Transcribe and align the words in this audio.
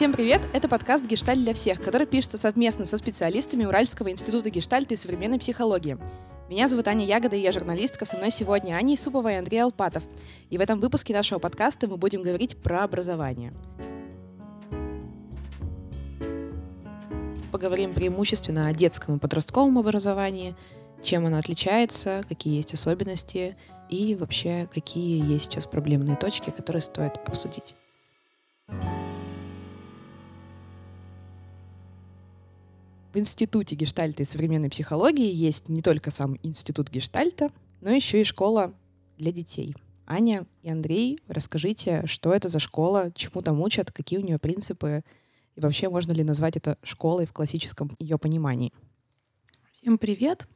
Всем 0.00 0.14
привет! 0.14 0.40
Это 0.54 0.66
подкаст 0.66 1.04
«Гештальт 1.04 1.42
для 1.42 1.52
всех», 1.52 1.82
который 1.82 2.06
пишется 2.06 2.38
совместно 2.38 2.86
со 2.86 2.96
специалистами 2.96 3.66
Уральского 3.66 4.10
института 4.10 4.48
гештальта 4.48 4.94
и 4.94 4.96
современной 4.96 5.38
психологии. 5.38 5.98
Меня 6.48 6.68
зовут 6.68 6.88
Аня 6.88 7.04
Ягода, 7.04 7.36
и 7.36 7.40
я 7.40 7.52
журналистка. 7.52 8.06
Со 8.06 8.16
мной 8.16 8.30
сегодня 8.30 8.76
Аня 8.76 8.94
Исупова 8.94 9.30
и 9.30 9.34
Андрей 9.34 9.58
Алпатов. 9.58 10.02
И 10.48 10.56
в 10.56 10.62
этом 10.62 10.80
выпуске 10.80 11.12
нашего 11.12 11.38
подкаста 11.38 11.86
мы 11.86 11.98
будем 11.98 12.22
говорить 12.22 12.56
про 12.56 12.82
образование. 12.84 13.52
Поговорим 17.52 17.92
преимущественно 17.92 18.68
о 18.68 18.72
детском 18.72 19.16
и 19.16 19.18
подростковом 19.18 19.76
образовании, 19.76 20.56
чем 21.02 21.26
оно 21.26 21.36
отличается, 21.36 22.24
какие 22.26 22.56
есть 22.56 22.72
особенности 22.72 23.54
и 23.90 24.14
вообще 24.14 24.66
какие 24.72 25.30
есть 25.30 25.52
сейчас 25.52 25.66
проблемные 25.66 26.16
точки, 26.16 26.48
которые 26.48 26.80
стоит 26.80 27.18
обсудить. 27.26 27.74
В 33.12 33.18
Институте 33.18 33.74
гештальта 33.74 34.22
и 34.22 34.24
современной 34.24 34.70
психологии 34.70 35.34
есть 35.34 35.68
не 35.68 35.82
только 35.82 36.12
сам 36.12 36.38
Институт 36.44 36.90
гештальта, 36.90 37.50
но 37.80 37.90
еще 37.90 38.20
и 38.20 38.24
школа 38.24 38.72
для 39.18 39.32
детей. 39.32 39.74
Аня 40.06 40.46
и 40.62 40.70
Андрей, 40.70 41.18
расскажите, 41.26 42.06
что 42.06 42.32
это 42.32 42.46
за 42.46 42.60
школа, 42.60 43.10
чему 43.16 43.42
там 43.42 43.60
учат, 43.62 43.90
какие 43.90 44.20
у 44.20 44.22
нее 44.22 44.38
принципы, 44.38 45.02
и 45.56 45.60
вообще 45.60 45.88
можно 45.88 46.12
ли 46.12 46.22
назвать 46.22 46.56
это 46.56 46.78
школой 46.84 47.26
в 47.26 47.32
классическом 47.32 47.96
ее 47.98 48.16
понимании? 48.16 48.72
Всем 49.72 49.98
привет! 49.98 50.46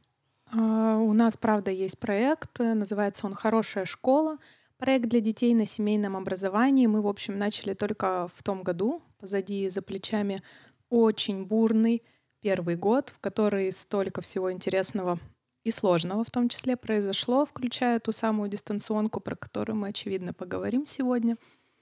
А, 0.53 0.97
у 0.97 1.11
нас, 1.11 1.35
правда, 1.35 1.71
есть 1.71 1.99
проект, 1.99 2.59
называется 2.59 3.27
он 3.27 3.33
«Хорошая 3.33 3.83
школа». 3.83 4.37
Проект 4.77 5.09
для 5.09 5.19
детей 5.19 5.53
на 5.53 5.65
семейном 5.65 6.15
образовании. 6.15 6.87
Мы, 6.87 7.01
в 7.01 7.07
общем, 7.07 7.37
начали 7.37 7.73
только 7.73 8.29
в 8.33 8.43
том 8.43 8.63
году. 8.63 9.01
Позади, 9.19 9.67
за 9.67 9.81
плечами 9.81 10.41
очень 10.89 11.45
бурный, 11.45 12.03
первый 12.45 12.75
год, 12.75 13.09
в 13.09 13.19
который 13.21 13.71
столько 13.71 14.21
всего 14.21 14.51
интересного 14.51 15.17
и 15.63 15.71
сложного 15.71 16.23
в 16.23 16.29
том 16.29 16.47
числе 16.47 16.77
произошло, 16.77 17.43
включая 17.43 17.99
ту 17.99 18.11
самую 18.11 18.51
дистанционку, 18.51 19.19
про 19.19 19.35
которую 19.35 19.77
мы, 19.77 19.87
очевидно, 19.87 20.31
поговорим 20.31 20.85
сегодня. 20.85 21.37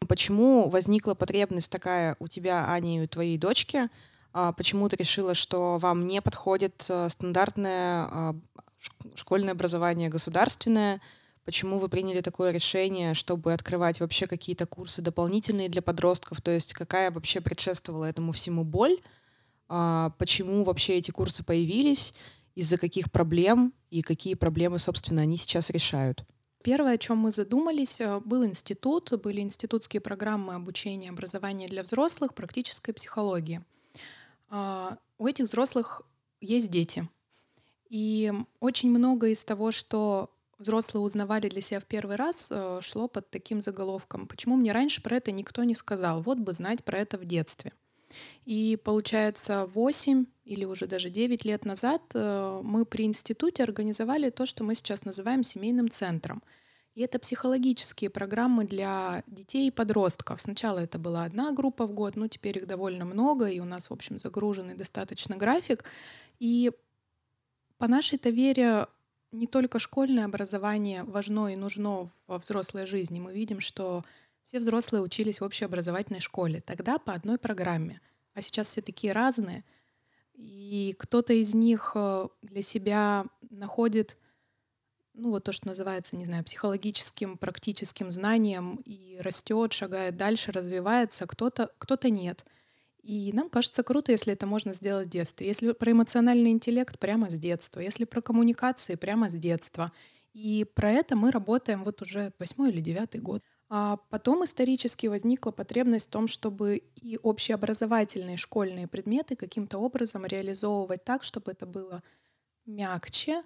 Почему 0.08 0.70
возникла 0.70 1.16
потребность 1.16 1.70
такая 1.70 2.16
у 2.20 2.30
тебя, 2.30 2.72
Ани, 2.72 3.00
и 3.00 3.02
у 3.02 3.08
твоей 3.10 3.38
дочки? 3.38 3.90
А 4.32 4.54
почему 4.54 4.88
ты 4.88 4.96
решила, 4.96 5.36
что 5.36 5.80
вам 5.80 6.08
не 6.08 6.22
подходит 6.22 6.86
э, 6.90 7.10
стандартное 7.10 8.08
а, 8.10 8.36
школьное 9.16 9.52
образование 9.52 10.08
государственное? 10.08 11.02
Почему 11.44 11.78
вы 11.78 11.90
приняли 11.90 12.22
такое 12.22 12.52
решение, 12.52 13.16
чтобы 13.16 13.52
открывать 13.52 14.00
вообще 14.00 14.28
какие-то 14.28 14.66
курсы 14.66 15.02
дополнительные 15.02 15.68
для 15.68 15.82
подростков? 15.82 16.40
То 16.40 16.52
есть 16.52 16.72
какая 16.72 17.12
вообще 17.12 17.42
предшествовала 17.42 18.06
этому 18.06 18.32
всему 18.32 18.64
боль? 18.64 18.98
А, 19.76 20.12
почему 20.20 20.64
вообще 20.64 20.98
эти 20.98 21.10
курсы 21.10 21.44
появились, 21.44 22.14
из-за 22.54 22.78
каких 22.78 23.12
проблем 23.12 23.74
и 23.90 24.04
какие 24.04 24.36
проблемы, 24.36 24.78
собственно, 24.78 25.24
они 25.24 25.36
сейчас 25.36 25.72
решают. 25.72 26.24
Первое, 26.64 26.94
о 26.94 26.98
чем 27.00 27.18
мы 27.18 27.32
задумались, 27.32 28.00
э, 28.00 28.20
был 28.20 28.46
институт, 28.46 29.12
были 29.24 29.42
институтские 29.42 30.00
программы 30.00 30.54
обучения 30.54 31.10
образования 31.10 31.68
для 31.68 31.82
взрослых, 31.82 32.36
практической 32.36 32.94
психологии. 32.94 33.62
А, 34.50 35.00
у 35.18 35.26
этих 35.26 35.46
взрослых 35.46 36.04
есть 36.40 36.70
дети. 36.70 37.10
И 37.90 38.32
очень 38.60 38.92
много 38.92 39.30
из 39.30 39.44
того, 39.44 39.72
что 39.72 40.30
взрослые 40.60 41.04
узнавали 41.04 41.50
для 41.50 41.62
себя 41.62 41.80
в 41.80 41.86
первый 41.86 42.18
раз, 42.18 42.50
э, 42.52 42.80
шло 42.84 43.08
под 43.08 43.32
таким 43.32 43.60
заголовком. 43.60 44.28
Почему 44.28 44.56
мне 44.56 44.72
раньше 44.72 45.02
про 45.02 45.16
это 45.16 45.32
никто 45.32 45.64
не 45.64 45.74
сказал? 45.74 46.22
Вот 46.22 46.38
бы 46.38 46.54
знать 46.54 46.84
про 46.84 47.00
это 47.00 47.18
в 47.18 47.26
детстве. 47.26 47.72
И 48.46 48.78
получается, 48.84 49.66
8 49.68 50.26
или 50.46 50.66
уже 50.66 50.88
даже 50.88 51.10
9 51.10 51.46
лет 51.46 51.66
назад 51.66 52.02
э, 52.14 52.62
мы 52.64 52.86
при 52.86 53.06
институте 53.06 53.64
организовали 53.64 54.30
то, 54.30 54.46
что 54.46 54.64
мы 54.64 54.76
сейчас 54.76 55.06
называем 55.06 55.44
семейным 55.44 55.90
центром. 55.90 56.44
И 56.96 57.02
это 57.02 57.18
психологические 57.18 58.10
программы 58.10 58.66
для 58.66 59.24
детей 59.26 59.68
и 59.68 59.72
подростков. 59.72 60.42
Сначала 60.42 60.80
это 60.80 61.00
была 61.00 61.24
одна 61.24 61.52
группа 61.52 61.88
в 61.88 61.94
год, 61.94 62.16
но 62.16 62.28
теперь 62.28 62.58
их 62.58 62.68
довольно 62.68 63.04
много, 63.04 63.48
и 63.48 63.60
у 63.60 63.66
нас, 63.66 63.90
в 63.90 63.94
общем, 63.94 64.20
загруженный 64.20 64.76
достаточно 64.76 65.36
график. 65.36 65.86
И 66.40 66.72
по 67.80 67.88
нашей-то 67.88 68.30
вере 68.30 68.88
не 69.32 69.48
только 69.48 69.80
школьное 69.80 70.26
образование 70.26 71.04
важно 71.04 71.52
и 71.52 71.56
нужно 71.56 72.10
во 72.28 72.38
взрослой 72.38 72.86
жизни. 72.86 73.20
Мы 73.20 73.34
видим, 73.34 73.60
что 73.60 74.06
все 74.44 74.60
взрослые 74.60 75.02
учились 75.02 75.42
в 75.42 75.44
общеобразовательной 75.44 76.20
школе. 76.20 76.62
Тогда 76.62 77.00
по 77.00 77.14
одной 77.14 77.38
программе. 77.38 78.02
А 78.34 78.42
сейчас 78.42 78.68
все 78.68 78.82
такие 78.82 79.14
разные. 79.14 79.64
И 80.34 80.96
кто-то 80.98 81.34
из 81.34 81.54
них 81.54 81.92
э, 81.96 82.28
для 82.42 82.62
себя 82.62 83.26
находит, 83.50 84.18
ну 85.14 85.30
вот 85.30 85.44
то, 85.44 85.52
что 85.52 85.68
называется, 85.68 86.16
не 86.16 86.26
знаю, 86.26 86.44
психологическим, 86.44 87.38
практическим 87.38 88.12
знанием 88.12 88.82
и 88.84 89.18
растет, 89.22 89.74
шагает 89.74 90.18
дальше, 90.18 90.52
развивается, 90.52 91.28
кто-то 91.28 91.72
кто 91.78 91.98
нет. 92.08 92.46
И 93.04 93.32
нам 93.34 93.50
кажется 93.50 93.84
круто, 93.84 94.12
если 94.12 94.34
это 94.34 94.48
можно 94.48 94.74
сделать 94.74 95.08
в 95.08 95.12
детстве. 95.12 95.46
Если 95.46 95.74
про 95.74 95.92
эмоциональный 95.92 96.52
интеллект 96.52 96.98
прямо 96.98 97.30
с 97.30 97.38
детства, 97.38 97.82
если 97.82 98.06
про 98.06 98.22
коммуникации 98.22 98.96
прямо 98.96 99.30
с 99.30 99.34
детства. 99.34 99.92
И 100.34 100.66
про 100.74 100.90
это 100.90 101.16
мы 101.16 101.30
работаем 101.30 101.84
вот 101.84 102.02
уже 102.02 102.32
восьмой 102.40 102.72
или 102.72 102.80
девятый 102.80 103.22
год. 103.22 103.44
А 103.76 103.98
потом 104.12 104.44
исторически 104.44 105.08
возникла 105.08 105.50
потребность 105.50 106.08
в 106.08 106.12
том, 106.12 106.28
чтобы 106.28 106.84
и 107.02 107.18
общеобразовательные 107.18 108.38
школьные 108.38 108.88
предметы 108.88 109.36
каким-то 109.36 109.80
образом 109.80 110.28
реализовывать 110.28 111.04
так, 111.04 111.24
чтобы 111.24 111.54
это 111.54 111.66
было 111.66 112.04
мягче 112.68 113.44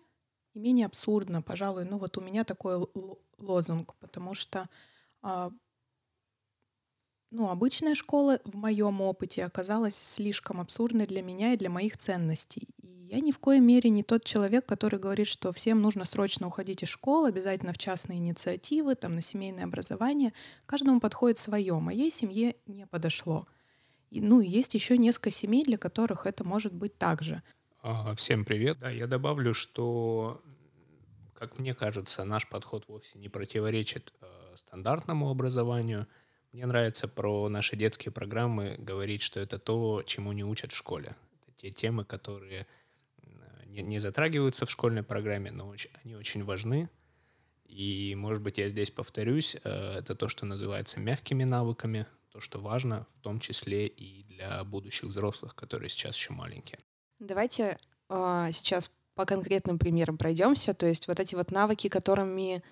и 0.54 0.60
менее 0.60 0.88
абсурдно, 0.88 1.42
пожалуй. 1.42 1.86
Ну 1.86 1.98
вот 1.98 2.18
у 2.18 2.22
меня 2.22 2.44
такой 2.44 2.86
лозунг, 3.38 3.96
потому 4.02 4.34
что 4.34 4.68
а, 5.22 5.52
ну, 7.38 7.50
обычная 7.50 7.94
школа 7.94 8.40
в 8.46 8.56
моем 8.56 9.00
опыте 9.00 9.46
оказалась 9.46 9.96
слишком 9.96 10.60
абсурдной 10.60 11.06
для 11.06 11.22
меня 11.22 11.54
и 11.54 11.58
для 11.58 11.70
моих 11.70 11.96
ценностей. 11.96 12.68
И 12.82 12.88
я 13.12 13.20
ни 13.20 13.32
в 13.32 13.38
коей 13.38 13.62
мере 13.62 13.92
не 13.92 14.02
тот 14.02 14.24
человек, 14.26 14.66
который 14.66 14.98
говорит, 14.98 15.28
что 15.28 15.52
всем 15.52 15.80
нужно 15.80 16.06
срочно 16.06 16.48
уходить 16.48 16.82
из 16.82 16.90
школы, 16.90 17.28
обязательно 17.28 17.74
в 17.74 17.78
частные 17.78 18.18
инициативы, 18.18 18.96
там, 18.96 19.14
на 19.14 19.22
семейное 19.22 19.66
образование. 19.66 20.34
Каждому 20.66 21.00
подходит 21.00 21.38
свое. 21.38 21.78
Моей 21.80 22.10
семье 22.10 22.56
не 22.66 22.88
подошло. 22.88 23.46
И, 24.10 24.20
ну, 24.20 24.42
есть 24.42 24.74
еще 24.74 24.98
несколько 24.98 25.30
семей, 25.30 25.64
для 25.64 25.78
которых 25.78 26.26
это 26.26 26.44
может 26.44 26.74
быть 26.74 26.98
так 26.98 27.22
же. 27.22 27.44
А, 27.84 28.16
всем 28.16 28.46
привет. 28.46 28.80
Да, 28.80 28.90
я 28.90 29.06
добавлю, 29.06 29.54
что, 29.54 30.42
как 31.36 31.60
мне 31.60 31.76
кажется, 31.76 32.24
наш 32.24 32.50
подход 32.50 32.86
вовсе 32.88 33.20
не 33.20 33.30
противоречит 33.30 34.12
э, 34.22 34.26
стандартному 34.56 35.30
образованию. 35.30 36.08
Мне 36.58 36.66
нравится 36.66 37.08
про 37.08 37.50
наши 37.50 37.76
детские 37.76 38.12
программы 38.12 38.78
говорить, 38.80 39.22
что 39.22 39.40
это 39.40 39.60
то, 39.60 40.02
чему 40.08 40.32
не 40.32 40.44
учат 40.44 40.72
в 40.72 40.76
школе. 40.76 41.16
Это 41.44 41.56
те 41.56 41.70
темы, 41.70 42.04
которые 42.04 42.66
не, 43.68 43.84
не 43.84 44.00
затрагиваются 44.00 44.66
в 44.66 44.72
школьной 44.72 45.04
программе, 45.04 45.52
но 45.52 45.68
очень, 45.68 45.92
они 46.04 46.16
очень 46.16 46.44
важны. 46.44 46.90
И, 47.66 48.16
может 48.18 48.42
быть, 48.42 48.58
я 48.58 48.70
здесь 48.70 48.90
повторюсь, 48.90 49.56
э, 49.64 50.00
это 50.00 50.16
то, 50.16 50.30
что 50.30 50.48
называется 50.48 51.00
мягкими 51.00 51.44
навыками, 51.44 52.08
то, 52.32 52.40
что 52.40 52.60
важно, 52.60 53.06
в 53.14 53.20
том 53.20 53.40
числе 53.40 53.86
и 53.86 54.24
для 54.24 54.64
будущих 54.64 55.10
взрослых, 55.10 55.54
которые 55.54 55.90
сейчас 55.90 56.16
еще 56.16 56.34
маленькие. 56.34 56.80
Давайте 57.20 57.78
э, 58.10 58.50
сейчас 58.52 58.92
по 59.14 59.26
конкретным 59.26 59.78
примерам 59.78 60.18
пройдемся. 60.18 60.74
То 60.74 60.88
есть 60.88 61.08
вот 61.08 61.20
эти 61.20 61.36
вот 61.36 61.52
навыки, 61.52 61.88
которыми 61.88 62.64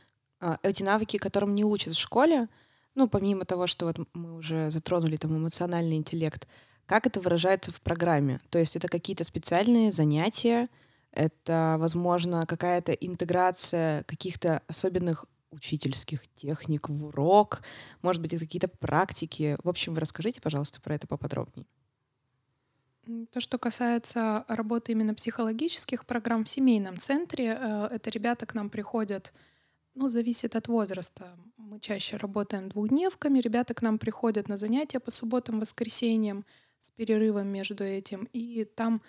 э, 0.41 0.57
эти 0.63 0.81
навыки, 0.81 1.17
которым 1.17 1.53
не 1.53 1.63
учат 1.63 1.93
в 1.93 1.99
школе, 1.99 2.47
ну, 2.95 3.07
помимо 3.07 3.45
того, 3.45 3.67
что 3.67 3.85
вот 3.85 3.97
мы 4.13 4.35
уже 4.35 4.71
затронули 4.71 5.17
там 5.17 5.37
эмоциональный 5.37 5.97
интеллект, 5.97 6.47
как 6.85 7.07
это 7.07 7.19
выражается 7.19 7.71
в 7.71 7.81
программе? 7.81 8.39
То 8.49 8.59
есть 8.59 8.75
это 8.75 8.87
какие-то 8.87 9.23
специальные 9.23 9.91
занятия, 9.91 10.69
это, 11.11 11.77
возможно, 11.79 12.45
какая-то 12.45 12.91
интеграция 12.91 14.03
каких-то 14.03 14.61
особенных 14.67 15.25
учительских 15.51 16.27
техник 16.35 16.89
в 16.89 17.05
урок, 17.05 17.61
может 18.01 18.21
быть, 18.21 18.37
какие-то 18.37 18.67
практики. 18.67 19.57
В 19.63 19.69
общем, 19.69 19.93
вы 19.93 20.01
расскажите, 20.01 20.41
пожалуйста, 20.41 20.81
про 20.81 20.95
это 20.95 21.07
поподробнее. 21.07 21.65
То, 23.31 23.39
что 23.39 23.57
касается 23.57 24.45
работы 24.47 24.91
именно 24.91 25.13
психологических 25.13 26.05
программ 26.05 26.43
в 26.43 26.49
семейном 26.49 26.97
центре, 26.97 27.57
э, 27.59 27.89
это 27.91 28.09
ребята 28.09 28.45
к 28.45 28.55
нам 28.55 28.69
приходят, 28.69 29.31
ну, 29.95 30.09
зависит 30.09 30.55
от 30.55 30.67
возраста. 30.67 31.37
Мы 31.57 31.79
чаще 31.79 32.17
работаем 32.17 32.69
двухдневками, 32.69 33.39
ребята 33.39 33.73
к 33.73 33.81
нам 33.81 33.97
приходят 33.97 34.47
на 34.49 34.57
занятия 34.57 34.99
по 34.99 35.09
субботам, 35.09 35.59
воскресеньям 35.59 36.45
с 36.79 36.91
перерывом 36.91 37.47
между 37.47 37.83
этим, 37.83 38.29
и 38.33 38.65
там 38.65 39.01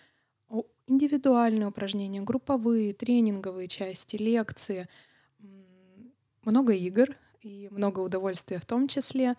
индивидуальные 0.87 1.67
упражнения, 1.67 2.23
групповые, 2.23 2.95
тренинговые 2.95 3.69
части, 3.69 4.17
лекции, 4.17 4.89
много 6.45 6.73
игр 6.73 7.17
и 7.43 7.69
много 7.71 8.01
удовольствия 8.01 8.59
в 8.59 8.65
том 8.65 8.87
числе. 8.87 9.35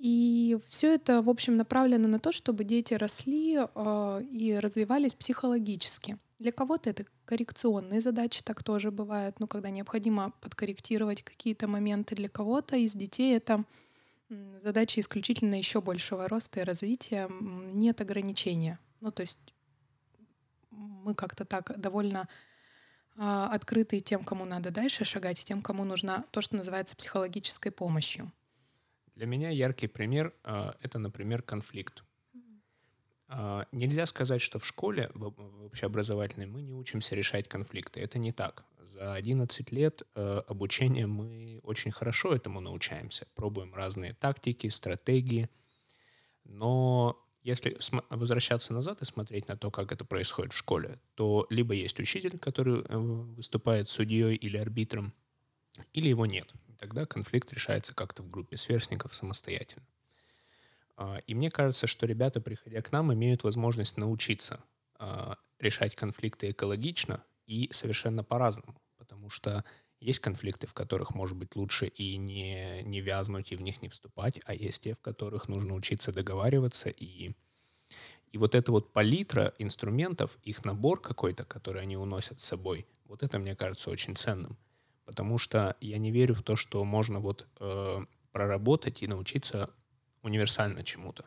И 0.00 0.56
все 0.66 0.94
это, 0.94 1.20
в 1.20 1.28
общем, 1.28 1.58
направлено 1.58 2.08
на 2.08 2.18
то, 2.18 2.32
чтобы 2.32 2.64
дети 2.64 2.94
росли 2.94 3.58
э, 3.58 4.22
и 4.30 4.58
развивались 4.58 5.14
психологически. 5.14 6.16
Для 6.38 6.52
кого-то 6.52 6.88
это 6.88 7.04
коррекционные 7.26 8.00
задачи, 8.00 8.40
так 8.42 8.62
тоже 8.62 8.90
бывает, 8.90 9.40
ну, 9.40 9.46
когда 9.46 9.68
необходимо 9.68 10.32
подкорректировать 10.40 11.22
какие-то 11.22 11.68
моменты. 11.68 12.14
Для 12.16 12.30
кого-то 12.30 12.76
из 12.76 12.94
детей 12.94 13.36
это 13.36 13.66
задачи 14.62 15.00
исключительно 15.00 15.56
еще 15.56 15.82
большего 15.82 16.28
роста 16.28 16.60
и 16.60 16.64
развития. 16.64 17.28
Нет 17.74 18.00
ограничения. 18.00 18.78
Ну, 19.00 19.10
то 19.10 19.20
есть 19.20 19.54
мы 20.70 21.14
как-то 21.14 21.44
так 21.44 21.78
довольно 21.78 22.26
э, 23.16 23.48
открыты 23.52 24.00
тем, 24.00 24.24
кому 24.24 24.46
надо 24.46 24.70
дальше 24.70 25.04
шагать, 25.04 25.42
и 25.42 25.44
тем, 25.44 25.60
кому 25.60 25.84
нужна 25.84 26.24
то, 26.30 26.40
что 26.40 26.56
называется 26.56 26.96
психологической 26.96 27.70
помощью. 27.70 28.32
Для 29.20 29.26
меня 29.26 29.50
яркий 29.50 29.86
пример 29.86 30.32
э,— 30.44 30.72
это, 30.80 30.98
например, 30.98 31.42
конфликт. 31.42 32.04
Э, 33.28 33.64
нельзя 33.70 34.06
сказать, 34.06 34.40
что 34.40 34.58
в 34.58 34.64
школе, 34.64 35.10
в, 35.12 35.66
общеобразовательной, 35.66 36.46
мы 36.46 36.62
не 36.62 36.72
учимся 36.72 37.14
решать 37.14 37.46
конфликты. 37.46 38.00
Это 38.00 38.18
не 38.18 38.32
так. 38.32 38.64
За 38.78 39.12
11 39.12 39.72
лет 39.72 40.04
э, 40.14 40.42
обучения 40.48 41.06
мы 41.06 41.60
очень 41.64 41.90
хорошо 41.90 42.34
этому 42.34 42.60
научаемся. 42.60 43.26
Пробуем 43.34 43.74
разные 43.74 44.14
тактики, 44.14 44.68
стратегии. 44.68 45.50
Но 46.44 47.22
если 47.42 47.76
возвращаться 48.08 48.72
назад 48.72 49.02
и 49.02 49.04
смотреть 49.04 49.48
на 49.48 49.58
то, 49.58 49.70
как 49.70 49.92
это 49.92 50.06
происходит 50.06 50.54
в 50.54 50.56
школе, 50.56 50.98
то 51.14 51.46
либо 51.50 51.74
есть 51.74 52.00
учитель, 52.00 52.38
который 52.38 52.84
э, 52.88 52.96
выступает 52.96 53.90
судьей 53.90 54.34
или 54.34 54.56
арбитром, 54.56 55.12
или 55.92 56.08
его 56.08 56.24
нет 56.24 56.50
тогда 56.80 57.04
конфликт 57.04 57.52
решается 57.52 57.94
как-то 57.94 58.22
в 58.22 58.30
группе 58.30 58.56
сверстников 58.56 59.14
самостоятельно. 59.14 59.86
А, 60.96 61.18
и 61.26 61.34
мне 61.34 61.50
кажется, 61.50 61.86
что 61.86 62.06
ребята, 62.06 62.40
приходя 62.40 62.80
к 62.80 62.90
нам, 62.90 63.12
имеют 63.12 63.44
возможность 63.44 63.98
научиться 63.98 64.64
а, 64.98 65.36
решать 65.58 65.94
конфликты 65.94 66.50
экологично 66.50 67.22
и 67.46 67.68
совершенно 67.70 68.24
по-разному. 68.24 68.80
Потому 68.96 69.28
что 69.28 69.62
есть 70.00 70.20
конфликты, 70.20 70.66
в 70.66 70.72
которых, 70.72 71.14
может 71.14 71.36
быть, 71.36 71.54
лучше 71.54 71.86
и 71.86 72.16
не, 72.16 72.82
не 72.82 73.02
вязнуть, 73.02 73.52
и 73.52 73.56
в 73.56 73.60
них 73.60 73.82
не 73.82 73.90
вступать, 73.90 74.40
а 74.46 74.54
есть 74.54 74.82
те, 74.82 74.94
в 74.94 75.00
которых 75.00 75.48
нужно 75.48 75.74
учиться 75.74 76.12
договариваться. 76.14 76.88
И, 76.88 77.32
и 78.32 78.38
вот 78.38 78.54
эта 78.54 78.72
вот 78.72 78.94
палитра 78.94 79.52
инструментов, 79.58 80.38
их 80.44 80.64
набор 80.64 81.02
какой-то, 81.02 81.44
который 81.44 81.82
они 81.82 81.98
уносят 81.98 82.40
с 82.40 82.44
собой, 82.44 82.86
вот 83.04 83.22
это, 83.22 83.38
мне 83.38 83.54
кажется, 83.54 83.90
очень 83.90 84.16
ценным 84.16 84.56
потому 85.10 85.38
что 85.38 85.76
я 85.80 85.98
не 85.98 86.12
верю 86.12 86.36
в 86.36 86.44
то, 86.44 86.54
что 86.54 86.84
можно 86.84 87.18
вот 87.18 87.48
э, 87.58 88.04
проработать 88.30 89.02
и 89.02 89.08
научиться 89.08 89.68
универсально 90.22 90.84
чему-то. 90.84 91.24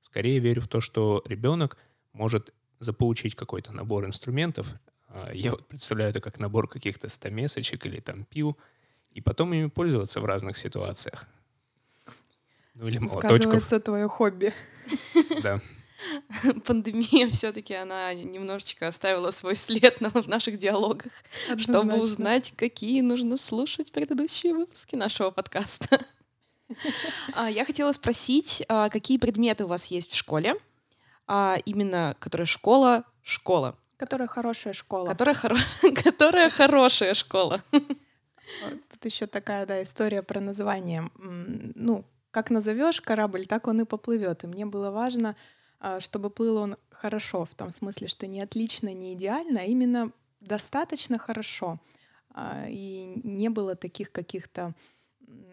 Скорее 0.00 0.38
верю 0.38 0.62
в 0.62 0.68
то, 0.68 0.80
что 0.80 1.22
ребенок 1.26 1.76
может 2.14 2.54
заполучить 2.78 3.34
какой-то 3.34 3.70
набор 3.70 4.06
инструментов. 4.06 4.66
Э, 5.10 5.30
я 5.34 5.50
вот 5.50 5.68
представляю 5.68 6.08
это 6.08 6.22
как 6.22 6.38
набор 6.38 6.68
каких-то 6.68 7.10
стамесочек 7.10 7.84
или 7.84 8.00
там 8.00 8.24
пил, 8.24 8.56
и 9.10 9.20
потом 9.20 9.52
ими 9.52 9.68
пользоваться 9.68 10.18
в 10.22 10.24
разных 10.24 10.56
ситуациях. 10.56 11.26
Ну 12.72 12.88
или 12.88 12.96
молоточков. 12.96 13.40
Сказывается 13.40 13.78
твое 13.78 14.08
хобби. 14.08 14.54
Да. 15.42 15.60
пандемия 16.66 17.28
все-таки 17.30 17.74
она 17.74 18.12
немножечко 18.14 18.88
оставила 18.88 19.30
свой 19.30 19.56
след 19.56 20.00
на, 20.00 20.10
в 20.10 20.28
наших 20.28 20.58
диалогах, 20.58 21.12
Однозначно. 21.48 21.74
чтобы 21.74 22.00
узнать, 22.00 22.52
какие 22.56 23.00
нужно 23.00 23.36
слушать 23.36 23.92
предыдущие 23.92 24.54
выпуски 24.54 24.96
нашего 24.96 25.30
подкаста. 25.30 26.04
А, 27.34 27.50
я 27.50 27.66
хотела 27.66 27.92
спросить, 27.92 28.62
а, 28.66 28.88
какие 28.88 29.18
предметы 29.18 29.64
у 29.64 29.68
вас 29.68 29.86
есть 29.86 30.12
в 30.12 30.16
школе? 30.16 30.54
А, 31.26 31.58
именно, 31.66 32.16
которая 32.18 32.46
школа, 32.46 33.04
школа. 33.22 33.76
Которая 33.98 34.26
хорошая 34.26 34.72
школа. 34.72 35.08
Которая, 35.08 35.34
хоро... 35.34 35.56
которая 36.02 36.48
хорошая 36.48 37.12
школа. 37.12 37.62
Тут 38.90 39.04
еще 39.04 39.26
такая 39.26 39.66
да, 39.66 39.82
история 39.82 40.22
про 40.22 40.40
название. 40.40 41.10
Ну, 41.18 42.06
как 42.30 42.50
назовешь 42.50 43.00
корабль, 43.00 43.46
так 43.46 43.68
он 43.68 43.82
и 43.82 43.84
поплывет. 43.84 44.44
И 44.44 44.46
мне 44.46 44.64
было 44.64 44.90
важно 44.90 45.36
чтобы 46.00 46.30
плыл 46.30 46.56
он 46.58 46.76
хорошо, 46.90 47.44
в 47.44 47.54
том 47.54 47.70
смысле, 47.72 48.06
что 48.06 48.26
не 48.26 48.40
отлично, 48.40 48.92
не 48.94 49.14
идеально, 49.14 49.60
а 49.60 49.64
именно 49.64 50.12
достаточно 50.40 51.18
хорошо. 51.18 51.80
А, 52.30 52.66
и 52.68 53.20
не 53.24 53.48
было 53.48 53.74
таких 53.74 54.12
каких-то 54.12 54.74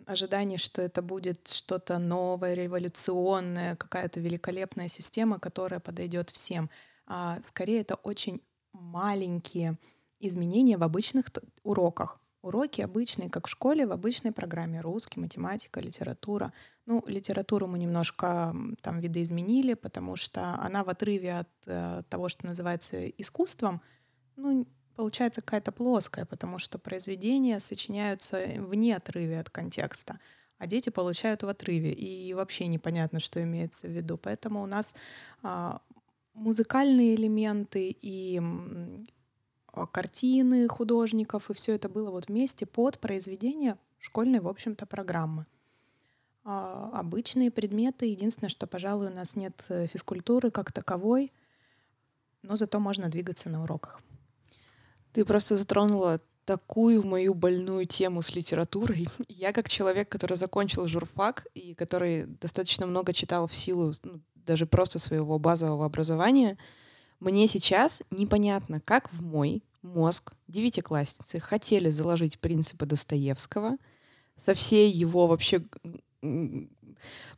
ожиданий, 0.05 0.57
что 0.57 0.81
это 0.81 1.01
будет 1.01 1.47
что-то 1.47 1.99
новое, 1.99 2.53
революционное, 2.53 3.75
какая-то 3.75 4.19
великолепная 4.19 4.87
система, 4.87 5.39
которая 5.39 5.79
подойдет 5.79 6.29
всем. 6.29 6.69
А 7.05 7.39
скорее 7.41 7.81
это 7.81 7.95
очень 7.95 8.41
маленькие 8.71 9.77
изменения 10.19 10.77
в 10.77 10.83
обычных 10.83 11.27
уроках. 11.63 12.19
Уроки 12.41 12.81
обычные, 12.81 13.29
как 13.29 13.47
в 13.47 13.49
школе, 13.49 13.85
в 13.85 13.91
обычной 13.91 14.31
программе. 14.31 14.79
Русский, 14.79 15.19
математика, 15.19 15.81
литература. 15.81 16.53
Ну, 16.85 17.03
литературу 17.05 17.67
мы 17.67 17.77
немножко 17.77 18.55
там 18.81 18.99
видоизменили, 18.99 19.73
потому 19.73 20.15
что 20.15 20.55
она 20.61 20.85
в 20.85 20.89
отрыве 20.89 21.39
от 21.39 21.49
э, 21.65 22.03
того, 22.07 22.29
что 22.29 22.45
называется 22.45 23.07
искусством, 23.09 23.81
ну, 24.37 24.65
получается 24.95 25.41
какая-то 25.41 25.71
плоская, 25.73 26.25
потому 26.25 26.59
что 26.59 26.79
произведения 26.79 27.59
сочиняются 27.59 28.41
вне 28.57 28.95
отрыве 28.95 29.39
от 29.39 29.49
контекста, 29.49 30.19
а 30.57 30.67
дети 30.67 30.89
получают 30.89 31.43
в 31.43 31.47
отрыве, 31.47 31.93
и 31.93 32.33
вообще 32.33 32.67
непонятно, 32.67 33.19
что 33.19 33.41
имеется 33.41 33.87
в 33.87 33.91
виду. 33.91 34.17
Поэтому 34.17 34.61
у 34.61 34.65
нас 34.65 34.95
а, 35.41 35.81
музыкальные 36.33 37.15
элементы 37.15 37.95
и 38.01 38.41
картины 39.91 40.67
художников, 40.67 41.49
и 41.49 41.53
все 41.53 41.75
это 41.75 41.89
было 41.89 42.11
вот 42.11 42.27
вместе 42.27 42.65
под 42.65 42.99
произведение 42.99 43.77
школьной, 43.99 44.39
в 44.39 44.47
общем-то, 44.47 44.85
программы. 44.85 45.45
А 46.43 46.89
обычные 46.93 47.51
предметы, 47.51 48.07
единственное, 48.07 48.49
что, 48.49 48.65
пожалуй, 48.65 49.07
у 49.07 49.13
нас 49.13 49.35
нет 49.35 49.65
э, 49.69 49.87
физкультуры 49.87 50.51
как 50.51 50.71
таковой, 50.71 51.31
но 52.41 52.55
зато 52.55 52.79
можно 52.79 53.09
двигаться 53.09 53.49
на 53.49 53.63
уроках. 53.63 54.01
Ты 55.13 55.25
просто 55.25 55.57
затронула 55.57 56.21
такую 56.45 57.05
мою 57.05 57.35
больную 57.35 57.85
тему 57.85 58.21
с 58.21 58.33
литературой. 58.33 59.07
Я 59.27 59.53
как 59.53 59.69
человек, 59.69 60.09
который 60.09 60.37
закончил 60.37 60.87
журфак 60.87 61.45
и 61.53 61.75
который 61.75 62.25
достаточно 62.25 62.87
много 62.87 63.13
читал 63.13 63.45
в 63.45 63.53
силу 63.53 63.93
ну, 64.03 64.19
даже 64.33 64.65
просто 64.65 64.97
своего 64.97 65.37
базового 65.37 65.85
образования, 65.85 66.57
мне 67.19 67.47
сейчас 67.47 68.01
непонятно, 68.11 68.79
как 68.79 69.11
в 69.11 69.21
мой 69.21 69.63
мозг 69.81 70.33
девятиклассницы 70.47 71.39
хотели 71.39 71.89
заложить 71.89 72.39
принципы 72.39 72.85
Достоевского 72.85 73.77
со 74.37 74.53
всей 74.53 74.91
его 74.91 75.27
вообще 75.27 75.63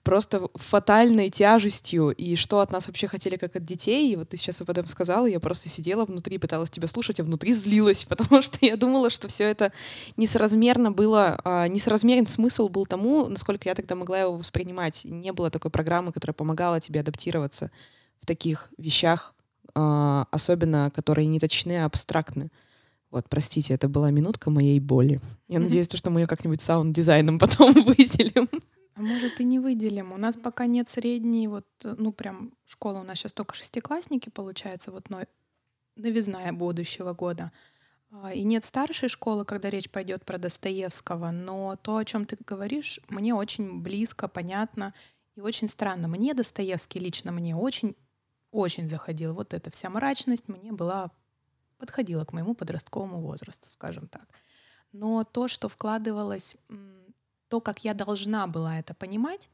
просто 0.04 0.50
фатальной 0.56 1.30
тяжестью, 1.30 2.10
и 2.10 2.36
что 2.36 2.60
от 2.60 2.72
нас 2.72 2.88
вообще 2.88 3.08
хотели 3.08 3.38
как 3.38 3.56
от 3.56 3.64
детей. 3.64 4.12
И 4.12 4.16
вот 4.16 4.30
ты 4.30 4.38
сейчас 4.38 4.62
об 4.62 4.70
этом 4.70 4.88
сказала, 4.88 5.28
я 5.28 5.40
просто 5.40 5.70
сидела 5.70 6.06
внутри, 6.06 6.40
пыталась 6.40 6.72
тебя 6.72 6.88
слушать, 6.88 7.20
а 7.20 7.24
внутри 7.24 7.54
злилась, 7.54 8.06
потому 8.10 8.42
что 8.42 8.58
я 8.66 8.78
думала, 8.78 9.10
что 9.10 9.28
все 9.28 9.46
это 9.46 9.72
несоразмерно 10.18 10.92
было, 10.92 11.40
а, 11.44 11.68
несоразмерен 11.68 12.26
смысл 12.26 12.70
был 12.70 12.86
тому, 12.86 13.28
насколько 13.28 13.70
я 13.70 13.76
тогда 13.76 13.96
могла 13.96 14.20
его 14.20 14.38
воспринимать. 14.38 15.02
Не 15.06 15.32
было 15.32 15.52
такой 15.52 15.70
программы, 15.70 16.12
которая 16.12 16.34
помогала 16.34 16.80
тебе 16.80 17.02
адаптироваться 17.02 17.70
в 18.20 18.26
таких 18.26 18.72
вещах, 18.78 19.36
а, 19.75 20.28
особенно 20.32 20.92
которые 20.92 21.28
не 21.28 21.40
точны, 21.40 21.84
а 21.84 21.86
абстрактны. 21.86 22.51
Вот, 23.10 23.28
простите, 23.30 23.74
это 23.74 23.90
была 23.90 24.10
минутка 24.12 24.50
моей 24.50 24.80
боли. 24.80 25.20
Я 25.48 25.60
надеюсь, 25.60 25.88
что 25.94 26.10
мы 26.10 26.22
ее 26.22 26.28
как-нибудь 26.28 26.62
саунд-дизайном 26.62 27.40
потом 27.40 27.74
выделим. 27.74 28.50
А 28.96 29.01
может 29.01 29.40
и 29.40 29.44
не 29.44 29.60
выделим. 29.60 30.12
У 30.13 30.18
нас 30.18 30.38
пока 30.38 30.66
нет 30.66 30.88
средней, 30.90 31.48
вот, 31.48 31.66
ну 31.84 32.12
прям 32.12 32.54
школа 32.66 33.00
у 33.00 33.04
нас 33.04 33.18
сейчас 33.18 33.34
только 33.34 33.56
шестиклассники, 33.56 34.30
получается, 34.30 34.92
вот 34.92 35.10
но 35.10 35.22
новизна 35.96 36.51
будущего 36.54 37.13
года. 37.13 37.51
А, 38.12 38.34
и 38.34 38.44
нет 38.44 38.66
старшей 38.66 39.10
школы, 39.10 39.46
когда 39.46 39.70
речь 39.70 39.90
пойдет 39.90 40.25
про 40.25 40.38
Достоевского, 40.38 41.32
но 41.32 41.78
то, 41.82 41.98
о 41.98 42.06
чем 42.06 42.25
ты 42.25 42.38
говоришь, 42.46 43.00
мне 43.10 43.34
очень 43.34 43.82
близко, 43.82 44.28
понятно 44.28 44.94
и 45.36 45.42
очень 45.42 45.68
странно. 45.68 46.08
Мне 46.08 46.34
Достоевский 46.34 47.00
лично 47.00 47.32
мне 47.32 47.56
очень 47.56 47.96
очень 48.51 48.88
заходил. 48.88 49.34
Вот 49.34 49.53
эта 49.53 49.72
вся 49.72 49.89
мрачность 49.89 50.48
мне 50.48 50.72
была 50.72 51.12
подходила 51.77 52.25
к 52.25 52.34
моему 52.34 52.53
подростковому 52.53 53.22
возрасту, 53.22 53.70
скажем 53.70 54.08
так. 54.08 54.27
Но 54.91 55.24
то, 55.24 55.48
что 55.48 55.67
вкладывалось, 55.67 56.58
то, 57.48 57.60
как 57.60 57.84
я 57.84 57.93
должна 57.93 58.46
была 58.48 58.77
это 58.77 58.93
понимать, 58.93 59.50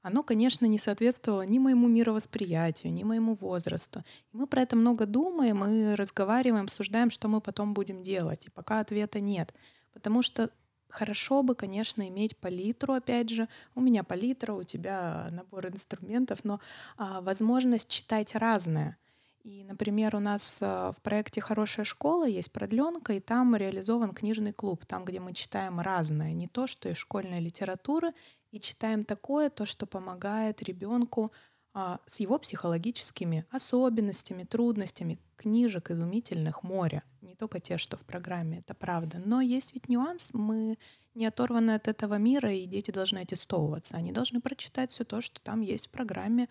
оно, 0.00 0.22
конечно, 0.22 0.66
не 0.66 0.78
соответствовало 0.78 1.42
ни 1.42 1.58
моему 1.58 1.88
мировосприятию, 1.88 2.92
ни 2.92 3.02
моему 3.04 3.36
возрасту. 3.36 4.04
И 4.32 4.36
мы 4.36 4.46
про 4.46 4.62
это 4.62 4.76
много 4.76 5.06
думаем 5.06 5.64
и 5.64 5.94
разговариваем, 5.94 6.64
обсуждаем, 6.64 7.10
что 7.10 7.28
мы 7.28 7.40
потом 7.40 7.72
будем 7.72 8.02
делать. 8.02 8.46
И 8.46 8.50
пока 8.50 8.80
ответа 8.80 9.20
нет. 9.20 9.54
Потому 9.92 10.20
что 10.20 10.50
Хорошо 10.94 11.42
бы, 11.42 11.56
конечно, 11.56 12.08
иметь 12.08 12.36
палитру, 12.36 12.94
опять 12.94 13.28
же. 13.28 13.48
У 13.74 13.80
меня 13.80 14.04
палитра, 14.04 14.52
у 14.52 14.62
тебя 14.62 15.26
набор 15.32 15.66
инструментов, 15.66 16.44
но 16.44 16.60
а, 16.96 17.20
возможность 17.20 17.88
читать 17.88 18.36
разное. 18.36 18.96
И, 19.42 19.64
например, 19.64 20.14
у 20.14 20.20
нас 20.20 20.60
а, 20.62 20.92
в 20.92 21.02
проекте 21.02 21.40
«Хорошая 21.40 21.84
школа» 21.84 22.28
есть 22.28 22.52
продленка, 22.52 23.12
и 23.12 23.18
там 23.18 23.56
реализован 23.56 24.12
книжный 24.12 24.52
клуб, 24.52 24.86
там, 24.86 25.04
где 25.04 25.18
мы 25.18 25.32
читаем 25.32 25.80
разное, 25.80 26.32
не 26.32 26.46
то, 26.46 26.68
что 26.68 26.88
из 26.88 26.96
школьной 26.96 27.40
литературы, 27.40 28.12
и 28.52 28.60
читаем 28.60 29.04
такое, 29.04 29.50
то, 29.50 29.66
что 29.66 29.86
помогает 29.86 30.62
ребенку 30.62 31.32
с 31.74 32.20
его 32.20 32.38
психологическими 32.38 33.46
особенностями, 33.50 34.44
трудностями. 34.44 35.18
Книжек 35.36 35.90
изумительных 35.90 36.62
море, 36.62 37.02
не 37.20 37.34
только 37.34 37.58
те, 37.58 37.78
что 37.78 37.96
в 37.96 38.02
программе, 38.02 38.60
это 38.60 38.74
правда. 38.74 39.20
Но 39.24 39.40
есть 39.40 39.74
ведь 39.74 39.88
нюанс, 39.88 40.30
мы 40.32 40.78
не 41.14 41.26
оторваны 41.26 41.72
от 41.72 41.88
этого 41.88 42.16
мира, 42.16 42.52
и 42.52 42.66
дети 42.66 42.92
должны 42.92 43.18
аттестовываться. 43.18 43.96
Они 43.96 44.12
должны 44.12 44.40
прочитать 44.40 44.92
все 44.92 45.04
то, 45.04 45.20
что 45.20 45.40
там 45.40 45.60
есть 45.60 45.88
в 45.88 45.90
программе. 45.90 46.48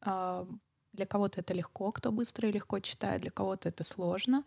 А, 0.00 0.48
для 0.92 1.06
кого-то 1.06 1.40
это 1.40 1.54
легко, 1.54 1.92
кто 1.92 2.10
быстро 2.10 2.48
и 2.48 2.52
легко 2.52 2.80
читает, 2.80 3.22
для 3.22 3.30
кого-то 3.30 3.68
это 3.68 3.84
сложно. 3.84 4.44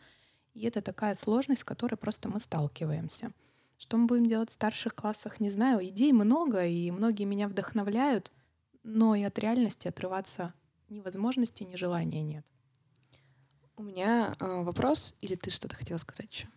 И 0.53 0.65
это 0.65 0.81
такая 0.81 1.15
сложность, 1.15 1.61
с 1.61 1.65
которой 1.65 1.95
просто 1.95 2.27
мы 2.27 2.41
сталкиваемся. 2.41 3.31
Что 3.77 3.95
мы 3.95 4.07
будем 4.07 4.25
делать 4.25 4.49
в 4.49 4.53
старших 4.53 4.93
классах, 4.93 5.39
не 5.39 5.49
знаю. 5.49 5.85
Идей 5.87 6.11
много, 6.11 6.65
и 6.65 6.91
многие 6.91 7.23
меня 7.23 7.47
вдохновляют— 7.47 8.33
но 8.83 9.15
и 9.15 9.23
от 9.23 9.37
реальности 9.39 9.87
отрываться 9.87 10.53
ни 10.89 10.99
возможности, 10.99 11.63
ни 11.63 11.75
желания 11.75 12.21
нет. 12.21 12.45
У 13.77 13.83
меня 13.83 14.35
э, 14.39 14.63
вопрос, 14.63 15.15
или 15.21 15.35
ты 15.35 15.51
что-то 15.51 15.75
хотела 15.75 15.97
сказать 15.97 16.31
еще? 16.33 16.47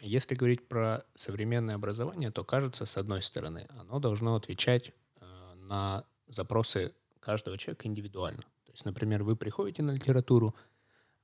Если 0.00 0.34
говорить 0.34 0.66
про 0.66 1.04
современное 1.14 1.76
образование, 1.76 2.30
то 2.32 2.42
кажется, 2.42 2.86
с 2.86 2.96
одной 2.96 3.22
стороны, 3.22 3.68
оно 3.78 4.00
должно 4.00 4.34
отвечать 4.34 4.92
э, 5.20 5.54
на 5.54 6.04
запросы 6.26 6.92
каждого 7.20 7.56
человека 7.56 7.86
индивидуально. 7.86 8.42
То 8.64 8.72
есть, 8.72 8.84
например, 8.84 9.22
вы 9.22 9.36
приходите 9.36 9.82
на 9.82 9.92
литературу, 9.92 10.56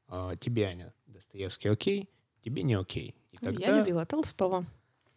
э, 0.08 0.34
тебе, 0.38 0.66
Аня, 0.66 0.94
Достоевский 1.06 1.68
окей, 1.68 2.08
тебе 2.40 2.62
не 2.62 2.74
окей. 2.74 3.16
И 3.32 3.38
тогда... 3.38 3.66
Я 3.66 3.78
любила 3.78 4.06
Толстого. 4.06 4.64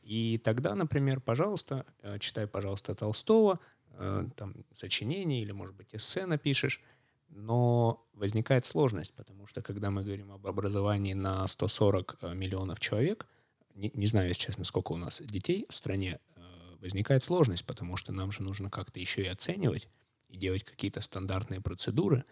И 0.01 0.39
тогда, 0.43 0.73
например, 0.73 1.19
пожалуйста, 1.19 1.85
э, 2.01 2.17
читай, 2.17 2.47
пожалуйста, 2.47 2.95
Толстого, 2.95 3.59
Э, 3.97 4.25
там, 4.35 4.55
сочинение 4.73 5.41
или, 5.41 5.51
может 5.51 5.75
быть, 5.75 5.93
эссе 5.93 6.25
напишешь, 6.25 6.81
но 7.29 8.05
возникает 8.13 8.65
сложность, 8.65 9.13
потому 9.13 9.47
что 9.47 9.61
когда 9.61 9.89
мы 9.89 10.03
говорим 10.03 10.31
об 10.31 10.47
образовании 10.47 11.13
на 11.13 11.47
140 11.47 12.17
э, 12.21 12.33
миллионов 12.33 12.79
человек, 12.79 13.27
не, 13.75 13.91
не 13.93 14.07
знаю, 14.07 14.29
если 14.29 14.41
честно, 14.41 14.63
сколько 14.63 14.91
у 14.91 14.97
нас 14.97 15.21
детей 15.21 15.65
в 15.69 15.75
стране, 15.75 16.19
э, 16.35 16.41
возникает 16.79 17.23
сложность, 17.23 17.65
потому 17.65 17.97
что 17.97 18.11
нам 18.11 18.31
же 18.31 18.43
нужно 18.43 18.69
как-то 18.69 18.99
еще 18.99 19.23
и 19.23 19.27
оценивать 19.27 19.87
и 20.29 20.37
делать 20.37 20.63
какие-то 20.63 21.01
стандартные 21.01 21.61
процедуры. 21.61 22.23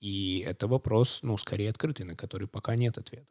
И 0.00 0.44
это 0.46 0.66
вопрос, 0.66 1.22
ну, 1.22 1.38
скорее 1.38 1.70
открытый, 1.70 2.04
на 2.04 2.16
который 2.16 2.48
пока 2.48 2.74
нет 2.74 2.98
ответа. 2.98 3.26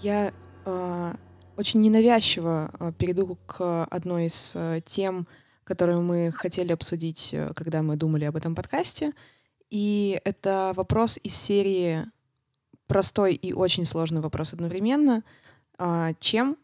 Я 0.00 0.32
э, 0.64 1.14
очень 1.56 1.80
ненавязчиво 1.80 2.70
э, 2.78 2.92
перейду 2.96 3.36
к 3.46 3.84
одной 3.86 4.26
из 4.26 4.54
э, 4.54 4.80
тем, 4.86 5.26
которую 5.64 6.02
мы 6.02 6.30
хотели 6.30 6.72
обсудить, 6.72 7.30
э, 7.32 7.52
когда 7.54 7.82
мы 7.82 7.96
думали 7.96 8.24
об 8.24 8.36
этом 8.36 8.54
подкасте. 8.54 9.12
И 9.70 10.20
это 10.24 10.72
вопрос 10.76 11.18
из 11.24 11.34
серии 11.34 12.06
простой 12.86 13.34
и 13.34 13.52
очень 13.52 13.84
сложный 13.84 14.20
вопрос 14.20 14.52
одновременно. 14.52 15.24
Э, 15.78 16.12
чем 16.20 16.56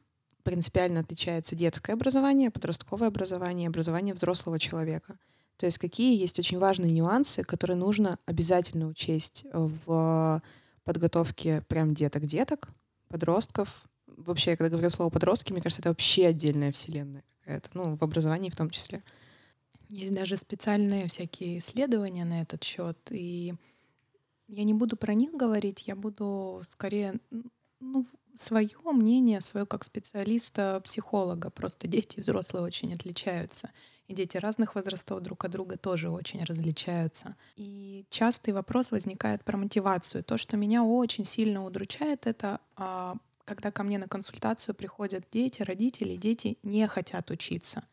принципиально 0.44 1.00
отличается 1.00 1.56
детское 1.56 1.94
образование, 1.94 2.52
подростковое 2.52 3.08
образование 3.08 3.66
образование 3.66 4.14
взрослого 4.14 4.60
человека? 4.60 5.16
То 5.56 5.66
есть 5.66 5.78
какие 5.78 6.16
есть 6.16 6.38
очень 6.38 6.58
важные 6.60 6.92
нюансы, 6.92 7.42
которые 7.42 7.76
нужно 7.76 8.18
обязательно 8.26 8.86
учесть 8.86 9.44
в 9.52 10.40
подготовке 10.84 11.62
прям 11.68 11.94
деток-деток, 11.94 12.68
подростков. 13.08 13.84
Вообще, 14.06 14.56
когда 14.56 14.70
говорю 14.70 14.90
слово 14.90 15.10
подростки, 15.10 15.52
мне 15.52 15.60
кажется, 15.60 15.82
это 15.82 15.90
вообще 15.90 16.26
отдельная 16.26 16.72
вселенная 16.72 17.24
какая-то, 17.40 17.70
ну, 17.74 17.96
в 17.96 18.02
образовании 18.02 18.50
в 18.50 18.56
том 18.56 18.70
числе. 18.70 19.02
Есть 19.88 20.12
даже 20.12 20.36
специальные 20.36 21.08
всякие 21.08 21.58
исследования 21.58 22.24
на 22.24 22.40
этот 22.40 22.64
счет, 22.64 22.98
и 23.10 23.54
я 24.48 24.64
не 24.64 24.74
буду 24.74 24.96
про 24.96 25.14
них 25.14 25.32
говорить, 25.32 25.86
я 25.86 25.96
буду 25.96 26.62
скорее 26.68 27.20
ну, 27.80 28.06
свое 28.36 28.76
мнение, 28.92 29.40
свое 29.40 29.66
как 29.66 29.84
специалиста, 29.84 30.80
психолога. 30.84 31.50
Просто 31.50 31.86
дети 31.86 32.18
и 32.18 32.20
взрослые 32.20 32.64
очень 32.64 32.94
отличаются. 32.94 33.70
И 34.06 34.14
дети 34.14 34.36
разных 34.36 34.74
возрастов 34.74 35.20
друг 35.20 35.44
от 35.44 35.50
друга 35.50 35.76
тоже 35.78 36.10
очень 36.10 36.44
различаются. 36.44 37.36
И 37.56 38.04
частый 38.10 38.52
вопрос 38.52 38.92
возникает 38.92 39.44
про 39.44 39.56
мотивацию. 39.56 40.22
То, 40.22 40.36
что 40.36 40.56
меня 40.56 40.84
очень 40.84 41.24
сильно 41.24 41.64
удручает, 41.64 42.26
это 42.26 42.60
а, 42.76 43.16
когда 43.44 43.70
ко 43.70 43.82
мне 43.82 43.98
на 43.98 44.06
консультацию 44.08 44.74
приходят 44.74 45.24
дети, 45.32 45.62
родители, 45.62 46.16
дети 46.16 46.58
не 46.62 46.86
хотят 46.86 47.30
учиться. 47.30 47.84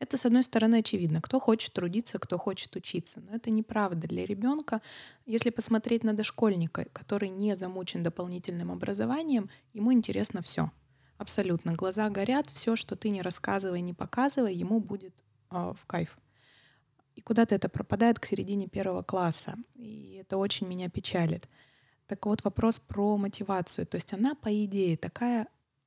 Это, 0.00 0.16
с 0.16 0.24
одной 0.24 0.42
стороны, 0.42 0.76
очевидно. 0.76 1.20
Кто 1.20 1.38
хочет 1.38 1.74
трудиться, 1.74 2.18
кто 2.18 2.38
хочет 2.38 2.74
учиться. 2.74 3.20
Но 3.20 3.36
это 3.36 3.50
неправда 3.50 4.08
для 4.08 4.24
ребенка. 4.24 4.80
Если 5.26 5.50
посмотреть 5.50 6.04
на 6.04 6.14
дошкольника, 6.14 6.86
который 6.92 7.28
не 7.28 7.54
замучен 7.54 8.02
дополнительным 8.02 8.72
образованием, 8.72 9.50
ему 9.74 9.92
интересно 9.92 10.40
все. 10.40 10.70
Абсолютно. 11.18 11.74
Глаза 11.74 12.08
горят, 12.08 12.48
все, 12.48 12.76
что 12.76 12.96
ты 12.96 13.10
не 13.10 13.20
рассказывай, 13.20 13.82
не 13.82 13.92
показывай, 13.92 14.54
ему 14.54 14.80
будет 14.80 15.22
э, 15.50 15.72
в 15.76 15.86
кайф. 15.86 16.18
И 17.14 17.20
куда-то 17.20 17.54
это 17.54 17.68
пропадает 17.68 18.18
к 18.18 18.24
середине 18.24 18.66
первого 18.66 19.02
класса. 19.02 19.56
И 19.74 20.18
это 20.20 20.36
очень 20.36 20.66
меня 20.66 20.88
печалит. 20.88 21.48
Так 22.06 22.26
вот, 22.26 22.42
вопрос 22.44 22.80
про 22.80 23.16
мотивацию. 23.16 23.86
То 23.86 23.96
есть 23.96 24.12
она, 24.12 24.34
по 24.34 24.48
идее, 24.64 24.96
такая 24.96 25.46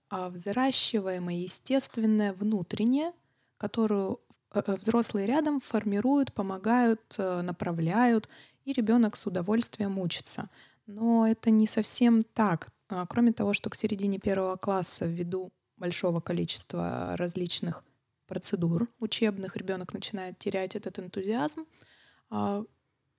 а, 0.10 0.30
взращиваемая, 0.30 1.36
естественная, 1.36 2.34
внутренняя, 2.34 3.14
которую 3.58 4.20
э, 4.54 4.62
э, 4.64 4.76
взрослые 4.76 5.26
рядом 5.26 5.60
формируют, 5.60 6.32
помогают, 6.34 7.16
э, 7.18 7.42
направляют, 7.42 8.30
и 8.64 8.74
ребенок 8.74 9.16
с 9.16 9.26
удовольствием 9.26 9.98
учится. 9.98 10.50
Но 10.86 11.28
это 11.28 11.50
не 11.50 11.66
совсем 11.66 12.22
так. 12.22 12.70
А, 12.90 13.08
кроме 13.08 13.34
того, 13.34 13.54
что 13.54 13.72
к 13.72 13.76
середине 13.76 14.20
первого 14.20 14.56
класса 14.56 15.08
ввиду 15.08 15.52
большого 15.78 16.20
количества 16.20 17.16
различных 17.18 17.84
процедур 18.28 18.88
учебных 19.00 19.58
ребенок 19.58 19.94
начинает 19.94 20.40
терять 20.40 20.76
этот 20.76 21.00
энтузиазм, 21.00 21.66
а, 22.30 22.64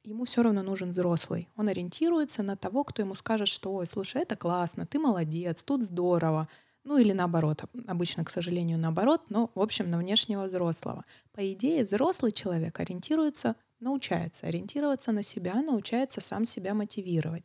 ему 0.05 0.25
все 0.25 0.43
равно 0.43 0.63
нужен 0.63 0.91
взрослый. 0.91 1.49
Он 1.57 1.69
ориентируется 1.69 2.43
на 2.43 2.57
того, 2.57 2.85
кто 2.85 3.03
ему 3.03 3.15
скажет, 3.15 3.49
что 3.49 3.75
«Ой, 3.75 3.87
слушай, 3.87 4.23
это 4.23 4.37
классно, 4.37 4.87
ты 4.87 4.99
молодец, 4.99 5.63
тут 5.65 5.83
здорово». 5.83 6.49
Ну 6.85 6.99
или 6.99 7.13
наоборот, 7.13 7.65
обычно, 7.87 8.25
к 8.25 8.31
сожалению, 8.31 8.79
наоборот, 8.79 9.23
но, 9.31 9.51
в 9.55 9.61
общем, 9.61 9.89
на 9.89 9.97
внешнего 9.97 10.45
взрослого. 10.45 11.07
По 11.33 11.41
идее, 11.51 11.85
взрослый 11.85 12.31
человек 12.31 12.79
ориентируется, 12.79 13.57
научается 13.81 14.47
ориентироваться 14.47 15.11
на 15.11 15.23
себя, 15.23 15.55
научается 15.63 16.21
сам 16.21 16.45
себя 16.45 16.75
мотивировать. 16.75 17.45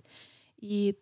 И 0.58 0.98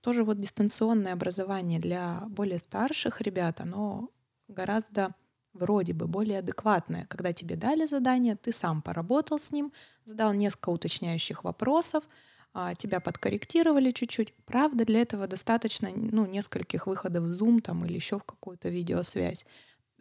тоже 0.00 0.24
вот 0.24 0.40
дистанционное 0.40 1.12
образование 1.12 1.78
для 1.78 2.22
более 2.28 2.58
старших 2.58 3.20
ребят, 3.20 3.60
оно 3.60 4.08
гораздо 4.48 5.14
вроде 5.54 5.94
бы 5.94 6.06
более 6.06 6.40
адекватное, 6.40 7.06
когда 7.08 7.32
тебе 7.32 7.56
дали 7.56 7.86
задание, 7.86 8.36
ты 8.36 8.52
сам 8.52 8.82
поработал 8.82 9.38
с 9.38 9.52
ним, 9.52 9.72
задал 10.04 10.32
несколько 10.34 10.70
уточняющих 10.70 11.44
вопросов, 11.44 12.04
а, 12.52 12.74
тебя 12.74 13.00
подкорректировали 13.00 13.90
чуть-чуть. 13.90 14.34
Правда, 14.44 14.84
для 14.84 15.00
этого 15.00 15.26
достаточно 15.26 15.88
ну, 15.94 16.26
нескольких 16.26 16.86
выходов 16.86 17.24
в 17.24 17.32
Zoom 17.32 17.60
там, 17.60 17.84
или 17.84 17.94
еще 17.94 18.18
в 18.18 18.24
какую-то 18.24 18.68
видеосвязь. 18.68 19.46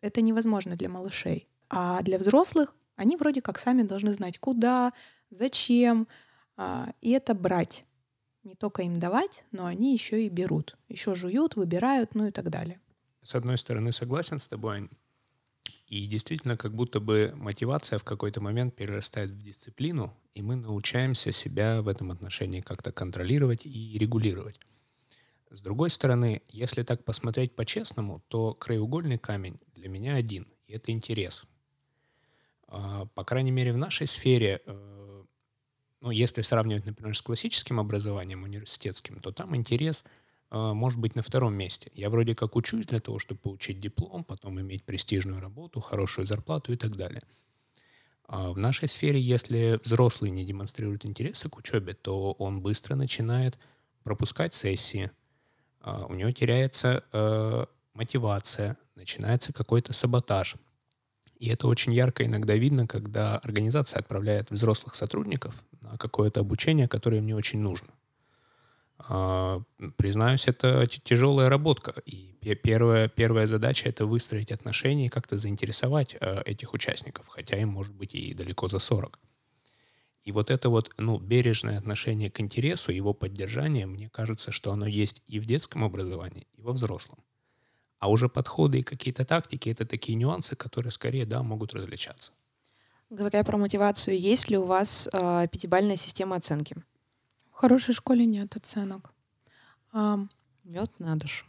Это 0.01 0.22
невозможно 0.22 0.75
для 0.75 0.89
малышей. 0.89 1.48
А 1.69 2.01
для 2.01 2.19
взрослых 2.19 2.75
они 2.95 3.15
вроде 3.17 3.41
как 3.41 3.57
сами 3.57 3.83
должны 3.83 4.13
знать, 4.13 4.38
куда, 4.38 4.93
зачем, 5.29 6.07
а, 6.57 6.93
и 7.01 7.12
это 7.12 7.33
брать. 7.33 7.86
Не 8.43 8.55
только 8.55 8.81
им 8.81 9.00
давать, 9.00 9.45
но 9.51 9.65
они 9.65 9.93
еще 9.93 10.25
и 10.25 10.29
берут. 10.29 10.77
Еще 10.89 11.15
жуют, 11.15 11.55
выбирают, 11.55 12.13
ну 12.13 12.27
и 12.27 12.31
так 12.31 12.50
далее. 12.50 12.79
С 13.24 13.36
одной 13.36 13.57
стороны, 13.57 13.91
согласен 13.93 14.38
с 14.38 14.48
тобой, 14.48 14.89
и 15.88 16.08
действительно, 16.08 16.58
как 16.58 16.74
будто 16.75 17.00
бы 17.00 17.34
мотивация 17.36 18.00
в 18.00 18.04
какой-то 18.04 18.42
момент 18.42 18.75
перерастает 18.75 19.30
в 19.32 19.42
дисциплину, 19.44 20.13
и 20.34 20.42
мы 20.42 20.56
научаемся 20.56 21.32
себя 21.32 21.82
в 21.82 21.88
этом 21.88 22.12
отношении 22.12 22.62
как-то 22.62 22.92
контролировать 22.92 23.66
и 23.66 23.98
регулировать. 23.98 24.60
С 25.52 25.62
другой 25.62 25.90
стороны, 25.92 26.42
если 26.50 26.84
так 26.84 27.06
посмотреть 27.06 27.56
по-честному, 27.56 28.24
то 28.28 28.54
краеугольный 28.56 29.20
камень 29.20 29.60
для 29.75 29.88
меня 29.90 30.16
один, 30.16 30.48
и 30.68 30.74
это 30.74 30.92
интерес. 30.92 31.46
А, 32.68 33.06
по 33.13 33.24
крайней 33.24 33.52
мере, 33.52 33.74
в 33.74 33.78
нашей 33.78 34.08
сфере, 34.08 34.62
э, 34.66 35.24
Ну, 36.02 36.12
если 36.12 36.42
сравнивать, 36.42 36.86
например, 36.86 37.16
с 37.16 37.22
классическим 37.22 37.80
образованием 37.80 38.44
университетским, 38.44 39.22
то 39.22 39.32
там 39.32 39.56
интерес 39.56 40.04
может 40.53 41.00
быть 41.00 41.15
на 41.15 41.24
втором 41.24 41.55
месте. 41.55 41.91
Я 41.95 42.10
вроде 42.10 42.36
как 42.36 42.55
учусь 42.55 42.86
для 42.86 43.00
того, 43.00 43.19
чтобы 43.19 43.41
получить 43.41 43.79
диплом, 43.79 44.24
потом 44.24 44.62
иметь 44.62 44.83
престижную 44.83 45.41
работу, 45.41 45.81
хорошую 45.81 46.27
зарплату 46.27 46.74
и 46.74 46.77
так 46.77 46.95
далее. 46.95 47.22
А 48.27 48.51
в 48.51 48.57
нашей 48.57 48.88
сфере, 48.88 49.19
если 49.19 49.79
взрослый 49.83 50.31
не 50.31 50.45
демонстрирует 50.45 51.05
интереса 51.05 51.50
к 51.50 51.57
учебе, 51.57 51.93
то 51.93 52.33
он 52.33 52.62
быстро 52.62 52.95
начинает 52.95 53.57
пропускать 54.03 54.53
сессии, 54.53 55.12
а, 55.81 56.05
у 56.05 56.13
него 56.13 56.31
теряется 56.31 57.03
мотивация, 57.93 58.77
начинается 58.95 59.53
какой-то 59.53 59.93
саботаж. 59.93 60.55
И 61.38 61.50
это 61.50 61.67
очень 61.67 61.93
ярко 61.93 62.25
иногда 62.25 62.55
видно, 62.55 62.88
когда 62.88 63.38
организация 63.38 64.00
отправляет 64.00 64.50
взрослых 64.51 64.95
сотрудников 64.95 65.53
на 65.81 65.98
какое-то 65.98 66.39
обучение, 66.39 66.88
которое 66.88 67.17
им 67.17 67.25
не 67.25 67.33
очень 67.33 67.60
нужно. 67.60 67.89
А, 69.10 69.62
признаюсь, 69.98 70.48
это 70.48 70.88
тяжелая 70.88 71.50
работа. 71.50 72.01
И 72.05 72.36
первая, 72.63 73.10
первая 73.10 73.45
задача— 73.48 73.89
это 73.89 74.05
выстроить 74.05 74.51
отношения 74.51 75.07
и 75.07 75.10
как-то 75.10 75.38
заинтересовать 75.38 76.15
э, 76.19 76.41
этих 76.45 76.74
участников, 76.74 77.27
хотя 77.27 77.57
им 77.57 77.69
может 77.69 77.93
быть 77.93 78.15
и 78.15 78.33
далеко 78.33 78.67
за 78.67 78.79
40. 78.79 79.19
И 80.24 80.31
вот 80.31 80.51
это 80.51 80.69
вот, 80.69 80.91
ну, 80.98 81.19
бережное 81.19 81.77
отношение 81.77 82.31
к 82.31 82.39
интересу, 82.39 82.93
его 82.93 83.13
поддержание, 83.13 83.86
мне 83.86 84.10
кажется, 84.10 84.53
что 84.53 84.72
оно 84.72 84.88
есть 84.88 85.22
и 85.27 85.39
в 85.39 85.45
детском 85.45 85.83
образовании, 85.83 86.48
и 86.53 86.62
во 86.62 86.72
взрослом. 86.72 87.19
А 88.00 88.10
уже 88.10 88.29
подходы 88.29 88.79
и 88.79 88.83
какие-то 88.83 89.25
тактики— 89.25 89.69
это 89.72 89.86
такие 89.86 90.15
нюансы, 90.15 90.55
которые 90.55 90.91
скорее, 90.91 91.25
да, 91.25 91.43
могут 91.43 91.74
различаться. 91.74 92.31
Говоря 93.10 93.43
про 93.43 93.57
мотивацию, 93.57 94.17
есть 94.17 94.50
ли 94.50 94.57
у 94.57 94.63
вас 94.65 95.10
э, 95.12 95.48
пятибальная 95.51 95.98
система 95.98 96.38
оценки? 96.38 96.77
В 97.53 97.60
хорошей 97.60 97.93
школе 97.93 98.25
нет 98.25 98.55
оценок. 98.55 99.13
А, 99.91 100.19
Мед 100.63 101.00
на 101.00 101.15
душу. 101.15 101.45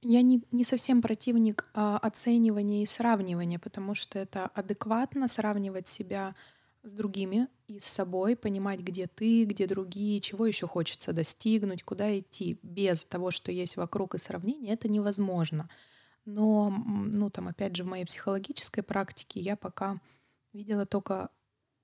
Я 0.00 0.22
не, 0.22 0.42
не 0.50 0.64
совсем 0.64 1.02
противник 1.02 1.68
а, 1.74 1.98
оценивания 1.98 2.82
и 2.82 2.86
сравнивания, 2.86 3.58
потому 3.58 3.94
что 3.94 4.18
это 4.18 4.46
адекватно 4.46 5.28
сравнивать 5.28 5.86
себя 5.86 6.34
с 6.82 6.92
другими 6.92 7.46
и 7.68 7.78
с 7.78 7.84
собой, 7.84 8.34
понимать, 8.34 8.80
где 8.80 9.06
ты, 9.06 9.44
где 9.44 9.66
другие, 9.66 10.20
чего 10.20 10.46
еще 10.46 10.66
хочется 10.66 11.12
достигнуть, 11.12 11.84
куда 11.84 12.18
идти. 12.18 12.58
Без 12.62 13.04
того, 13.04 13.30
что 13.30 13.52
есть 13.52 13.76
вокруг 13.76 14.16
и 14.16 14.18
сравнения, 14.18 14.72
это 14.72 14.88
невозможно. 14.88 15.68
Но, 16.24 16.70
ну, 16.70 17.30
там, 17.30 17.48
опять 17.48 17.76
же, 17.76 17.84
в 17.84 17.88
моей 17.88 18.04
психологической 18.04 18.82
практике 18.82 19.40
я 19.40 19.56
пока 19.56 20.00
видела 20.52 20.86
только 20.86 21.30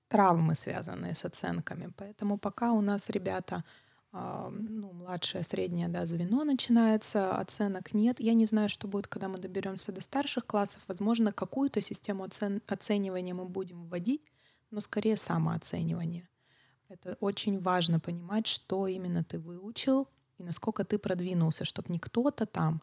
травмы, 0.09 0.55
связанные 0.55 1.15
с 1.15 1.23
оценками. 1.23 1.91
Поэтому 1.95 2.37
пока 2.37 2.71
у 2.73 2.81
нас 2.81 3.09
ребята, 3.09 3.63
э, 4.11 4.49
ну, 4.51 4.91
младшее, 4.91 5.43
среднее, 5.43 5.87
да, 5.87 6.05
звено 6.05 6.43
начинается, 6.43 7.37
оценок 7.37 7.93
нет. 7.93 8.19
Я 8.19 8.33
не 8.33 8.45
знаю, 8.45 8.67
что 8.67 8.87
будет, 8.87 9.07
когда 9.07 9.29
мы 9.29 9.37
доберемся 9.37 9.91
до 9.91 10.01
старших 10.01 10.45
классов. 10.45 10.81
Возможно, 10.87 11.31
какую-то 11.31 11.81
систему 11.81 12.25
оцен- 12.25 12.61
оценивания 12.67 13.33
мы 13.33 13.45
будем 13.45 13.85
вводить, 13.85 14.21
но 14.71 14.81
скорее 14.81 15.15
самооценивание. 15.15 16.27
Это 16.89 17.15
очень 17.21 17.59
важно 17.61 17.99
понимать, 17.99 18.47
что 18.47 18.87
именно 18.87 19.23
ты 19.23 19.39
выучил 19.39 20.07
и 20.39 20.43
насколько 20.43 20.83
ты 20.83 20.97
продвинулся, 20.97 21.65
чтобы 21.65 21.91
не 21.91 21.99
кто-то 21.99 22.45
там, 22.45 22.81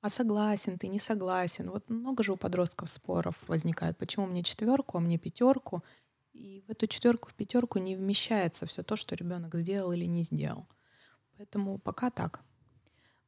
а 0.00 0.08
согласен 0.08 0.78
ты, 0.78 0.88
не 0.88 1.00
согласен. 1.00 1.70
Вот 1.70 1.90
много 1.90 2.22
же 2.22 2.32
у 2.32 2.36
подростков 2.36 2.88
споров 2.90 3.36
возникает, 3.48 3.98
почему 3.98 4.26
мне 4.26 4.42
четверку, 4.42 4.98
а 4.98 5.00
мне 5.00 5.18
пятерку. 5.18 5.82
И 6.36 6.62
в 6.66 6.70
эту 6.70 6.86
четверку, 6.86 7.30
в 7.30 7.34
пятерку 7.34 7.78
не 7.78 7.96
вмещается 7.96 8.66
все 8.66 8.82
то, 8.82 8.94
что 8.94 9.14
ребенок 9.14 9.54
сделал 9.54 9.92
или 9.92 10.04
не 10.04 10.22
сделал. 10.22 10.66
Поэтому 11.36 11.78
пока 11.78 12.10
так. 12.10 12.42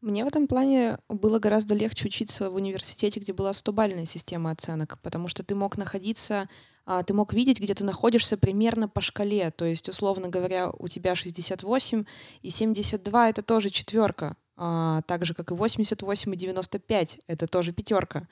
Мне 0.00 0.24
в 0.24 0.28
этом 0.28 0.46
плане 0.46 0.98
было 1.08 1.38
гораздо 1.38 1.74
легче 1.74 2.06
учиться 2.06 2.50
в 2.50 2.54
университете, 2.54 3.18
где 3.18 3.32
была 3.32 3.52
стобальная 3.52 4.04
система 4.04 4.50
оценок, 4.50 4.98
потому 5.02 5.26
что 5.26 5.42
ты 5.42 5.54
мог 5.54 5.76
находиться, 5.76 6.48
а, 6.84 7.02
ты 7.02 7.14
мог 7.14 7.32
видеть, 7.32 7.60
где 7.60 7.74
ты 7.74 7.82
находишься 7.82 8.36
примерно 8.36 8.88
по 8.88 9.00
шкале. 9.00 9.50
То 9.50 9.64
есть, 9.64 9.88
условно 9.88 10.28
говоря, 10.28 10.70
у 10.70 10.86
тебя 10.88 11.14
68 11.14 12.04
и 12.42 12.50
72— 12.50 13.28
это 13.30 13.42
тоже 13.42 13.70
четверка, 13.70 14.36
а, 14.56 15.02
так 15.02 15.24
же, 15.24 15.34
как 15.34 15.50
и 15.50 15.54
88 15.54 16.32
и 16.34 16.36
95— 16.36 17.20
это 17.26 17.46
тоже 17.48 17.72
пятерка. 17.72 18.28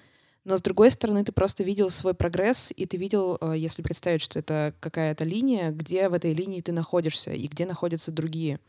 Но 0.46 0.56
с 0.56 0.62
другой 0.62 0.92
стороны, 0.92 1.24
ты 1.24 1.32
просто 1.32 1.64
видел 1.64 1.90
свой 1.90 2.14
прогресс, 2.14 2.72
и 2.76 2.87
ты 2.87 2.96
видел, 2.98 3.37
а, 3.40 3.54
если 3.54 3.82
представить, 3.82 4.22
что 4.22 4.38
это 4.38 4.74
какая-то 4.78 5.24
линия, 5.24 5.72
где 5.72 6.09
в 6.09 6.12
этой 6.12 6.32
линии 6.32 6.61
ты 6.61 6.70
находишься 6.70 7.32
и 7.32 7.48
где 7.48 7.66
находятся 7.66 8.12
другие. 8.12 8.61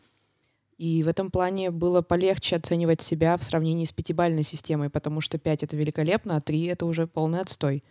И 0.79 1.03
в 1.03 1.07
этом 1.07 1.29
плане 1.29 1.69
было 1.69 2.01
полегче 2.01 2.55
оценивать 2.55 3.03
себя 3.03 3.37
в 3.37 3.43
сравнении 3.43 3.85
с 3.85 3.91
пятибальной 3.91 4.41
системой, 4.41 4.89
потому 4.89 5.21
что 5.21 5.37
пять 5.37 5.61
это 5.61 5.77
великолепно, 5.77 6.37
а 6.37 6.41
три 6.41 6.63
это 6.63 6.87
уже 6.87 7.05
полный 7.05 7.41
отстой. 7.41 7.83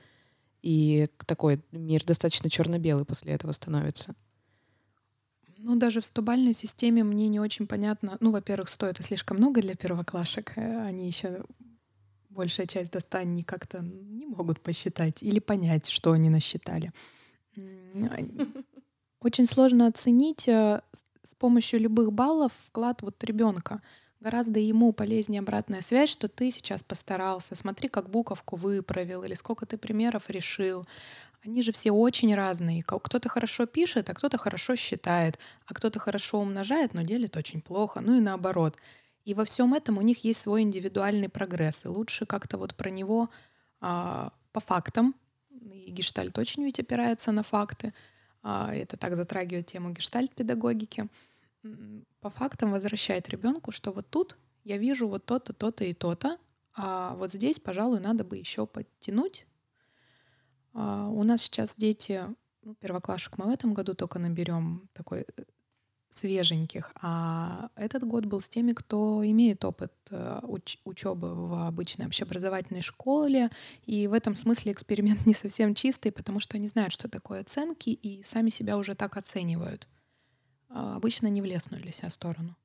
И 0.63 1.07
такой 1.25 1.61
мир 1.71 2.05
достаточно 2.05 2.51
черно-белый 2.51 3.05
после 3.05 3.35
этого 3.35 3.53
становится. 3.53 4.17
Ну, 5.59 5.77
даже 5.77 6.01
в 6.01 6.05
стобальной 6.05 6.55
системе 6.55 7.05
мне 7.05 7.29
не 7.29 7.39
очень 7.39 7.69
понятно. 7.69 8.17
Ну, 8.19 8.33
во-первых, 8.33 8.69
100— 8.69 8.87
это 8.89 9.05
слишком 9.05 9.37
много 9.37 9.63
для 9.63 9.77
первоклашек. 9.77 10.55
Э, 10.57 10.87
они 10.87 11.07
еще 11.07 11.45
большая 12.37 12.67
часть 12.67 12.93
до 12.93 13.01
100 13.01 13.19
они 13.19 13.43
как-то 13.43 13.81
не 13.81 14.27
могут 14.27 14.61
посчитать 14.61 15.23
или 15.23 15.41
понять, 15.41 15.89
что 15.89 16.13
они 16.13 16.31
насчитали. 16.31 16.93
Очень 19.21 19.49
сложно 19.49 19.87
оценить 19.87 20.47
э, 20.47 20.83
с 21.23 21.35
помощью 21.35 21.81
любых 21.81 22.13
баллов 22.13 22.53
вклад 22.69 23.03
вот 23.03 23.23
ребенка. 23.25 23.81
Гораздо 24.21 24.61
ему 24.61 24.93
полезнее 24.93 25.41
обратная 25.41 25.83
связь, 25.83 26.11
что 26.11 26.29
ты 26.29 26.51
сейчас 26.51 26.83
постарался, 26.83 27.55
смотри, 27.55 27.89
как 27.89 28.09
буковку 28.09 28.57
выправил, 28.57 29.25
или 29.25 29.35
сколько 29.35 29.67
ты 29.67 29.77
примеров 29.77 30.31
решил. 30.31 30.85
Они 31.45 31.63
же 31.63 31.73
все 31.73 31.93
очень 31.93 32.35
разные. 32.35 32.83
Кто-то 32.83 33.29
хорошо 33.29 33.67
пишет, 33.67 34.11
а 34.11 34.15
кто-то 34.15 34.39
хорошо 34.39 34.75
считает, 34.75 35.39
а 35.67 35.75
кто-то 35.75 35.99
хорошо 35.99 36.41
умножает, 36.41 36.95
но 36.95 37.03
делит 37.03 37.37
очень 37.37 37.61
плохо, 37.61 38.01
ну 38.01 38.17
и 38.17 38.21
наоборот. 38.21 38.77
И 39.27 39.35
во 39.35 39.45
всем 39.45 39.75
этом 39.75 39.99
у 39.99 40.03
них 40.03 40.25
есть 40.25 40.41
свой 40.41 40.63
индивидуальный 40.63 41.29
прогресс. 41.29 41.85
И 41.85 41.89
лучше 41.89 42.27
как-то 42.27 42.59
вот 42.59 42.77
про 42.77 42.91
него 42.91 43.29
а, 43.81 44.33
по 44.53 44.61
фактам, 44.61 45.17
и 45.51 45.91
гештальт 45.91 46.39
очень 46.39 46.65
ведь 46.65 46.79
опирается 46.79 47.33
на 47.33 47.43
факты, 47.43 47.93
а, 48.43 48.73
это 48.73 48.97
так 48.97 49.17
затрагивает 49.17 49.67
тему 49.67 49.91
гештальт-педагогики, 49.91 51.09
по 52.21 52.31
фактам 52.31 52.71
возвращает 52.71 53.29
ребенку, 53.29 53.73
что 53.73 53.91
вот 53.91 54.09
тут 54.09 54.37
я 54.63 54.79
вижу 54.79 55.09
вот 55.09 55.27
то-то, 55.27 55.53
то-то 55.53 55.85
и 55.85 55.93
то-то, 55.93 56.39
а 56.77 57.17
вот 57.17 57.33
здесь, 57.33 57.59
пожалуй, 57.59 57.99
надо 57.99 58.23
бы 58.23 58.37
еще 58.37 58.65
подтянуть. 58.65 59.45
А, 60.73 61.09
у 61.09 61.25
нас 61.25 61.43
сейчас 61.43 61.75
дети, 61.75 62.23
ну, 62.63 62.77
первоклашек 62.77 63.39
мы 63.39 63.47
в 63.47 63.51
этом 63.51 63.75
году 63.75 63.95
только 63.95 64.21
наберем 64.21 64.89
такой 64.93 65.23
э, 65.23 65.43
свеженьких, 66.17 66.93
а 67.03 67.69
этот 67.77 68.05
год 68.05 68.27
был 68.27 68.41
с 68.41 68.49
теми, 68.49 68.73
кто 68.73 69.23
имеет 69.25 69.65
опыт 69.65 69.93
э, 70.11 70.41
уч- 70.43 70.79
учебы 70.85 71.35
в 71.35 71.67
обычной 71.67 72.07
общеобразовательной 72.07 72.83
школе, 72.83 73.51
и 73.85 74.07
в 74.07 74.13
этом 74.13 74.35
смысле 74.35 74.73
эксперимент 74.73 75.25
не 75.27 75.35
совсем 75.35 75.75
чистый, 75.75 76.13
потому 76.13 76.41
что 76.41 76.57
они 76.57 76.69
знают, 76.69 76.93
что 76.93 77.09
такое 77.09 77.41
оценки, 77.41 77.91
и 77.91 78.23
сами 78.23 78.51
себя 78.51 78.77
уже 78.77 78.95
так 78.95 79.17
оценивают. 79.17 79.89
А 80.69 80.97
обычно 80.97 81.29
не 81.29 81.41
в 81.41 81.45
лесную 81.45 81.83
для 81.83 81.93
себя 81.93 82.11
сторону. 82.11 82.57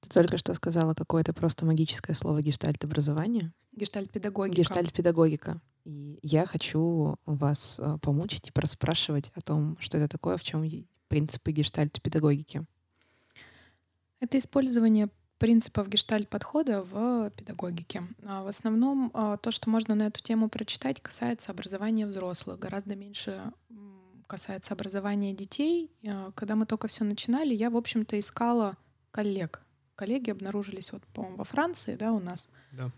Ты 0.00 0.10
только 0.10 0.38
что 0.38 0.54
сказала 0.54 0.94
какое-то 0.94 1.32
просто 1.32 1.64
магическое 1.64 2.14
слово 2.14 2.42
гештальт-образование. 2.42 3.52
Гештальт-педагогика. 3.72 4.62
Гештальт-педагогика. 4.62 5.60
И 5.84 6.18
я 6.22 6.46
хочу 6.46 7.16
вас 7.26 7.78
э, 7.78 7.98
помучить 8.02 8.48
и 8.48 8.52
проспрашивать 8.52 9.30
о 9.34 9.40
том, 9.40 9.76
что 9.78 9.98
это 9.98 10.08
такое, 10.08 10.36
в 10.36 10.42
чем 10.42 10.62
принципы 11.08 11.52
гештальт-педагогики? 11.52 12.64
Это 14.20 14.38
использование 14.38 15.08
принципов 15.38 15.88
гештальт-подхода 15.88 16.82
в 16.82 17.30
педагогике. 17.30 18.02
А 18.24 18.42
в 18.42 18.46
основном 18.46 19.10
а, 19.12 19.36
то, 19.36 19.50
что 19.50 19.68
можно 19.68 19.94
на 19.94 20.04
эту 20.04 20.22
тему 20.22 20.48
прочитать, 20.48 21.00
касается 21.00 21.52
образования 21.52 22.06
взрослых. 22.06 22.58
Гораздо 22.58 22.96
меньше 22.96 23.52
касается 24.26 24.74
образования 24.74 25.34
детей. 25.34 25.90
А, 26.06 26.32
когда 26.32 26.56
мы 26.56 26.66
только 26.66 26.88
все 26.88 27.04
начинали, 27.04 27.54
я, 27.54 27.70
в 27.70 27.76
общем-то, 27.76 28.18
искала 28.18 28.76
коллег. 29.10 29.62
Коллеги 29.94 30.30
обнаружились, 30.30 30.92
вот, 30.92 31.02
по-моему, 31.14 31.38
во 31.38 31.44
Франции, 31.44 31.96
да, 31.96 32.12
у 32.12 32.20
нас. 32.20 32.48
Да. 32.72 32.90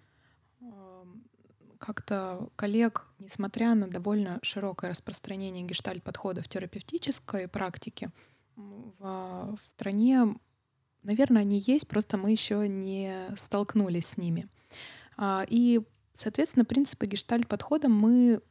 Как-то 1.78 2.48
коллег, 2.56 3.06
несмотря 3.18 3.74
на 3.74 3.88
довольно 3.88 4.38
широкое 4.42 4.90
распространение 4.90 5.64
гештальт-подхода 5.64 6.42
в 6.42 6.48
терапевтической 6.48 7.48
практике, 7.48 8.10
в, 8.56 9.56
в 9.60 9.64
стране, 9.64 10.34
наверное, 11.02 11.42
они 11.42 11.60
есть, 11.60 11.86
просто 11.88 12.16
мы 12.16 12.32
еще 12.32 12.66
не 12.68 13.14
столкнулись 13.36 14.06
с 14.06 14.16
ними. 14.16 14.48
А, 15.16 15.44
и, 15.48 15.80
соответственно, 16.12 16.64
принципы 16.64 17.06
гештальт-подхода 17.06 17.88
мы 17.88 18.42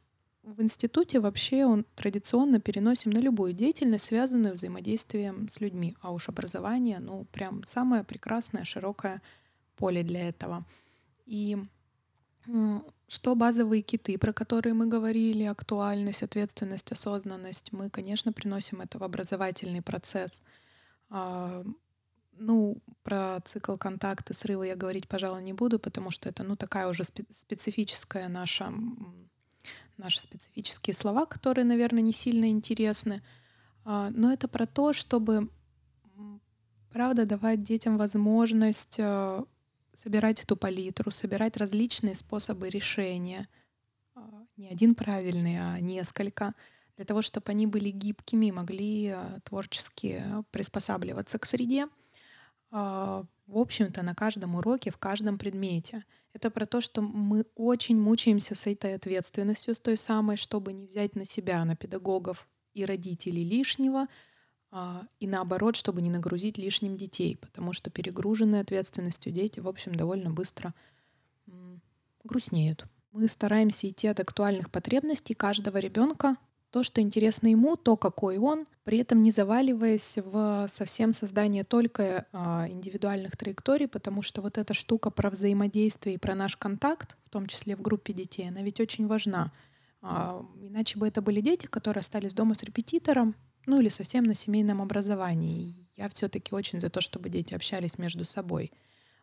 в 0.42 0.62
институте 0.62 1.20
вообще 1.20 1.66
он 1.66 1.84
традиционно 1.94 2.60
переносим 2.60 3.10
на 3.10 3.18
любую 3.18 3.52
деятельность, 3.52 4.06
связанную 4.06 4.54
взаимодействием 4.54 5.48
с 5.48 5.60
людьми. 5.60 5.94
А 6.00 6.10
уж 6.10 6.28
образование, 6.28 7.00
ну, 7.00 7.26
прям 7.32 7.64
самое 7.64 8.02
прекрасное, 8.02 8.64
широкое 8.64 9.20
поле 9.76 10.02
для 10.02 10.28
этого. 10.28 10.64
И 11.26 11.58
что 13.08 13.34
базовые 13.34 13.82
киты, 13.82 14.18
про 14.18 14.32
которые 14.32 14.74
мы 14.74 14.86
говорили, 14.86 15.44
актуальность, 15.44 16.22
ответственность, 16.22 16.92
осознанность, 16.92 17.72
мы, 17.72 17.88
конечно, 17.88 18.32
приносим 18.32 18.82
это 18.82 18.98
в 18.98 19.02
образовательный 19.02 19.80
процесс. 19.80 20.42
А, 21.08 21.64
ну, 22.32 22.76
про 23.02 23.40
цикл 23.44 23.76
контакты, 23.76 24.34
срывы 24.34 24.66
я 24.66 24.76
говорить, 24.76 25.08
пожалуй, 25.08 25.42
не 25.42 25.54
буду, 25.54 25.78
потому 25.78 26.10
что 26.10 26.28
это, 26.28 26.42
ну, 26.42 26.54
такая 26.54 26.86
уже 26.86 27.02
специфическая 27.04 28.28
наша 28.28 28.72
наши 29.96 30.20
специфические 30.20 30.94
слова, 30.94 31.26
которые, 31.26 31.64
наверное, 31.64 32.02
не 32.02 32.12
сильно 32.12 32.50
интересны. 32.50 33.22
А, 33.84 34.10
но 34.10 34.32
это 34.32 34.46
про 34.48 34.66
то, 34.66 34.92
чтобы, 34.92 35.48
правда, 36.90 37.26
давать 37.26 37.62
детям 37.62 37.98
возможность 37.98 38.98
а, 39.00 39.44
собирать 39.98 40.42
эту 40.42 40.56
палитру, 40.56 41.10
собирать 41.10 41.56
различные 41.56 42.14
способы 42.14 42.68
решения. 42.68 43.48
А, 44.14 44.46
не 44.56 44.68
один 44.68 44.94
правильный, 44.94 45.58
а 45.58 45.80
несколько 45.80 46.54
для 46.96 47.04
того, 47.04 47.22
чтобы 47.22 47.50
они 47.50 47.66
были 47.66 47.90
гибкими 47.90 48.46
и 48.46 48.52
могли 48.52 49.14
творчески 49.44 50.24
приспосабливаться 50.50 51.38
к 51.38 51.46
среде. 51.46 51.86
В 52.72 53.26
общем-то, 53.46 54.02
на 54.02 54.16
каждом 54.16 54.56
уроке, 54.56 54.90
в 54.90 54.98
каждом 54.98 55.38
предмете— 55.38 56.04
это 56.32 56.50
про 56.50 56.66
то, 56.66 56.80
что 56.80 57.02
мы 57.02 57.46
очень 57.54 58.00
мучаемся 58.00 58.54
с 58.54 58.66
этой 58.66 58.94
ответственностью, 58.94 59.74
с 59.74 59.80
той 59.80 59.96
самой, 59.96 60.36
чтобы 60.36 60.72
не 60.72 60.86
взять 60.86 61.16
на 61.16 61.24
себя, 61.24 61.64
на 61.64 61.74
педагогов 61.74 62.48
и 62.74 62.84
родителей 62.84 63.44
лишнего, 63.44 64.02
а, 64.02 64.08
и 65.18 65.26
наоборот, 65.26 65.76
чтобы 65.76 66.02
не 66.02 66.10
нагрузить 66.10 66.58
лишним 66.58 66.96
детей, 66.96 67.36
потому 67.40 67.72
что 67.72 67.90
перегруженные 67.90 68.60
ответственностью 68.60 69.32
дети, 69.32 69.60
в 69.60 69.68
общем, 69.68 69.94
довольно 69.94 70.30
быстро 70.30 70.74
грустнеют. 72.24 72.86
Мы 73.12 73.26
стараемся 73.28 73.88
идти 73.88 74.06
от 74.06 74.20
актуальных 74.20 74.70
потребностей 74.70 75.34
каждого 75.34 75.78
ребенка 75.78 76.36
то, 76.70 76.82
что 76.82 77.00
интересно 77.00 77.48
ему, 77.48 77.76
то, 77.76 77.96
какой 77.96 78.36
он, 78.36 78.66
при 78.84 78.98
этом 78.98 79.22
не 79.22 79.30
заваливаясь 79.30 80.18
в 80.18 80.66
совсем 80.68 81.12
создание 81.14 81.64
только 81.64 82.26
а, 82.32 82.68
индивидуальных 82.68 83.36
траекторий, 83.36 83.88
потому 83.88 84.20
что 84.20 84.42
вот 84.42 84.58
эта 84.58 84.74
штука 84.74 85.10
про 85.10 85.30
взаимодействие 85.30 86.16
и 86.16 86.18
про 86.18 86.34
наш 86.34 86.56
контакт, 86.56 87.16
в 87.24 87.30
том 87.30 87.46
числе 87.46 87.74
в 87.74 87.80
группе 87.80 88.12
детей, 88.12 88.48
она 88.48 88.62
ведь 88.62 88.80
очень 88.80 89.06
важна. 89.06 89.50
А, 90.02 90.44
иначе 90.60 90.98
бы 90.98 91.08
это 91.08 91.22
были 91.22 91.40
дети, 91.40 91.66
которые 91.66 92.00
остались 92.00 92.34
дома 92.34 92.52
с 92.52 92.62
репетитором, 92.62 93.34
ну 93.68 93.80
или 93.80 93.90
совсем 93.90 94.24
на 94.24 94.34
семейном 94.34 94.80
образовании. 94.80 95.86
Я 95.94 96.08
все-таки 96.08 96.54
очень 96.54 96.80
за 96.80 96.88
то, 96.88 97.00
чтобы 97.02 97.28
дети 97.28 97.52
общались 97.54 97.98
между 97.98 98.24
собой. 98.24 98.72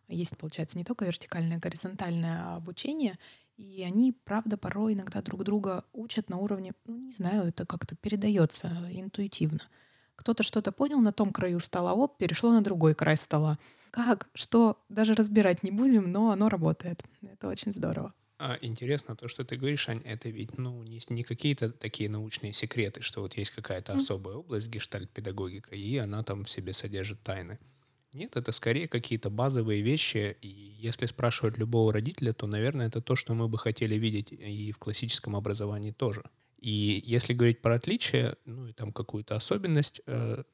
Есть, 0.08 0.38
получается, 0.38 0.78
не 0.78 0.84
только 0.84 1.04
вертикальное, 1.04 1.58
горизонтальное 1.58 2.54
обучение, 2.54 3.18
и 3.56 3.82
они, 3.82 4.12
правда, 4.12 4.56
порой 4.56 4.94
иногда 4.94 5.20
друг 5.20 5.42
друга 5.42 5.82
учат 5.92 6.30
на 6.30 6.36
уровне, 6.36 6.74
ну, 6.84 6.96
не 6.96 7.12
знаю, 7.12 7.48
это 7.48 7.66
как-то 7.66 7.96
передается 7.96 8.68
интуитивно. 8.92 9.62
Кто-то 10.14 10.44
что-то 10.44 10.70
понял 10.70 11.00
на 11.00 11.12
том 11.12 11.32
краю 11.32 11.58
стола, 11.58 11.94
оп, 11.94 12.16
перешло 12.16 12.52
на 12.52 12.62
другой 12.62 12.94
край 12.94 13.16
стола. 13.16 13.58
Как, 13.90 14.28
что, 14.32 14.78
даже 14.88 15.14
разбирать 15.14 15.64
не 15.64 15.72
будем, 15.72 16.12
но 16.12 16.30
оно 16.30 16.48
работает. 16.48 17.02
Это 17.20 17.48
очень 17.48 17.72
здорово. 17.72 18.14
А, 18.38 18.58
интересно 18.60 19.16
то, 19.16 19.28
что 19.28 19.44
ты 19.44 19.56
говоришь, 19.56 19.88
Ань, 19.88 20.02
это 20.04 20.28
ведь 20.28 20.58
ну, 20.58 20.82
не, 20.82 21.00
не 21.08 21.22
какие-то 21.22 21.70
такие 21.70 22.10
научные 22.10 22.52
секреты, 22.52 23.00
что 23.00 23.22
вот 23.22 23.34
есть 23.38 23.50
какая-то 23.50 23.92
mm. 23.92 23.96
особая 23.96 24.36
область, 24.36 24.68
гештальт-педагогика, 24.68 25.74
и 25.74 25.96
она 25.96 26.22
там 26.22 26.44
в 26.44 26.50
себе 26.50 26.72
содержит 26.74 27.22
тайны. 27.22 27.58
Нет, 28.12 28.36
это 28.36 28.52
скорее 28.52 28.88
какие-то 28.88 29.30
базовые 29.30 29.82
вещи. 29.82 30.36
И 30.40 30.48
если 30.48 31.06
спрашивать 31.06 31.58
любого 31.58 31.92
родителя, 31.92 32.32
то, 32.32 32.46
наверное, 32.46 32.86
это 32.86 33.00
то, 33.00 33.16
что 33.16 33.34
мы 33.34 33.48
бы 33.48 33.58
хотели 33.58 33.94
видеть 33.96 34.32
и 34.32 34.72
в 34.72 34.78
классическом 34.78 35.36
образовании 35.36 35.92
тоже. 35.92 36.22
И 36.58 37.02
если 37.04 37.34
говорить 37.34 37.60
про 37.60 37.74
отличия, 37.74 38.36
ну 38.44 38.66
и 38.68 38.72
там 38.72 38.92
какую-то 38.92 39.36
особенность, 39.36 40.00
э, 40.06 40.44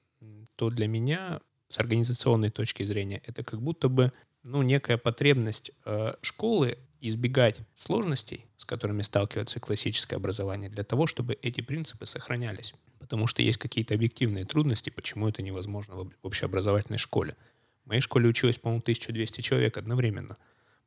то 0.56 0.70
для 0.70 0.88
меня 0.88 1.40
с 1.68 1.78
организационной 1.78 2.50
точки 2.50 2.82
зрения 2.82 3.22
это 3.24 3.44
как 3.44 3.62
будто 3.62 3.88
бы 3.88 4.12
ну, 4.42 4.62
некая 4.62 4.98
потребность 4.98 5.70
э, 5.84 6.14
школы 6.20 6.78
избегать 7.08 7.60
сложностей, 7.74 8.46
с 8.56 8.64
которыми 8.64 9.02
сталкивается 9.02 9.60
классическое 9.60 10.18
образование, 10.18 10.70
для 10.70 10.84
того, 10.84 11.06
чтобы 11.06 11.38
эти 11.42 11.60
принципы 11.60 12.06
сохранялись. 12.06 12.74
Потому 12.98 13.26
что 13.26 13.42
есть 13.42 13.58
какие-то 13.58 13.94
объективные 13.94 14.44
трудности, 14.44 14.90
почему 14.90 15.28
это 15.28 15.42
невозможно 15.42 15.96
в 15.96 16.10
общеобразовательной 16.22 16.98
школе. 16.98 17.36
В 17.84 17.88
моей 17.88 18.00
школе 18.00 18.28
училось, 18.28 18.58
по-моему, 18.58 18.80
1200 18.80 19.40
человек 19.40 19.76
одновременно. 19.76 20.36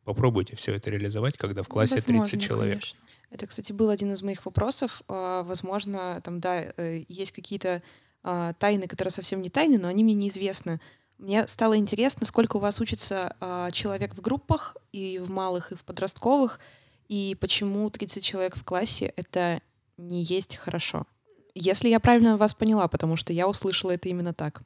Попробуйте 0.06 0.56
все 0.56 0.74
это 0.74 0.90
реализовать, 0.90 1.38
когда 1.38 1.64
в 1.64 1.68
классе 1.68 1.96
Возможно, 1.96 2.24
30 2.24 2.42
человек. 2.42 2.74
Конечно. 2.74 3.00
Это, 3.32 3.48
кстати, 3.48 3.74
был 3.74 3.90
один 3.90 4.14
из 4.14 4.24
моих 4.24 4.46
вопросов. 4.46 5.02
А, 5.08 5.44
возможно, 5.44 6.22
там, 6.24 6.40
да, 6.40 6.74
э, 6.78 7.04
есть 7.10 7.34
какие-то 7.34 7.82
а, 8.24 8.54
тайны, 8.54 8.88
которые 8.88 9.12
совсем 9.12 9.42
не 9.42 9.50
тайны, 9.50 9.78
но 9.78 9.88
они 9.88 10.04
мне 10.04 10.14
неизвестны. 10.14 10.80
Мне 11.18 11.48
стало 11.48 11.78
интересно, 11.78 12.26
сколько 12.26 12.58
у 12.58 12.60
вас 12.60 12.82
учится 12.82 13.36
а, 13.40 13.72
человек 13.72 14.16
в 14.16 14.22
группах, 14.22 14.76
и 14.92 15.20
в 15.20 15.30
малых, 15.30 15.72
и 15.72 15.76
в 15.76 15.86
подростковых, 15.86 16.60
и 17.08 17.38
почему 17.40 17.90
30 17.90 18.24
человек 18.24 18.56
в 18.56 18.64
классе— 18.64 19.14
это 19.16 19.62
не 19.98 20.24
есть 20.24 20.58
хорошо. 20.58 21.06
Если 21.54 21.88
я 21.88 22.00
правильно 22.00 22.36
вас 22.36 22.54
поняла, 22.54 22.88
потому 22.88 23.16
что 23.16 23.32
я 23.32 23.48
услышала 23.48 23.92
это 23.92 24.10
именно 24.10 24.34
так. 24.34 24.64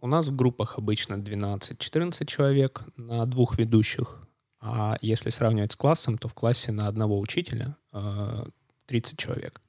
У 0.00 0.06
нас 0.06 0.28
в 0.28 0.36
группах 0.36 0.76
обычно 0.76 1.14
12-14 1.14 2.26
человек 2.26 2.82
на 2.96 3.24
двух 3.26 3.58
ведущих. 3.58 4.28
А 4.60 4.96
если 5.00 5.30
сравнивать 5.30 5.72
с 5.72 5.76
классом, 5.76 6.18
то 6.18 6.28
в 6.28 6.34
классе 6.34 6.70
на 6.70 6.86
одного 6.86 7.18
учителя 7.18 7.76
30 8.86 9.12
э, 9.12 9.16
человек. 9.16 9.60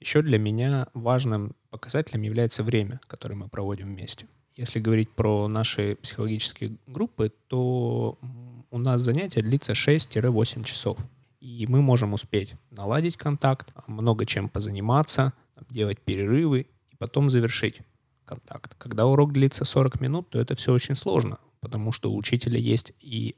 Еще 0.00 0.22
для 0.22 0.38
меня 0.38 0.88
важным 0.94 1.54
показателем 1.70 2.22
является 2.22 2.62
время, 2.62 3.00
которое 3.06 3.36
мы 3.36 3.48
проводим 3.48 3.86
вместе. 3.86 4.26
Если 4.56 4.80
говорить 4.80 5.10
про 5.10 5.48
наши 5.48 5.96
психологические 5.96 6.76
группы, 6.86 7.32
то 7.48 8.18
у 8.70 8.78
нас 8.78 9.00
занятие 9.00 9.42
длится 9.42 9.72
6-8 9.72 10.64
часов. 10.64 10.98
И 11.40 11.66
мы 11.68 11.82
можем 11.82 12.12
успеть 12.12 12.54
наладить 12.70 13.16
контакт, 13.16 13.72
много 13.86 14.26
чем 14.26 14.48
позаниматься, 14.48 15.32
делать 15.70 16.00
перерывы 16.00 16.66
и 16.90 16.96
потом 16.96 17.30
завершить 17.30 17.80
контакт. 18.24 18.74
Когда 18.78 19.06
урок 19.06 19.32
длится 19.32 19.64
40 19.64 20.00
минут, 20.00 20.30
то 20.30 20.40
это 20.40 20.54
все 20.54 20.72
очень 20.72 20.94
сложно, 20.94 21.38
потому 21.60 21.92
что 21.92 22.10
у 22.10 22.16
учителя 22.16 22.58
есть 22.58 22.92
и 23.00 23.36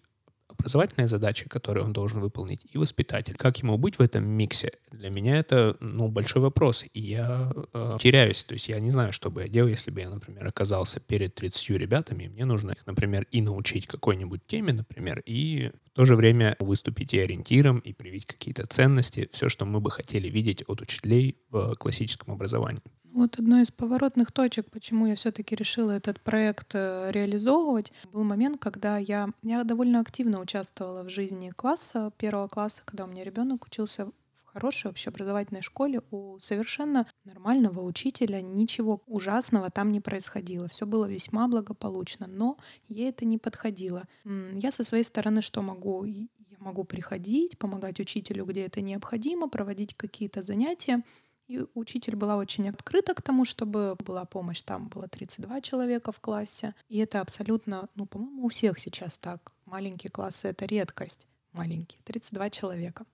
образовательные 0.65 1.09
задачи, 1.09 1.47
которые 1.47 1.85
он 1.85 1.93
должен 1.93 2.21
выполнить, 2.21 2.63
и 2.73 2.79
воспитатель. 2.79 3.35
Как 3.37 3.59
ему 3.59 3.77
быть 3.77 3.99
в 3.99 4.01
этом 4.01 4.27
миксе? 4.27 4.73
Для 4.91 5.11
меня 5.11 5.39
это 5.39 5.77
ну, 5.81 6.09
большой 6.09 6.41
вопрос, 6.41 6.87
и 6.95 7.01
я 7.01 7.53
э, 7.75 7.99
теряюсь. 8.01 8.43
То 8.45 8.55
есть 8.55 8.69
я 8.71 8.81
не 8.81 8.91
знаю, 8.91 9.13
что 9.13 9.31
бы 9.31 9.43
я 9.43 9.49
делал, 9.49 9.69
если 9.69 9.91
бы 9.91 10.01
я, 10.01 10.09
например, 10.09 10.49
оказался 10.49 11.01
перед 11.01 11.35
30 11.35 11.71
ребятами, 11.71 12.25
и 12.25 12.29
мне 12.29 12.47
нужно 12.47 12.71
их, 12.71 12.87
например, 12.87 13.27
и 13.31 13.43
научить 13.43 13.87
какой-нибудь 13.87 14.47
теме, 14.47 14.73
например, 14.73 15.23
и 15.27 15.71
в 15.85 15.91
то 15.91 16.07
же 16.07 16.17
время 16.17 16.57
выступить 16.59 17.13
и 17.13 17.21
ориентиром, 17.21 17.81
и 17.81 17.93
привить 17.93 18.25
какие-то 18.25 18.67
ценности, 18.67 19.29
все, 19.33 19.51
что 19.51 19.67
мы 19.67 19.81
бы 19.81 19.91
хотели 19.91 20.29
видеть 20.29 20.65
от 20.67 20.81
учителей 20.81 21.37
в 21.51 21.77
классическом 21.77 22.33
образовании. 22.33 22.81
Вот 23.15 23.39
одной 23.39 23.63
из 23.63 23.71
поворотных 23.71 24.33
точек, 24.33 24.69
почему 24.73 25.07
я 25.07 25.15
все-таки 25.15 25.55
решила 25.55 25.93
этот 25.93 26.21
проект 26.21 26.75
э, 26.75 27.13
реализовывать, 27.13 27.93
был 28.13 28.25
момент, 28.25 28.61
когда 28.61 28.99
я, 28.99 29.29
я 29.45 29.63
довольно 29.63 30.01
активно 30.01 30.41
участвовала 30.41 31.05
в 31.05 31.11
жизни 31.11 31.51
класса, 31.51 32.11
первого 32.19 32.49
класса, 32.49 32.83
когда 32.85 33.05
у 33.05 33.07
меня 33.07 33.23
ребенок 33.23 33.67
учился 33.67 34.07
в 34.07 34.45
хорошей 34.47 34.91
общеобразовательной 34.91 35.63
школе 35.63 36.03
у 36.11 36.41
совершенно 36.41 37.07
нормального 37.25 37.83
учителя, 37.83 38.43
ничего 38.43 39.01
ужасного 39.07 39.71
там 39.71 39.93
не 39.93 40.01
происходило. 40.01 40.67
Все 40.67 40.85
было 40.85 41.05
весьма 41.05 41.47
благополучно, 41.47 42.27
но 42.27 42.57
ей 42.89 43.11
это 43.11 43.25
не 43.25 43.39
подходило. 43.39 44.09
Я 44.55 44.73
со 44.73 44.83
своей 44.83 45.05
стороны 45.05 45.41
что 45.41 45.63
могу? 45.63 46.05
Я 46.05 46.27
могу 46.59 46.83
приходить, 46.83 47.59
помогать 47.59 48.01
учителю, 48.01 48.45
где 48.45 48.67
это 48.67 48.81
необходимо, 48.81 49.49
проводить 49.49 49.95
какие-то 49.95 50.43
занятия. 50.43 51.05
И 51.47 51.63
учитель 51.75 52.17
была 52.17 52.37
очень 52.37 52.69
открыта 52.69 53.15
к 53.15 53.21
тому, 53.21 53.45
чтобы 53.45 53.97
была 53.97 54.25
помощь. 54.25 54.63
Там 54.63 54.89
было 54.89 55.09
32 55.09 55.61
человека 55.61 56.11
в 56.11 56.21
классе. 56.21 56.75
И 56.89 56.99
это 56.99 57.21
абсолютно, 57.21 57.89
ну, 57.95 58.07
по-моему, 58.07 58.47
у 58.47 58.49
всех 58.49 58.79
сейчас 58.79 59.19
так. 59.19 59.53
Маленькие 59.67 60.11
классы— 60.11 60.49
это 60.49 60.65
редкость. 60.65 61.27
Маленькие, 61.53 62.01
32 62.05 62.51
человека. 62.51 63.05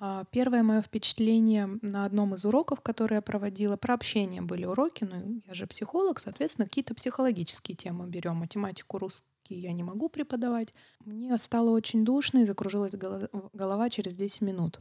А, 0.00 0.24
первое 0.32 0.64
мое 0.64 0.82
впечатление 0.82 1.78
на 1.80 2.04
одном 2.04 2.34
из 2.34 2.44
уроков, 2.44 2.80
который 2.80 3.14
я 3.14 3.22
проводила, 3.22 3.76
про 3.76 3.94
общение 3.94 4.42
были 4.42 4.64
уроки, 4.64 5.04
ну, 5.04 5.40
я 5.46 5.54
же 5.54 5.66
психолог, 5.68 6.18
соответственно, 6.18 6.66
какие-то 6.66 6.94
психологические 6.94 7.76
темы 7.76 8.08
берем. 8.08 8.36
Математику, 8.36 8.98
русский 8.98 9.24
я 9.48 9.72
не 9.72 9.84
могу 9.84 10.08
преподавать. 10.08 10.74
Мне 11.04 11.38
стало 11.38 11.70
очень 11.70 12.04
душно 12.04 12.40
и 12.40 12.44
закружилась 12.44 12.96
голова 12.96 13.90
через 13.90 14.14
10 14.16 14.40
минут 14.40 14.80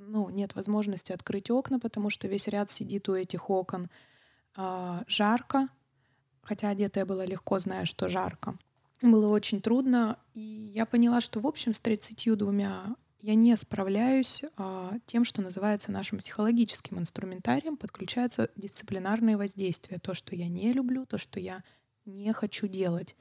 ну, 0.00 0.30
нет 0.30 0.54
возможности 0.54 1.12
открыть 1.12 1.50
окна, 1.50 1.78
потому 1.78 2.10
что 2.10 2.26
весь 2.28 2.48
ряд 2.48 2.70
сидит 2.70 3.08
у 3.08 3.14
этих 3.14 3.50
окон. 3.50 3.90
А, 4.56 5.04
жарко, 5.06 5.68
хотя 6.42 6.70
одетая 6.70 7.06
была 7.06 7.24
легко, 7.24 7.58
зная, 7.58 7.84
что 7.84 8.08
жарко. 8.08 8.58
Было 9.02 9.28
очень 9.28 9.60
трудно, 9.60 10.18
и 10.34 10.40
я 10.40 10.84
поняла, 10.84 11.20
что, 11.20 11.40
в 11.40 11.46
общем, 11.46 11.72
с 11.72 11.80
32 11.80 12.96
я 13.22 13.34
не 13.34 13.54
справляюсь 13.56 14.44
а, 14.56 14.94
тем, 15.06 15.24
что 15.24 15.42
называется 15.42 15.92
нашим 15.92 16.18
психологическим 16.18 16.98
инструментарием. 16.98 17.76
Подключаются 17.76 18.50
дисциплинарные 18.56 19.36
воздействия. 19.36 19.98
То, 19.98 20.14
что 20.14 20.34
я 20.34 20.48
не 20.48 20.72
люблю, 20.72 21.04
то, 21.06 21.18
что 21.18 21.38
я 21.38 21.62
не 22.06 22.32
хочу 22.32 22.66
делать. 22.66 23.16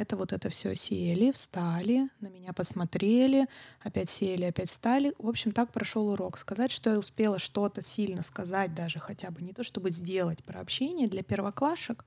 Это 0.00 0.16
вот 0.16 0.32
это 0.32 0.48
все 0.48 0.74
сели, 0.76 1.30
встали, 1.30 2.08
на 2.20 2.28
меня 2.28 2.54
посмотрели, 2.54 3.46
опять 3.80 4.08
сели, 4.08 4.44
опять 4.44 4.70
встали. 4.70 5.12
В 5.18 5.28
общем, 5.28 5.52
так 5.52 5.72
прошел 5.72 6.08
урок. 6.08 6.38
Сказать, 6.38 6.70
что 6.70 6.88
я 6.88 6.98
успела 6.98 7.38
что-то 7.38 7.82
сильно 7.82 8.22
сказать, 8.22 8.74
даже 8.74 8.98
хотя 8.98 9.30
бы 9.30 9.42
не 9.42 9.52
то, 9.52 9.62
чтобы 9.62 9.90
сделать 9.90 10.42
про 10.42 10.60
общение 10.60 11.06
для 11.06 11.22
первоклашек, 11.22 12.06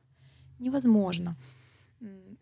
невозможно. 0.57 1.37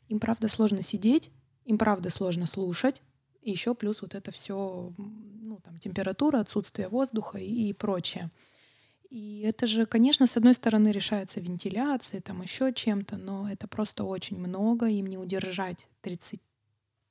Им 0.08 0.22
правда 0.22 0.48
сложно 0.48 0.84
сидеть, 0.84 1.32
им 1.66 1.78
правда 1.78 2.10
сложно 2.12 2.48
слушать, 2.48 3.02
и 3.42 3.52
еще 3.52 3.76
плюс 3.76 4.02
вот 4.02 4.16
это 4.16 4.32
все, 4.32 4.94
ну, 4.98 5.60
там, 5.62 5.80
температура, 5.80 6.40
отсутствие 6.40 6.88
воздуха 6.88 7.40
и, 7.40 7.72
и 7.72 7.74
прочее. 7.74 8.32
И 9.12 9.42
это 9.42 9.68
же, 9.68 9.86
конечно, 9.86 10.26
с 10.26 10.38
одной 10.38 10.54
стороны 10.54 10.88
решается 10.88 11.42
вентиляцией, 11.42 12.22
там 12.22 12.42
еще 12.42 12.72
чем-то, 12.74 13.18
но 13.18 13.52
это 13.52 13.68
просто 13.68 14.06
очень 14.06 14.40
много, 14.40 14.88
им 14.88 15.08
не 15.08 15.18
удержать 15.18 15.90
30, 16.00 16.40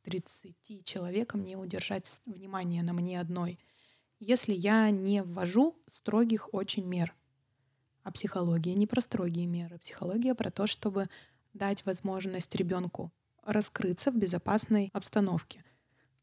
30 0.04 0.82
человекам, 0.82 1.44
не 1.44 1.56
удержать 1.56 2.22
внимание 2.24 2.82
на 2.82 2.94
мне 2.94 3.20
одной, 3.20 3.58
если 4.18 4.54
я 4.54 4.90
не 4.90 5.22
ввожу 5.22 5.76
строгих 5.86 6.54
очень 6.54 6.86
мер. 6.86 7.14
А 8.02 8.10
психология 8.12 8.72
не 8.72 8.86
про 8.86 9.02
строгие 9.02 9.44
меры. 9.44 9.78
Психология 9.78 10.34
про 10.34 10.50
то, 10.50 10.66
чтобы 10.66 11.10
дать 11.52 11.84
возможность 11.84 12.54
ребенку 12.54 13.12
раскрыться 13.44 14.10
в 14.10 14.16
безопасной 14.16 14.88
обстановке. 14.94 15.62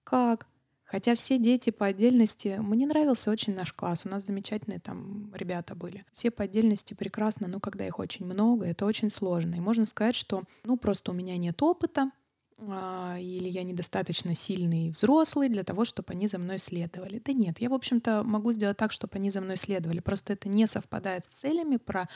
Как? 0.04 0.48
Хотя 0.88 1.15
все 1.15 1.38
дети 1.38 1.69
по 1.69 1.86
отдельности... 1.86 2.58
Мне 2.60 2.88
нравился 2.88 3.30
очень 3.30 3.54
наш 3.54 3.73
класс. 3.73 4.06
У 4.06 4.10
нас 4.10 4.26
замечательные 4.26 4.80
там 4.80 5.32
ребята 5.36 5.76
были. 5.76 6.06
Все 6.13 6.32
по 6.32 6.45
отдельности 6.45 6.93
прекрасно, 6.93 7.47
но 7.50 7.60
когда 7.60 7.86
их 7.86 8.00
очень 8.00 8.26
много, 8.26 8.65
это 8.65 8.86
очень 8.86 9.10
сложно. 9.10 9.56
И 9.56 9.60
можно 9.60 9.86
сказать, 9.86 10.15
что 10.15 10.43
ну 10.63 10.78
просто 10.78 11.12
у 11.12 11.13
меня 11.13 11.38
нет 11.38 11.62
опыта, 11.62 12.12
а, 12.60 13.17
или 13.19 13.50
я 13.50 13.63
недостаточно 13.63 14.34
сильный 14.34 14.89
взрослый 14.89 15.50
для 15.50 15.65
того, 15.65 15.84
чтобы 15.84 16.13
они 16.13 16.28
за 16.28 16.39
мной 16.39 16.58
следовали. 16.58 17.19
Да 17.19 17.34
нет, 17.34 17.60
я, 17.60 17.69
в 17.69 17.73
общем-то, 17.73 18.23
могу 18.23 18.54
сделать 18.54 18.78
так, 18.78 18.93
чтобы 18.93 19.17
они 19.17 19.30
за 19.30 19.41
мной 19.41 19.58
следовали. 19.58 20.00
Просто 20.00 20.34
это 20.34 20.47
не 20.47 20.67
совпадает 20.67 21.26
с 21.26 21.30
целями 21.30 21.76
про 21.76 22.08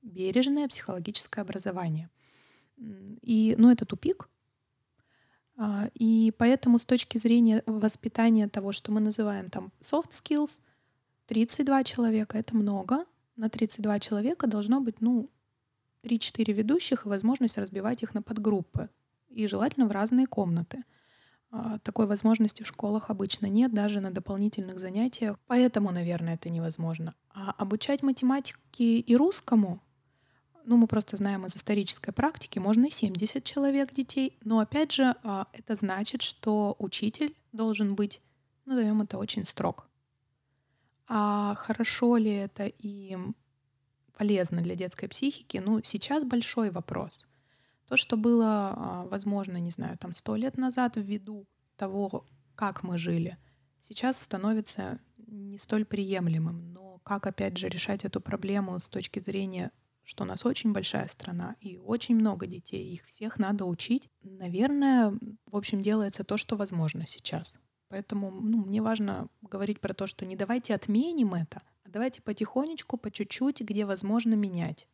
бережное 0.00 0.66
психологическое 0.66 1.42
образование. 1.42 2.08
И, 2.76 3.54
ну, 3.58 3.70
это 3.70 3.84
тупик, 3.84 4.28
и 5.94 6.32
поэтому 6.36 6.78
с 6.78 6.84
точки 6.84 7.18
зрения 7.18 7.62
воспитания 7.66 8.48
того, 8.48 8.72
что 8.72 8.92
мы 8.92 9.00
называем 9.00 9.50
там 9.50 9.72
soft 9.80 10.10
skills, 10.10 10.60
32 11.26 11.84
человека— 11.84 12.38
это 12.38 12.56
много. 12.56 13.04
На 13.36 13.48
32 13.48 14.00
человека 14.00 14.46
должно 14.46 14.80
быть, 14.80 15.00
ну, 15.00 15.30
3-4 16.02 16.52
ведущих 16.52 17.06
и 17.06 17.08
возможность 17.08 17.58
разбивать 17.58 18.02
их 18.02 18.14
на 18.14 18.22
подгруппы. 18.22 18.90
И 19.28 19.46
желательно 19.46 19.86
в 19.86 19.92
разные 19.92 20.26
комнаты. 20.26 20.84
А, 21.50 21.78
такой 21.78 22.06
возможности 22.06 22.62
в 22.62 22.66
школах 22.66 23.10
обычно 23.10 23.46
нет, 23.46 23.72
даже 23.72 24.00
на 24.00 24.10
дополнительных 24.10 24.78
занятиях. 24.78 25.38
Поэтому, 25.46 25.92
наверное, 25.92 26.34
это 26.34 26.50
невозможно. 26.50 27.14
А 27.32 27.52
обучать 27.52 28.02
математике 28.02 28.98
и 28.98 29.16
русскому 29.16 29.80
ну, 30.64 30.76
мы 30.76 30.86
просто 30.86 31.16
знаем 31.16 31.46
из 31.46 31.56
исторической 31.56 32.12
практики, 32.12 32.58
можно 32.58 32.86
и 32.86 32.90
70 32.90 33.44
человек 33.44 33.92
детей, 33.92 34.38
но 34.42 34.58
опять 34.58 34.92
же, 34.92 35.14
а, 35.22 35.46
это 35.52 35.74
значит, 35.74 36.22
что 36.22 36.76
учитель 36.78 37.34
должен 37.52 37.94
быть, 37.94 38.22
назовем 38.64 39.02
это, 39.02 39.18
очень 39.18 39.44
строг. 39.44 39.88
А 41.06 41.54
хорошо 41.56 42.16
ли 42.16 42.32
это 42.32 42.66
и 42.66 43.16
полезно 44.16 44.62
для 44.62 44.74
детской 44.74 45.08
психики, 45.08 45.58
ну, 45.58 45.80
сейчас 45.82 46.24
большой 46.24 46.70
вопрос. 46.70 47.26
То, 47.86 47.96
что 47.96 48.16
было 48.16 48.74
а, 48.76 49.06
возможно, 49.10 49.58
не 49.58 49.70
знаю, 49.70 49.98
там 49.98 50.14
сто 50.14 50.36
лет 50.36 50.56
назад 50.56 50.94
ввиду 50.96 51.46
того, 51.76 52.26
как 52.54 52.82
мы 52.82 52.96
жили, 52.96 53.36
сейчас 53.80 54.20
становится 54.20 54.98
не 55.26 55.58
столь 55.58 55.84
приемлемым. 55.84 56.72
Но 56.72 56.98
как, 57.04 57.26
опять 57.26 57.58
же, 57.58 57.68
решать 57.68 58.04
эту 58.04 58.20
проблему 58.20 58.78
с 58.78 58.88
точки 58.88 59.18
зрения 59.18 59.70
что 60.04 60.24
у 60.24 60.26
нас 60.26 60.44
очень 60.44 60.72
большая 60.72 61.08
страна 61.08 61.56
и 61.60 61.78
очень 61.78 62.14
много 62.14 62.46
детей, 62.46 62.92
их 62.92 63.04
всех 63.06 63.38
надо 63.38 63.64
учить. 63.64 64.08
Наверное, 64.22 65.18
в 65.46 65.56
общем, 65.56 65.80
делается 65.82 66.24
то, 66.24 66.36
что 66.36 66.56
возможно 66.56 67.06
сейчас. 67.06 67.58
Поэтому 67.88 68.30
ну, 68.30 68.64
мне 68.64 68.82
важно 68.82 69.28
говорить 69.42 69.80
про 69.80 69.94
то, 69.94 70.06
что 70.06 70.26
не 70.26 70.36
давайте 70.36 70.74
отменим 70.74 71.34
это, 71.34 71.62
а 71.84 71.90
давайте 71.90 72.22
потихонечку, 72.22 72.96
по 72.96 73.10
чуть-чуть, 73.10 73.60
где 73.60 73.84
возможно 73.84 74.34
менять. 74.34 74.88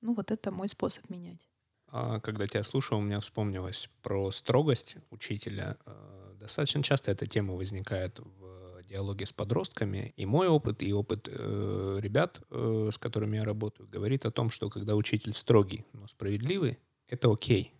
Ну 0.00 0.14
вот 0.14 0.30
это 0.30 0.50
мой 0.50 0.68
способ 0.68 1.08
менять. 1.10 1.48
А, 1.88 2.20
когда 2.20 2.46
тебя 2.46 2.62
слушал, 2.62 2.98
у 2.98 3.02
меня 3.02 3.20
вспомнилось 3.20 3.90
про 4.02 4.30
строгость 4.30 4.96
учителя. 5.10 5.76
А, 5.86 6.34
достаточно 6.40 6.82
часто 6.82 7.10
эта 7.10 7.26
тема 7.26 7.54
возникает 7.54 8.18
в 8.18 8.63
диалоге 8.84 9.26
с 9.26 9.32
подростками. 9.32 10.12
И 10.16 10.26
мой 10.26 10.48
опыт, 10.48 10.82
и 10.82 10.92
опыт 10.92 11.28
э, 11.30 11.98
ребят, 12.00 12.40
э, 12.50 12.88
с 12.92 12.98
которыми 12.98 13.36
я 13.36 13.44
работаю, 13.44 13.88
говорит 13.88 14.26
о 14.26 14.30
том, 14.30 14.50
что 14.50 14.70
когда 14.70 14.94
учитель 14.94 15.32
строгий, 15.32 15.84
но 15.92 16.06
справедливый, 16.06 16.78
это 17.08 17.30
окей. 17.32 17.72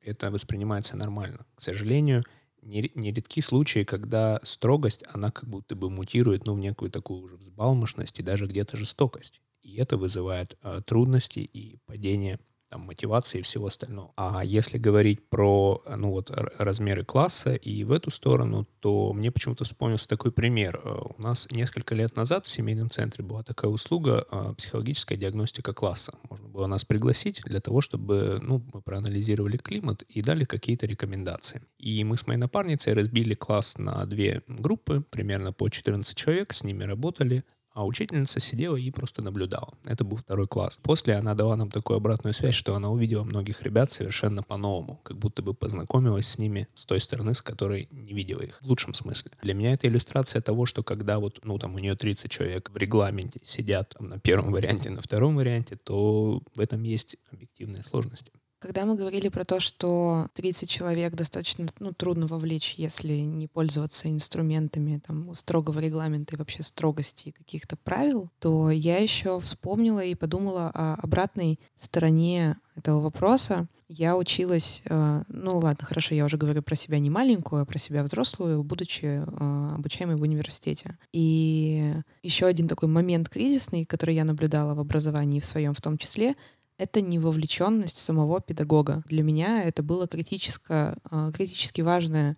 Это 0.00 0.30
воспринимается 0.30 0.96
нормально. 0.96 1.46
К 1.54 1.62
сожалению, 1.62 2.24
нередки 2.62 3.40
случаи, 3.40 3.84
когда 3.84 4.40
строгость, 4.42 5.04
она 5.08 5.30
как 5.30 5.48
будто 5.48 5.74
бы 5.74 5.90
мутирует 5.90 6.46
ну, 6.46 6.54
в 6.54 6.58
некую 6.58 6.90
такую 6.90 7.20
уже 7.20 7.36
взбалмошность 7.36 8.20
и 8.20 8.22
даже 8.22 8.46
где-то 8.46 8.76
жестокость. 8.76 9.40
И 9.62 9.76
это 9.76 9.96
вызывает 9.96 10.58
э, 10.62 10.82
трудности 10.84 11.40
и 11.40 11.78
падение 11.86 12.38
там, 12.74 12.82
мотивации 12.82 13.38
и 13.38 13.42
всего 13.42 13.66
остального. 13.66 14.10
А 14.16 14.44
если 14.44 14.78
говорить 14.78 15.28
про 15.28 15.80
ну, 15.96 16.10
вот, 16.10 16.32
размеры 16.58 17.04
класса 17.04 17.54
и 17.54 17.84
в 17.84 17.92
эту 17.92 18.10
сторону, 18.10 18.66
то 18.80 19.12
мне 19.12 19.30
почему-то 19.30 19.62
вспомнился 19.62 20.08
такой 20.08 20.32
пример. 20.32 20.80
Э, 20.82 21.02
у 21.16 21.22
нас 21.22 21.46
несколько 21.52 21.94
лет 21.94 22.16
назад 22.16 22.46
в 22.46 22.50
семейном 22.50 22.90
центре 22.90 23.24
была 23.24 23.44
такая 23.44 23.70
услуга 23.70 24.26
э, 24.28 24.54
психологическая 24.58 25.16
диагностика 25.16 25.72
класса. 25.72 26.14
Можно 26.28 26.48
было 26.48 26.66
нас 26.66 26.84
пригласить 26.84 27.42
для 27.44 27.60
того, 27.60 27.80
чтобы 27.80 28.40
ну, 28.42 28.60
мы 28.72 28.82
проанализировали 28.82 29.56
климат 29.56 30.02
и 30.02 30.20
дали 30.20 30.44
какие-то 30.44 30.86
рекомендации. 30.86 31.62
И 31.78 32.02
мы 32.02 32.16
с 32.16 32.26
моей 32.26 32.40
напарницей 32.40 32.92
разбили 32.92 33.34
класс 33.34 33.78
на 33.78 34.04
две 34.04 34.42
группы, 34.48 35.04
примерно 35.10 35.52
по 35.52 35.68
14 35.68 36.16
человек, 36.16 36.52
с 36.52 36.64
ними 36.64 36.82
работали, 36.82 37.44
а 37.74 37.84
учительница 37.84 38.40
сидела 38.40 38.76
и 38.76 38.90
просто 38.90 39.20
наблюдала. 39.20 39.74
Это 39.84 40.04
был 40.04 40.16
второй 40.16 40.46
класс. 40.46 40.78
После 40.82 41.14
она 41.14 41.34
дала 41.34 41.56
нам 41.56 41.70
такую 41.70 41.96
обратную 41.96 42.32
связь, 42.32 42.54
что 42.54 42.74
она 42.76 42.88
увидела 42.88 43.24
многих 43.24 43.62
ребят 43.62 43.90
совершенно 43.90 44.42
по-новому, 44.42 45.00
как 45.02 45.18
будто 45.18 45.42
бы 45.42 45.54
познакомилась 45.54 46.28
с 46.28 46.38
ними 46.38 46.68
с 46.74 46.86
той 46.86 47.00
стороны, 47.00 47.34
с 47.34 47.42
которой 47.42 47.88
не 47.90 48.14
видела 48.14 48.42
их, 48.42 48.60
в 48.62 48.66
лучшем 48.66 48.94
смысле. 48.94 49.32
Для 49.42 49.54
меня 49.54 49.72
это 49.74 49.88
иллюстрация 49.88 50.40
того, 50.40 50.66
что 50.66 50.84
когда 50.84 51.18
вот, 51.18 51.40
ну, 51.42 51.58
там 51.58 51.74
у 51.74 51.78
нее 51.78 51.96
30 51.96 52.30
человек 52.30 52.70
в 52.70 52.76
регламенте 52.76 53.40
сидят 53.44 53.96
там, 53.98 54.08
на 54.08 54.20
первом 54.20 54.52
варианте, 54.52 54.90
на 54.90 55.02
втором 55.02 55.36
варианте, 55.36 55.76
то 55.76 56.42
в 56.54 56.60
этом 56.60 56.84
есть 56.84 57.16
объективные 57.32 57.82
сложности. 57.82 58.32
Когда 58.64 58.86
мы 58.86 58.94
говорили 58.94 59.28
про 59.28 59.44
то, 59.44 59.60
что 59.60 60.28
30 60.32 60.70
человек 60.70 61.12
достаточно 61.14 61.66
ну, 61.80 61.92
трудно 61.92 62.26
вовлечь, 62.26 62.76
если 62.78 63.12
не 63.12 63.46
пользоваться 63.46 64.08
инструментами 64.08 65.02
там, 65.06 65.34
строгого 65.34 65.80
регламента 65.80 66.34
и 66.34 66.38
вообще 66.38 66.62
строгости 66.62 67.32
каких-то 67.32 67.76
правил, 67.76 68.30
то 68.38 68.70
я 68.70 68.96
еще 68.96 69.38
вспомнила 69.38 70.00
и 70.02 70.14
подумала 70.14 70.70
о 70.72 70.94
обратной 70.94 71.60
стороне 71.76 72.56
этого 72.74 73.00
вопроса. 73.00 73.68
Я 73.86 74.16
училась, 74.16 74.82
э, 74.86 75.22
ну 75.28 75.58
ладно, 75.58 75.86
хорошо, 75.86 76.14
я 76.14 76.24
уже 76.24 76.38
говорю 76.38 76.62
про 76.62 76.74
себя 76.74 76.98
не 76.98 77.10
маленькую, 77.10 77.62
а 77.62 77.64
про 77.66 77.78
себя 77.78 78.02
взрослую, 78.02 78.62
будучи 78.64 79.04
э, 79.04 79.74
обучаемой 79.74 80.16
в 80.16 80.22
университете. 80.22 80.96
И 81.12 81.94
еще 82.22 82.46
один 82.46 82.66
такой 82.66 82.88
момент 82.88 83.28
кризисный, 83.28 83.84
который 83.84 84.14
я 84.14 84.24
наблюдала 84.24 84.74
в 84.74 84.80
образовании 84.80 85.40
в 85.40 85.44
своем 85.44 85.74
в 85.74 85.80
том 85.80 85.98
числе, 85.98 86.34
это 86.78 87.00
не 87.00 87.18
вовлеченность 87.18 87.96
самого 87.96 88.40
педагога. 88.40 89.02
Для 89.06 89.22
меня 89.22 89.62
это 89.62 89.82
была 89.82 90.06
критическая, 90.06 90.96
критически 91.32 91.80
важная 91.82 92.36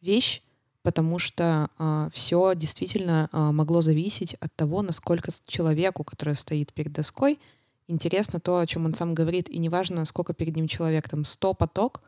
вещь, 0.00 0.42
потому 0.82 1.18
что 1.18 1.68
э, 1.78 2.08
все 2.12 2.54
действительно 2.54 3.28
э, 3.32 3.50
могло 3.52 3.80
зависеть 3.80 4.34
от 4.34 4.54
того, 4.54 4.82
насколько 4.82 5.30
человеку, 5.46 6.04
который 6.04 6.34
стоит 6.34 6.72
перед 6.72 6.92
доской, 6.92 7.38
интересно 7.86 8.40
то, 8.40 8.58
о 8.58 8.66
чем 8.66 8.84
он 8.84 8.94
сам 8.94 9.14
говорит, 9.14 9.48
и 9.48 9.58
неважно, 9.58 10.04
сколько 10.04 10.34
перед 10.34 10.56
ним 10.56 10.66
человек, 10.66 11.08
там 11.08 11.24
100 11.24 11.54
поток 11.54 12.02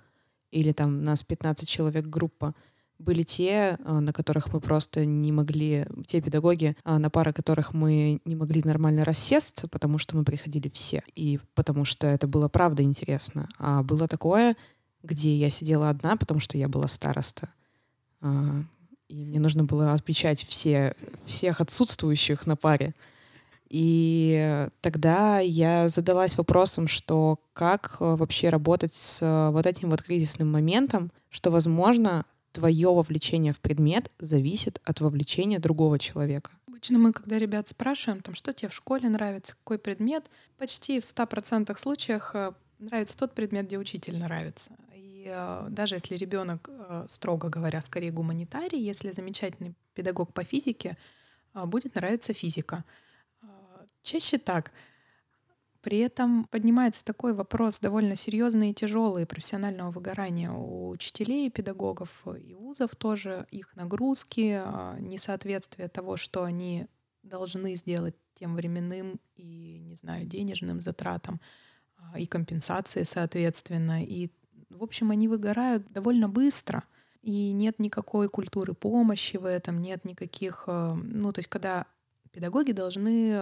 или 0.51 0.73
там 0.73 1.05
нас 1.05 1.23
15 1.23 1.69
человек 1.69 2.07
группа, 2.07 2.55
Были 3.05 3.23
те, 3.23 3.77
э, 3.79 3.99
на 4.01 4.14
которых 4.14 4.51
мы 4.51 4.61
просто 4.61 5.05
не 5.05 5.31
могли, 5.31 5.87
те 6.07 6.23
педагоги, 6.23 6.75
э, 6.85 6.97
на 6.97 7.11
пары 7.11 7.35
которых 7.35 7.75
мы 7.75 8.21
не 8.25 8.35
могли 8.35 8.62
нормально 8.64 9.05
рассесться, 9.05 9.69
потому 9.69 9.99
что 9.99 10.17
мы 10.17 10.25
приходили 10.25 10.71
все. 10.73 11.03
И 11.14 11.38
потому 11.55 11.85
что 11.85 12.07
это 12.07 12.27
было 12.27 12.49
правда 12.49 12.83
интересно. 12.83 13.47
А 13.59 13.83
было 13.83 14.09
такое, 14.09 14.57
где 15.03 15.37
я 15.37 15.51
сидела 15.51 15.90
одна, 15.90 16.17
потому 16.17 16.40
что 16.40 16.57
я 16.57 16.67
была 16.67 16.88
староста. 16.88 17.51
А, 18.23 18.62
и 19.09 19.25
мне 19.27 19.38
нужно 19.38 19.64
было 19.64 19.93
отмечать 19.93 20.43
все, 20.43 20.95
всех 21.27 21.61
отсутствующих 21.61 22.47
на 22.47 22.57
паре. 22.57 22.95
И 23.69 24.67
тогда 24.81 25.40
я 25.40 25.88
задалась 25.88 26.38
вопросом, 26.38 26.88
что 26.88 27.38
как 27.53 27.99
э, 28.01 28.17
вообще 28.17 28.49
работать 28.49 28.95
с 28.95 29.51
вот 29.53 29.67
этим 29.67 29.90
вот 29.90 30.01
кризисным 30.01 30.51
моментом, 30.51 31.12
что, 31.29 31.51
возможно, 31.51 32.25
твое 32.55 32.88
вовлечение 32.88 33.53
в 33.53 33.61
предмет 33.61 34.11
зависит 34.19 34.81
от 34.85 35.01
вовлечения 35.01 35.59
другого 35.59 35.99
человека. 35.99 36.53
Обычно 36.69 36.99
мы, 36.99 37.12
когда 37.12 37.38
ребят 37.38 37.67
спрашиваем, 37.67 38.23
там, 38.23 38.35
что 38.35 38.53
тебе 38.53 38.69
в 38.69 38.75
школе 38.75 39.09
нравится, 39.09 39.55
какой 39.55 39.77
предмет, 39.79 40.31
почти 40.57 41.01
в 41.01 41.03
100% 41.03 41.77
случаях 41.77 42.31
э, 42.35 42.53
нравится 42.79 43.17
тот 43.17 43.35
предмет, 43.35 43.67
где 43.67 43.77
учитель 43.77 44.17
нравится. 44.19 44.71
И 44.95 45.27
э, 45.27 45.67
даже 45.71 45.97
если 45.97 46.17
ребенок, 46.17 46.71
э, 46.71 47.07
строго 47.09 47.49
говоря, 47.49 47.81
скорее 47.81 48.12
гуманитарий, 48.12 48.81
если 48.81 49.11
замечательный 49.11 49.75
педагог 49.95 50.33
по 50.33 50.45
физике, 50.45 50.97
будет 51.55 51.95
нравиться 51.95 52.35
физика. 52.35 52.85
Чаще 54.03 54.38
так. 54.38 54.73
При 55.85 55.99
этом 55.99 56.47
поднимается 56.47 57.05
такой 57.05 57.35
вопрос 57.35 57.79
довольно 57.79 58.16
серьезный 58.16 58.70
и 58.70 58.75
тяжелый 58.75 59.27
профессионального 59.27 59.90
выгорания 59.90 60.51
у 60.51 60.88
учителей, 60.88 61.51
педагогов 61.51 62.25
и 62.27 62.55
вузов 62.55 62.97
тоже, 62.97 63.47
их 63.51 63.77
нагрузки, 63.77 64.62
а, 64.64 64.97
несоответствие 64.99 65.88
того, 65.88 66.16
что 66.16 66.42
они 66.42 66.87
должны 67.23 67.77
сделать 67.77 68.14
тем 68.33 68.55
временным 68.57 69.20
и, 69.37 69.81
не 69.81 69.94
знаю, 69.94 70.25
денежным 70.25 70.81
затратам, 70.81 71.38
а, 71.99 72.18
и 72.18 72.25
компенсации, 72.25 73.03
соответственно. 73.03 74.03
И, 74.03 74.31
в 74.70 74.85
общем, 74.85 75.11
они 75.11 75.29
выгорают 75.29 75.87
довольно 75.92 76.31
быстро. 76.31 76.85
И 77.20 77.53
нет 77.53 77.79
никакой 77.79 78.31
культуры 78.31 78.73
помощи 78.73 79.37
в 79.37 79.44
этом, 79.44 79.83
нет 79.83 80.07
никаких... 80.07 80.64
А, 80.66 80.94
ну, 80.94 81.31
то 81.31 81.40
есть 81.40 81.51
когда 81.51 81.85
педагоги 82.33 82.73
должны 82.73 83.38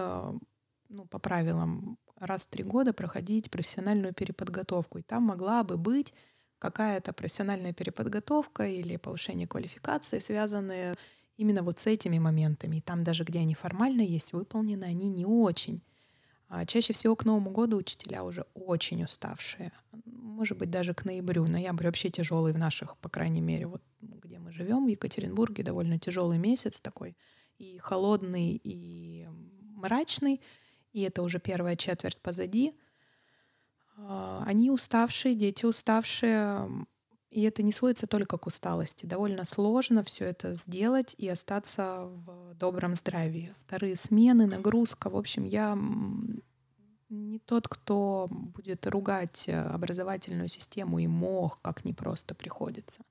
ну, 0.89 1.05
по 1.05 1.19
правилам 1.19 1.97
раз 2.19 2.45
в 2.45 2.49
три 2.49 2.63
года 2.63 2.93
проходить 2.93 3.51
профессиональную 3.51 4.13
переподготовку. 4.13 4.99
И 4.99 5.01
там 5.01 5.23
могла 5.23 5.63
бы 5.63 5.77
быть 5.77 6.13
какая-то 6.59 7.13
профессиональная 7.13 7.73
переподготовка 7.73 8.67
или 8.67 8.97
повышение 8.97 9.47
квалификации, 9.47 10.19
связанные 10.19 10.95
именно 11.35 11.63
вот 11.63 11.79
с 11.79 11.87
этими 11.87 12.19
моментами. 12.19 12.77
И 12.77 12.81
там 12.81 13.03
даже, 13.03 13.23
где 13.23 13.39
они 13.39 13.53
формально 13.53 14.01
есть, 14.01 14.33
выполнены 14.33 14.85
они 14.85 15.09
не 15.09 15.25
очень. 15.25 15.81
А 16.47 16.65
чаще 16.65 16.93
всего 16.93 17.15
к 17.15 17.25
Новому 17.25 17.49
году 17.49 17.77
учителя 17.77 18.23
уже 18.23 18.45
очень 18.53 19.03
уставшие. 19.03 19.71
Может 20.05 20.57
быть, 20.57 20.69
даже 20.69 20.93
к 20.93 21.03
ноябрю. 21.03 21.47
Ноябрь 21.47 21.85
вообще 21.85 22.11
тяжелый 22.11 22.53
в 22.53 22.59
наших, 22.59 22.95
по 22.97 23.09
крайней 23.09 23.41
мере, 23.41 23.65
вот 23.65 23.81
где 24.01 24.37
мы 24.37 24.51
живем, 24.51 24.85
в 24.85 24.87
Екатеринбурге, 24.87 25.63
довольно 25.63 25.97
тяжелый 25.97 26.37
месяц 26.37 26.79
такой. 26.79 27.17
И 27.57 27.79
холодный, 27.79 28.61
и 28.63 29.27
мрачный 29.75 30.41
и 30.93 31.01
это 31.01 31.21
уже 31.23 31.39
первая 31.39 31.75
четверть 31.75 32.21
позади. 32.21 32.73
А, 33.97 34.43
они 34.45 34.71
уставшие, 34.71 35.35
дети 35.35 35.65
уставшие, 35.65 36.69
и 37.29 37.41
это 37.41 37.63
не 37.63 37.71
сводится 37.71 38.07
только 38.07 38.37
к 38.37 38.45
усталости. 38.45 39.05
Довольно 39.05 39.43
сложно 39.43 40.03
все 40.03 40.25
это 40.25 40.53
сделать 40.53 41.15
и 41.17 41.27
остаться 41.27 42.05
в 42.05 42.53
добром 42.53 42.93
здравии. 42.93 43.53
Вторые 43.65 43.95
смены, 43.95 44.45
нагрузка. 44.45 45.09
В 45.09 45.17
общем, 45.17 45.43
я 45.43 45.77
не 47.09 47.39
тот, 47.39 47.67
кто 47.67 48.27
будет 48.29 48.85
ругать 48.87 49.49
образовательную 49.49 50.47
систему 50.47 50.99
и 50.99 51.07
мох, 51.07 51.59
как 51.61 51.85
не 51.85 51.93
просто 51.93 52.35
приходится. 52.35 53.01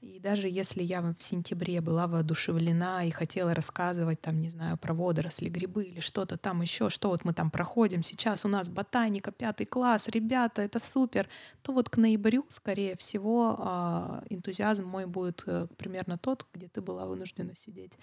И 0.00 0.20
даже 0.20 0.48
если 0.48 0.82
я 0.82 1.02
в 1.02 1.20
сентябре 1.20 1.80
была 1.80 2.06
воодушевлена 2.06 3.04
и 3.04 3.10
хотела 3.10 3.52
рассказывать 3.52 4.20
там, 4.20 4.38
не 4.38 4.48
знаю, 4.48 4.78
про 4.78 4.94
водоросли, 4.94 5.48
грибы 5.48 5.84
или 5.84 5.98
что-то 5.98 6.36
там 6.36 6.62
еще, 6.62 6.88
что 6.88 7.08
вот 7.08 7.24
мы 7.24 7.32
там 7.34 7.50
проходим, 7.50 8.04
сейчас 8.04 8.44
у 8.44 8.48
нас 8.48 8.70
ботаника, 8.70 9.32
пятый 9.32 9.66
класс, 9.66 10.08
ребята, 10.08 10.62
это 10.62 10.78
супер, 10.78 11.28
то 11.62 11.72
вот 11.72 11.88
к 11.88 11.96
ноябрю, 11.96 12.46
скорее 12.48 12.96
всего, 12.96 13.56
а, 13.58 14.22
энтузиазм 14.30 14.84
мой 14.84 15.06
будет 15.06 15.42
э, 15.46 15.66
примерно 15.76 16.16
тот, 16.16 16.46
где 16.54 16.68
ты 16.68 16.80
была 16.80 17.04
вынуждена 17.04 17.56
сидеть 17.56 17.98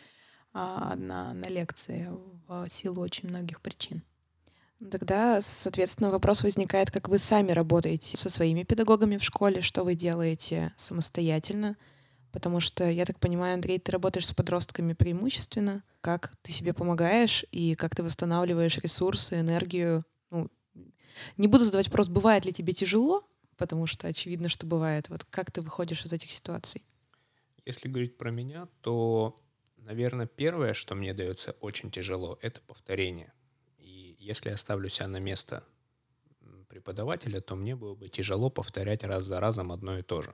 а, 0.51 0.95
на, 0.97 1.33
на 1.33 1.45
лекции 1.47 2.09
в 2.47 2.67
силу 2.67 3.01
очень 3.01 3.29
многих 3.29 3.61
причин. 3.61 4.03
Тогда, 4.79 5.41
соответственно, 5.41 6.11
вопрос 6.11 6.43
возникает, 6.43 6.91
как 6.91 7.07
вы 7.07 7.17
сами 7.17 7.51
работаете 7.51 8.17
со 8.17 8.29
своими 8.29 8.63
педагогами 8.63 9.17
в 9.17 9.23
школе, 9.23 9.61
что 9.61 9.83
вы 9.83 9.95
делаете 9.95 10.73
самостоятельно, 10.75 11.77
потому 12.33 12.59
что, 12.59 12.89
я 12.89 13.05
так 13.05 13.17
понимаю, 13.19 13.53
Андрей, 13.53 13.79
ты 13.79 13.93
работаешь 13.93 14.27
с 14.27 14.33
подростками 14.33 14.91
преимущественно. 14.93 15.83
Как 16.01 16.35
ты 16.41 16.51
себе 16.51 16.73
помогаешь 16.73 17.45
и 17.51 17.75
как 17.75 17.95
ты 17.95 18.03
восстанавливаешь 18.03 18.77
ресурсы, 18.79 19.39
энергию? 19.39 20.03
Ну, 20.29 20.51
не 21.37 21.47
буду 21.47 21.63
задавать 21.63 21.87
вопрос, 21.87 22.09
бывает 22.09 22.43
ли 22.43 22.51
тебе 22.51 22.73
тяжело, 22.73 23.25
потому 23.55 23.87
что 23.87 24.07
очевидно, 24.07 24.49
что 24.49 24.65
бывает. 24.65 25.07
Вот 25.07 25.23
как 25.23 25.51
ты 25.51 25.61
выходишь 25.61 26.03
из 26.03 26.11
этих 26.11 26.31
ситуаций? 26.31 26.83
Если 27.65 27.87
говорить 27.87 28.17
про 28.17 28.29
меня, 28.29 28.67
то, 28.81 29.37
наверное, 29.77 30.27
первое, 30.27 30.73
что 30.73 30.95
мне 30.95 31.13
дается 31.13 31.53
очень 31.61 31.89
тяжело, 31.89 32.37
это 32.41 32.61
повторение 32.61 33.31
если 34.25 34.49
я 34.49 34.57
ставлю 34.57 34.89
себя 34.89 35.07
на 35.07 35.19
место 35.19 35.63
преподавателя, 36.67 37.39
то 37.41 37.55
мне 37.55 37.75
было 37.75 37.95
бы 37.95 38.09
тяжело 38.09 38.49
повторять 38.49 39.03
раз 39.03 39.23
за 39.23 39.39
разом 39.39 39.71
одно 39.71 39.97
и 39.97 40.01
то 40.01 40.21
же. 40.21 40.33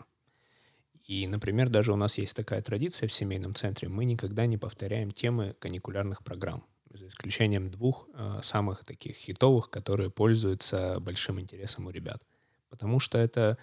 И, 1.03 1.27
например, 1.27 1.69
даже 1.69 1.91
у 1.93 1.95
нас 1.95 2.17
есть 2.17 2.35
такая 2.35 2.61
традиция 2.61 3.07
в 3.07 3.13
семейном 3.13 3.53
центре, 3.53 3.89
мы 3.89 4.05
никогда 4.05 4.45
не 4.45 4.57
повторяем 4.57 5.11
темы 5.11 5.55
каникулярных 5.59 6.23
программ, 6.23 6.65
за 6.89 7.07
исключением 7.07 7.69
двух 7.69 8.07
э, 8.13 8.39
самых 8.43 8.85
таких 8.85 9.15
хитовых, 9.15 9.69
которые 9.69 10.09
пользуются 10.09 10.99
большим 10.99 11.39
интересом 11.39 11.87
у 11.87 11.89
ребят. 11.89 12.21
Потому 12.69 12.99
что 12.99 13.17
это 13.17 13.57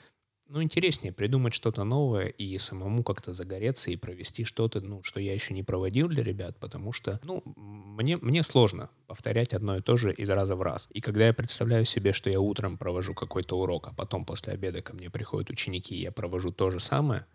ну, 0.49 0.63
интереснее 0.63 1.13
придумать 1.13 1.53
что-то 1.53 1.85
новое 1.85 2.29
и 2.29 2.57
самому 2.59 3.03
как-то 3.03 3.35
загореться 3.35 3.91
и 3.91 3.97
провести 3.97 4.45
что-то, 4.45 4.81
ну, 4.81 5.03
что 5.03 5.21
я 5.21 5.35
еще 5.35 5.53
не 5.53 5.63
проводил 5.63 6.09
для 6.09 6.25
ребят, 6.25 6.59
потому 6.59 6.93
что, 6.93 7.21
ну, 7.23 7.43
мне, 7.55 8.17
мне 8.17 8.43
сложно 8.43 8.89
повторять 9.07 9.53
одно 9.53 9.77
и 9.77 9.83
то 9.83 9.97
же 9.97 10.13
из 10.13 10.31
раза 10.31 10.57
в 10.57 10.63
раз. 10.63 10.89
И 10.91 11.01
когда 11.01 11.27
я 11.27 11.35
представляю 11.35 11.85
себе, 11.85 12.13
что 12.13 12.31
я 12.31 12.41
утром 12.41 12.79
провожу 12.79 13.15
какой-то 13.15 13.59
урок, 13.59 13.89
а 13.89 13.93
потом 13.93 14.25
после 14.25 14.55
обеда 14.55 14.81
ко 14.81 14.95
мне 14.95 15.11
приходят 15.11 15.51
ученики, 15.51 15.95
и 15.95 16.01
я 16.01 16.13
провожу 16.13 16.51
то 16.51 16.71
же 16.71 16.81
самое, 16.81 17.27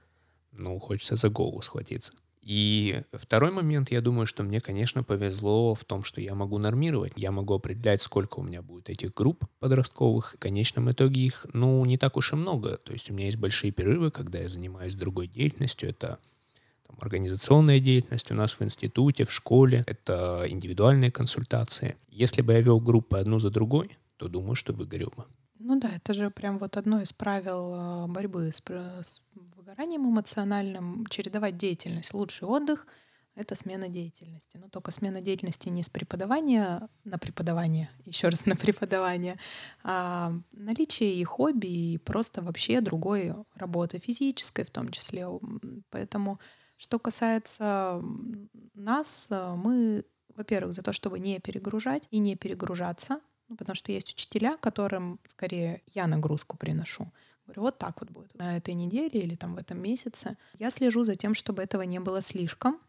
ну, 0.52 0.80
хочется 0.80 1.16
за 1.16 1.30
голову 1.30 1.62
схватиться. 1.62 2.14
И 2.44 3.02
второй 3.14 3.52
момент, 3.52 3.90
я 3.90 4.02
думаю, 4.02 4.28
что 4.28 4.44
мне, 4.44 4.60
конечно, 4.60 5.02
повезло 5.02 5.76
в 5.76 5.86
том, 5.86 6.04
что 6.04 6.20
я 6.20 6.36
могу 6.36 6.58
нормировать. 6.58 7.14
Я 7.16 7.32
могу 7.32 7.54
определять, 7.54 8.02
сколько 8.02 8.40
у 8.40 8.44
меня 8.44 8.62
будет 8.62 8.90
этих 8.90 9.14
групп 9.14 9.46
подростковых. 9.60 10.34
В 10.34 10.40
конечном 10.40 10.92
итоге 10.92 11.22
их, 11.22 11.46
ну, 11.54 11.86
не 11.86 11.98
так 11.98 12.18
уж 12.18 12.34
и 12.34 12.36
много. 12.36 12.76
То 12.78 12.92
есть 12.92 13.10
у 13.10 13.14
меня 13.14 13.28
есть 13.28 13.38
большие 13.38 13.72
перерывы, 13.72 14.12
когда 14.12 14.40
я 14.40 14.50
занимаюсь 14.50 14.94
другой 14.94 15.28
деятельностью. 15.28 15.90
Это 15.90 16.20
там, 16.86 16.98
организационная 17.00 17.80
деятельность 17.80 18.30
у 18.30 18.36
нас 18.36 18.60
в 18.60 18.62
институте, 18.62 19.24
в 19.24 19.32
школе. 19.32 19.84
Это 19.88 20.44
индивидуальные 20.46 21.12
консультации. 21.12 21.96
Если 22.10 22.42
бы 22.42 22.52
я 22.52 22.60
вел 22.60 22.82
группы 22.82 23.20
одну 23.20 23.40
за 23.40 23.52
другой, 23.52 23.90
то 24.18 24.28
думаю, 24.28 24.56
что 24.56 24.74
выгорел 24.74 25.14
бы. 25.16 25.24
Ну 25.60 25.80
да, 25.80 25.90
это 25.96 26.14
же 26.14 26.30
прям 26.30 26.58
вот 26.58 26.78
одно 26.78 27.02
из 27.02 27.14
правил 27.14 27.74
э, 27.74 28.08
борьбы 28.08 28.52
с, 28.52 28.62
с 28.68 29.22
выгоранием 29.34 30.10
эмоциональным, 30.10 31.06
чередовать 31.08 31.58
деятельность. 31.58 32.14
Лучший 32.14 32.48
отдых— 32.48 32.88
это 33.36 33.56
смена 33.56 33.88
деятельности. 33.88 34.58
Но 34.58 34.68
только 34.70 34.92
смена 34.92 35.22
деятельности 35.22 35.70
не 35.70 35.84
с 35.84 35.90
преподавания 35.90 36.90
на 37.04 37.18
преподавание, 37.18 37.90
еще 38.06 38.30
раз 38.30 38.46
на 38.46 38.56
преподавание, 38.56 39.40
а 39.84 40.34
наличие 40.52 41.14
и 41.14 41.24
хобби, 41.24 41.68
и 41.68 41.98
просто 41.98 42.42
вообще 42.42 42.82
другой 42.82 43.34
работы, 43.56 44.00
физической 44.00 44.66
в 44.66 44.72
том 44.72 44.90
числе. 44.90 45.28
Поэтому, 45.92 46.40
что 46.78 47.00
касается 47.00 48.02
нас, 48.74 49.28
э, 49.30 49.56
мы, 49.56 50.04
во-первых, 50.36 50.74
за 50.74 50.82
то, 50.82 50.92
чтобы 50.94 51.20
не 51.20 51.40
перегружать 51.40 52.08
и 52.10 52.18
не 52.18 52.36
перегружаться— 52.36 53.22
ну, 53.50 53.56
потому 53.56 53.76
что 53.76 53.92
есть 53.92 54.12
учителя, 54.12 54.58
которым 54.58 55.20
скорее 55.26 55.82
я 55.94 56.08
нагрузку 56.08 56.58
приношу. 56.58 57.12
Говорю, 57.46 57.62
вот 57.64 57.78
так 57.78 58.00
вот 58.02 58.10
будет 58.10 58.36
на 58.36 58.58
этой 58.58 58.74
неделе 58.74 59.22
или 59.22 59.36
там 59.36 59.56
в 59.56 59.58
этом 59.58 59.82
месяце. 59.82 60.38
Я 60.60 60.70
слежу 60.70 61.04
за 61.04 61.16
тем, 61.16 61.34
чтобы 61.34 61.62
этого 61.62 61.82
не 61.82 62.00
было 62.00 62.22
слишком. 62.22 62.80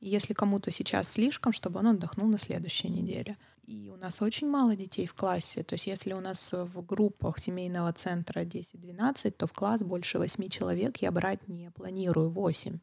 И 0.00 0.08
если 0.08 0.34
кому-то 0.34 0.70
сейчас 0.70 1.08
слишком, 1.08 1.52
чтобы 1.52 1.80
он 1.80 1.86
отдохнул 1.88 2.28
на 2.28 2.36
следующей 2.36 2.90
неделе. 2.90 3.38
И 3.66 3.90
у 3.90 3.96
нас 3.96 4.20
очень 4.20 4.48
мало 4.48 4.76
детей 4.76 5.06
в 5.06 5.14
классе. 5.14 5.62
То 5.62 5.74
есть 5.74 5.86
если 5.86 6.12
у 6.12 6.20
нас 6.20 6.52
в 6.52 6.84
группах 6.84 7.38
семейного 7.38 7.92
центра 7.94 8.40
10-12, 8.40 9.30
то 9.30 9.46
в 9.46 9.52
класс 9.54 9.82
больше 9.82 10.18
8 10.18 10.48
человек 10.50 10.98
я 10.98 11.10
брать 11.10 11.48
не 11.48 11.70
планирую, 11.70 12.28
8. 12.28 12.78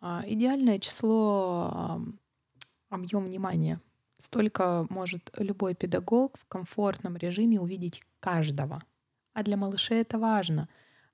А, 0.00 0.24
идеальное 0.26 0.80
число 0.80 2.00
объем 2.88 3.24
внимания. 3.24 3.80
Столько 4.18 4.86
может 4.88 5.30
любой 5.36 5.74
педагог 5.74 6.38
в 6.38 6.46
комфортном 6.46 7.16
режиме 7.16 7.60
увидеть 7.60 8.02
каждого. 8.20 8.82
А 9.34 9.42
для 9.42 9.56
малышей 9.56 10.00
это 10.00 10.18
важно. 10.18 10.68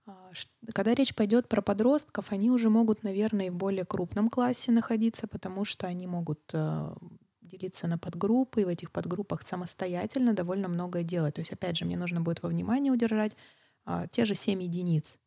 А, 0.06 0.30
когда 0.74 0.94
речь 0.94 1.14
пойдет 1.14 1.48
про 1.48 1.62
подростков, 1.62 2.30
они 2.30 2.50
уже 2.50 2.70
могут, 2.70 3.02
наверное, 3.02 3.46
и 3.46 3.50
в 3.50 3.56
более 3.56 3.84
крупном 3.84 4.30
классе 4.30 4.72
находиться, 4.72 5.26
потому 5.26 5.64
что 5.64 5.86
они 5.86 6.06
могут 6.06 6.40
э, 6.52 6.94
делиться 7.40 7.86
на 7.86 7.98
подгруппы, 7.98 8.62
и 8.62 8.64
в 8.64 8.68
этих 8.68 8.90
подгруппах 8.90 9.42
самостоятельно 9.42 10.34
довольно 10.34 10.68
многое 10.68 11.02
делать. 11.02 11.34
То 11.34 11.40
есть, 11.40 11.52
опять 11.52 11.76
же, 11.76 11.84
мне 11.84 11.96
нужно 11.96 12.20
будет 12.20 12.42
во 12.42 12.48
внимании 12.48 12.90
удержать 12.90 13.36
а, 13.84 14.06
те 14.06 14.24
же 14.24 14.34
7 14.34 14.62
единиц, 14.62 15.18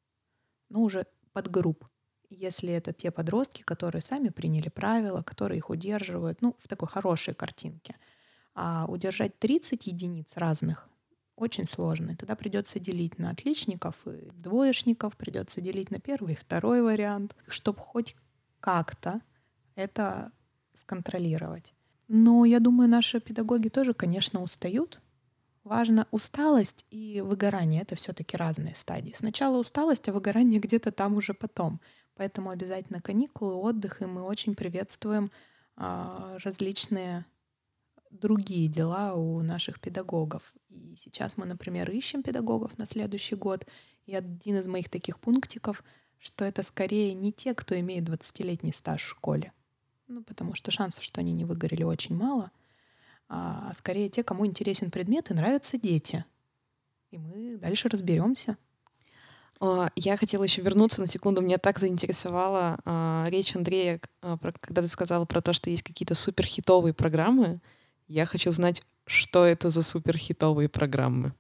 ну, 0.70 0.84
уже 0.84 1.06
подгрупп. 1.34 1.86
Если 2.30 2.72
это 2.72 2.94
те 2.94 3.12
подростки, 3.12 3.62
которые 3.62 4.02
сами 4.02 4.30
приняли 4.30 4.70
правила, 4.70 5.22
которые 5.22 5.60
их 5.60 5.70
удерживают, 5.70 6.42
ну, 6.42 6.56
в 6.60 6.68
такой 6.68 6.88
хорошей 6.88 7.34
картинке. 7.34 7.96
А 8.54 8.86
удержать 8.88 9.38
30 9.40 9.88
единиц 9.88 10.38
разных 10.38 10.90
очень 11.36 11.68
сложно. 11.68 12.12
И 12.12 12.16
тогда 12.16 12.36
придется 12.36 12.80
делить 12.80 13.20
на 13.20 13.32
отличников 13.32 14.08
и 14.08 14.30
двоечников, 14.34 15.18
придется 15.18 15.62
делить 15.62 15.92
на 15.92 16.00
первый 16.00 16.34
и 16.34 16.38
второй 16.38 16.82
вариант, 16.82 17.36
чтобы 17.48 17.80
хоть 17.80 18.16
как-то 18.60 19.22
это 19.76 20.32
сконтролировать. 20.74 21.74
Но 22.08 22.46
я 22.46 22.60
думаю, 22.60 22.90
наши 22.90 23.20
педагоги 23.20 23.70
тоже, 23.70 23.94
конечно, 23.94 24.42
устают. 24.42 25.02
Важно 25.64 26.08
усталость 26.12 26.86
и 26.92 27.22
выгорание. 27.22 27.82
Это 27.82 27.96
все-таки 27.96 28.38
разные 28.38 28.76
стадии. 28.76 29.14
Сначала 29.14 29.58
усталость, 29.58 30.08
а 30.08 30.14
выгорание 30.14 30.60
где-то 30.60 30.92
там 30.92 31.18
уже 31.18 31.34
потом. 31.34 31.82
Поэтому 32.16 32.50
обязательно 32.50 33.02
каникулы, 33.02 33.56
отдых, 33.56 34.02
и 34.02 34.06
мы 34.06 34.24
очень 34.24 34.56
приветствуем 34.56 35.32
а, 35.76 36.38
различные 36.44 37.26
другие 38.10 38.68
дела 38.70 39.14
у 39.14 39.42
наших 39.42 39.80
педагогов. 39.80 40.54
И 40.70 40.96
сейчас 40.98 41.38
мы, 41.38 41.46
например, 41.46 41.90
ищем 41.92 42.24
педагогов 42.24 42.78
на 42.78 42.86
следующий 42.86 43.36
год. 43.36 43.68
И 44.06 44.16
один 44.16 44.58
из 44.58 44.68
моих 44.68 44.90
таких 44.90 45.20
пунктиков, 45.20 45.84
что 46.18 46.46
это 46.46 46.64
скорее 46.64 47.14
не 47.14 47.34
те, 47.34 47.54
кто 47.54 47.78
имеет 47.80 48.08
20-летний 48.08 48.72
стаж 48.72 49.02
в 49.04 49.10
школе, 49.10 49.52
ну, 50.08 50.24
потому 50.24 50.54
что 50.54 50.72
шансов, 50.72 51.04
что 51.04 51.22
они 51.22 51.34
не 51.34 51.46
выгорели, 51.46 51.84
очень 51.84 52.16
мало. 52.16 52.52
А 53.28 53.74
скорее 53.74 54.10
те, 54.10 54.24
кому 54.24 54.46
интересен 54.46 54.92
предмет 54.92 55.32
и 55.32 55.34
нравятся 55.34 55.80
дети. 55.80 56.24
И 57.10 57.18
мы 57.18 57.58
дальше 57.58 57.90
разберемся. 57.90 58.58
Я 59.96 60.18
хотела 60.18 60.44
еще 60.44 60.62
вернуться 60.62 61.02
на 61.02 61.08
секунду. 61.08 61.42
Меня 61.42 61.58
так 61.58 61.80
заинтересовала 61.80 62.78
а, 62.84 63.26
речь 63.30 63.56
Андрея, 63.56 64.02
а, 64.22 64.38
про, 64.38 64.52
когда 64.52 64.82
ты 64.82 64.88
сказала 64.88 65.26
про 65.26 65.42
то, 65.42 65.54
что 65.54 65.70
есть 65.70 65.84
какие-то 65.84 66.14
суперхитовые 66.14 66.94
программы. 66.94 67.62
Я 68.08 68.26
хочу 68.26 68.52
знать, 68.52 68.84
что 69.06 69.46
это 69.46 69.70
за 69.70 69.82
суперхитовые 69.82 70.68
программы. 70.70 71.34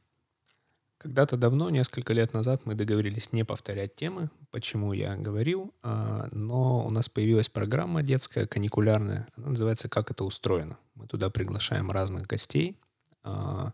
Когда-то 0.97 1.37
давно, 1.37 1.69
несколько 1.69 2.13
лет 2.13 2.33
назад, 2.33 2.65
мы 2.65 2.73
договорились 2.73 3.31
не 3.31 3.43
повторять 3.43 3.93
темы, 3.93 4.31
почему 4.49 4.91
я 4.93 5.15
говорил, 5.15 5.71
а, 5.83 6.27
но 6.31 6.83
у 6.83 6.89
нас 6.89 7.09
появилась 7.09 7.49
программа 7.49 8.01
детская, 8.01 8.47
каникулярная, 8.47 9.27
она 9.35 9.49
называется 9.49 9.87
«Как 9.87 10.09
это 10.09 10.23
устроено». 10.23 10.79
Мы 10.95 11.05
туда 11.05 11.29
приглашаем 11.29 11.91
разных 11.91 12.25
гостей 12.25 12.75
а, 13.23 13.73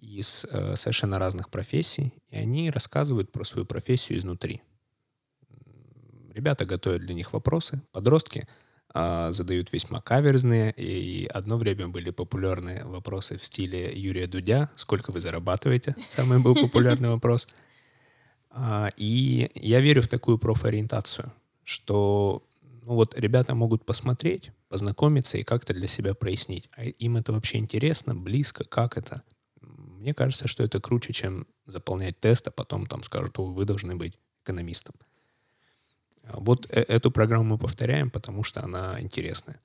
из 0.00 0.46
э, 0.50 0.76
совершенно 0.76 1.18
разных 1.18 1.50
профессий, 1.50 2.14
и 2.30 2.36
они 2.36 2.70
рассказывают 2.70 3.32
про 3.32 3.44
свою 3.44 3.66
профессию 3.66 4.18
изнутри. 4.18 4.62
Ребята 6.32 6.64
готовят 6.64 7.02
для 7.02 7.14
них 7.14 7.32
вопросы, 7.32 7.82
подростки— 7.92 8.48
а, 8.92 9.30
задают 9.30 9.72
весьма 9.72 10.00
каверзные, 10.00 10.72
и 10.76 11.26
одно 11.26 11.56
время 11.58 11.86
были 11.86 12.10
популярны 12.10 12.84
вопросы 12.84 13.38
в 13.38 13.44
стиле 13.44 13.92
Юрия 13.94 14.26
Дудя 14.26 14.68
«Сколько 14.74 15.12
вы 15.12 15.20
зарабатываете?» 15.20 15.94
Самый 16.04 16.40
был 16.40 16.56
популярный 16.56 17.08
вопрос. 17.08 17.46
А, 18.50 18.90
и 18.96 19.48
я 19.54 19.80
верю 19.80 20.02
в 20.02 20.08
такую 20.08 20.38
профориентацию, 20.38 21.32
что 21.62 22.42
ну 22.82 22.94
вот 22.94 23.16
ребята 23.16 23.54
могут 23.54 23.84
посмотреть, 23.84 24.50
познакомиться 24.68 25.38
и 25.38 25.44
как-то 25.44 25.72
для 25.72 25.86
себя 25.86 26.14
прояснить. 26.14 26.68
А 26.76 26.82
им 26.82 27.16
это 27.16 27.32
вообще 27.32 27.58
интересно, 27.58 28.16
близко, 28.16 28.64
как 28.64 28.98
это? 28.98 29.22
Мне 30.00 30.14
кажется, 30.14 30.48
что 30.48 30.64
это 30.64 30.80
круче, 30.80 31.12
чем 31.12 31.46
заполнять 31.66 32.18
тест, 32.18 32.48
а 32.48 32.50
потом 32.50 32.86
там 32.86 33.02
скажут, 33.02 33.38
о, 33.38 33.44
вы 33.44 33.66
должны 33.66 33.96
быть 33.96 34.18
экономистом. 34.42 34.94
Вот 36.32 36.66
э, 36.70 36.80
эту 36.80 37.10
программу 37.10 37.44
мы 37.44 37.58
повторяем, 37.58 38.10
потому 38.10 38.42
что 38.42 38.64
она 38.64 38.98
интересная. 39.00 39.60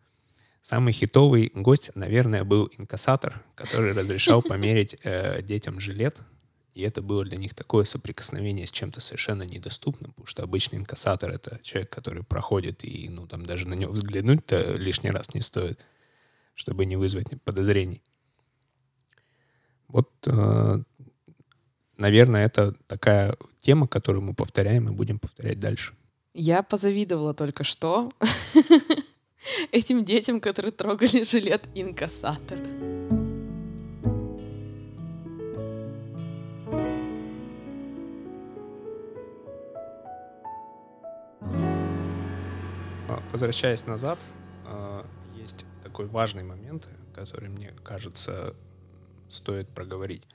Самый 0.61 0.91
хитовый 0.91 1.51
гость, 1.53 1.91
наверное, 1.95 2.43
был 2.43 2.69
инкассатор, 2.77 3.45
который 3.55 3.93
разрешал 3.93 4.41
померить 4.49 4.97
э, 5.03 5.41
детям 5.41 5.79
жилет. 5.79 6.21
И 6.73 6.81
это 6.81 7.01
было 7.01 7.23
для 7.23 7.37
них 7.37 7.53
такое 7.53 7.85
соприкосновение 7.85 8.67
с 8.67 8.71
чем-то 8.71 8.99
совершенно 8.99 9.43
недоступным, 9.43 10.11
потому 10.11 10.27
что 10.27 10.43
обычный 10.43 10.79
инкассатор— 10.79 11.29
это 11.31 11.61
человек, 11.63 11.89
который 11.89 12.23
проходит, 12.23 12.83
и 12.83 13.07
ну, 13.07 13.25
там 13.25 13.45
даже 13.45 13.69
на 13.69 13.75
него 13.75 13.93
взглянуть-то 13.93 14.73
лишний 14.73 15.11
раз 15.11 15.33
не 15.33 15.39
стоит, 15.39 15.79
чтобы 16.55 16.85
не 16.85 16.97
вызвать 16.97 17.27
подозрений. 17.43 18.01
Вот, 19.87 20.09
э, 20.25 20.79
наверное, 21.97 22.45
это 22.45 22.73
такая 22.87 23.37
тема, 23.61 23.87
которую 23.87 24.23
мы 24.23 24.33
повторяем 24.33 24.89
и 24.89 24.91
будем 24.91 25.19
повторять 25.19 25.59
дальше. 25.59 25.93
Я 26.33 26.63
позавидовала 26.63 27.33
только 27.33 27.63
что 27.63 28.11
этим 29.71 30.03
детям, 30.03 30.41
которые 30.41 30.71
трогали 30.71 31.23
жилет 31.23 31.63
инкассатора. 31.73 32.59
А, 43.07 43.23
возвращаясь 43.31 43.85
назад, 43.87 44.19
а, 44.67 45.05
есть 45.37 45.65
такой 45.83 46.07
важный 46.07 46.43
момент, 46.43 46.89
который, 47.13 47.49
мне 47.49 47.73
кажется, 47.83 48.53
стоит 49.29 49.69
проговорить. 49.69 50.27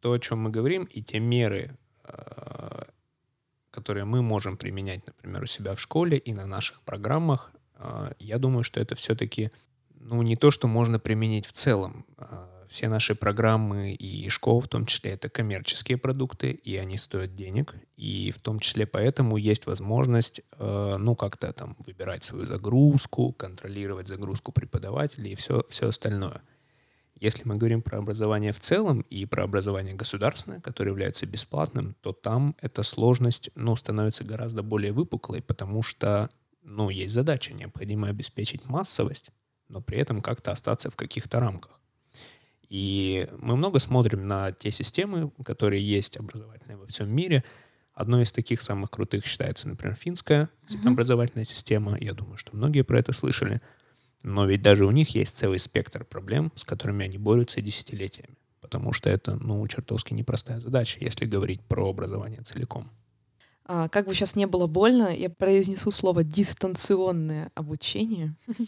То, 0.00 0.12
о 0.12 0.18
чем 0.18 0.40
мы 0.40 0.50
говорим, 0.50 0.84
и 0.84 1.02
те 1.02 1.18
меры, 1.18 1.78
а, 2.04 2.86
которые 3.70 4.04
мы 4.04 4.22
можем 4.22 4.56
применять, 4.56 5.06
например, 5.06 5.42
у 5.42 5.46
себя 5.46 5.74
в 5.74 5.80
школе 5.80 6.18
и 6.18 6.32
на 6.34 6.46
наших 6.46 6.82
программах, 6.82 7.52
а, 7.76 8.12
я 8.18 8.38
думаю, 8.38 8.64
что 8.64 8.80
это 8.80 8.94
все-таки 8.94 9.50
ну, 9.94 10.22
не 10.22 10.36
то, 10.36 10.50
что 10.50 10.68
можно 10.68 10.98
применить 10.98 11.46
в 11.46 11.52
целом. 11.52 12.04
А, 12.18 12.66
все 12.68 12.88
наши 12.88 13.14
программы 13.14 13.92
и 13.92 14.28
школа 14.28 14.60
в 14.60 14.68
том 14.68 14.84
числе 14.84 15.12
это 15.12 15.28
коммерческие 15.28 15.96
продукты, 15.96 16.50
и 16.50 16.76
они 16.76 16.98
стоят 16.98 17.34
денег. 17.34 17.74
И 17.96 18.32
в 18.32 18.40
том 18.40 18.58
числе 18.58 18.86
поэтому 18.86 19.36
есть 19.36 19.66
возможность, 19.66 20.40
ну, 20.58 21.14
как-то 21.14 21.52
там 21.52 21.76
выбирать 21.86 22.24
свою 22.24 22.46
загрузку, 22.46 23.32
контролировать 23.32 24.08
загрузку 24.08 24.50
преподавателей 24.50 25.32
и 25.32 25.36
все, 25.36 25.64
все 25.70 25.88
остальное– 25.88 26.42
если 27.20 27.42
мы 27.44 27.56
говорим 27.56 27.82
про 27.82 27.98
образование 27.98 28.52
в 28.52 28.60
целом 28.60 29.02
и 29.02 29.24
про 29.24 29.44
образование 29.44 29.94
государственное, 29.94 30.60
которое 30.60 30.90
является 30.90 31.26
бесплатным, 31.26 31.94
то 32.00 32.12
там 32.12 32.56
эта 32.60 32.82
сложность 32.82 33.50
ну, 33.54 33.76
становится 33.76 34.24
гораздо 34.24 34.62
более 34.62 34.92
выпуклой, 34.92 35.42
потому 35.42 35.82
что 35.82 36.28
ну, 36.64 36.90
есть 36.90 37.14
задача, 37.14 37.52
необходимо 37.52 38.08
обеспечить 38.08 38.66
массовость, 38.66 39.30
но 39.68 39.80
при 39.80 39.98
этом 39.98 40.22
как-то 40.22 40.52
остаться 40.52 40.90
в 40.90 40.96
каких-то 40.96 41.38
рамках. 41.40 41.80
И 42.68 43.28
мы 43.38 43.56
много 43.56 43.78
смотрим 43.78 44.26
на 44.26 44.52
те 44.52 44.70
системы, 44.70 45.30
которые 45.44 45.86
есть 45.86 46.16
образовательные 46.16 46.76
во 46.76 46.86
всем 46.86 47.14
мире. 47.14 47.44
Одной 47.92 48.24
из 48.24 48.32
таких 48.32 48.60
самых 48.60 48.90
крутых 48.90 49.24
считается, 49.26 49.68
например, 49.68 49.94
финская 49.94 50.48
mm-hmm. 50.66 50.88
образовательная 50.88 51.44
система. 51.44 51.96
Я 52.00 52.14
думаю, 52.14 52.36
что 52.36 52.56
многие 52.56 52.82
про 52.82 52.98
это 52.98 53.12
слышали. 53.12 53.60
Но 54.24 54.46
ведь 54.46 54.62
даже 54.62 54.86
у 54.86 54.90
них 54.90 55.10
есть 55.10 55.36
целый 55.36 55.58
спектр 55.58 56.02
проблем, 56.02 56.50
с 56.54 56.64
которыми 56.64 57.04
они 57.04 57.18
борются 57.18 57.60
десятилетиями. 57.60 58.38
Потому 58.62 58.94
что 58.94 59.10
это, 59.10 59.36
ну, 59.36 59.66
чертовски 59.68 60.14
непростая 60.14 60.60
задача, 60.60 60.98
если 61.00 61.26
говорить 61.26 61.60
про 61.60 61.90
образование 61.90 62.40
целиком. 62.40 62.90
А, 63.66 63.90
как 63.90 64.06
бы 64.06 64.14
сейчас 64.14 64.34
не 64.34 64.46
было 64.46 64.66
больно, 64.66 65.14
я 65.14 65.28
произнесу 65.28 65.90
слово 65.90 66.24
дистанционное 66.24 67.52
обучение. 67.54 68.34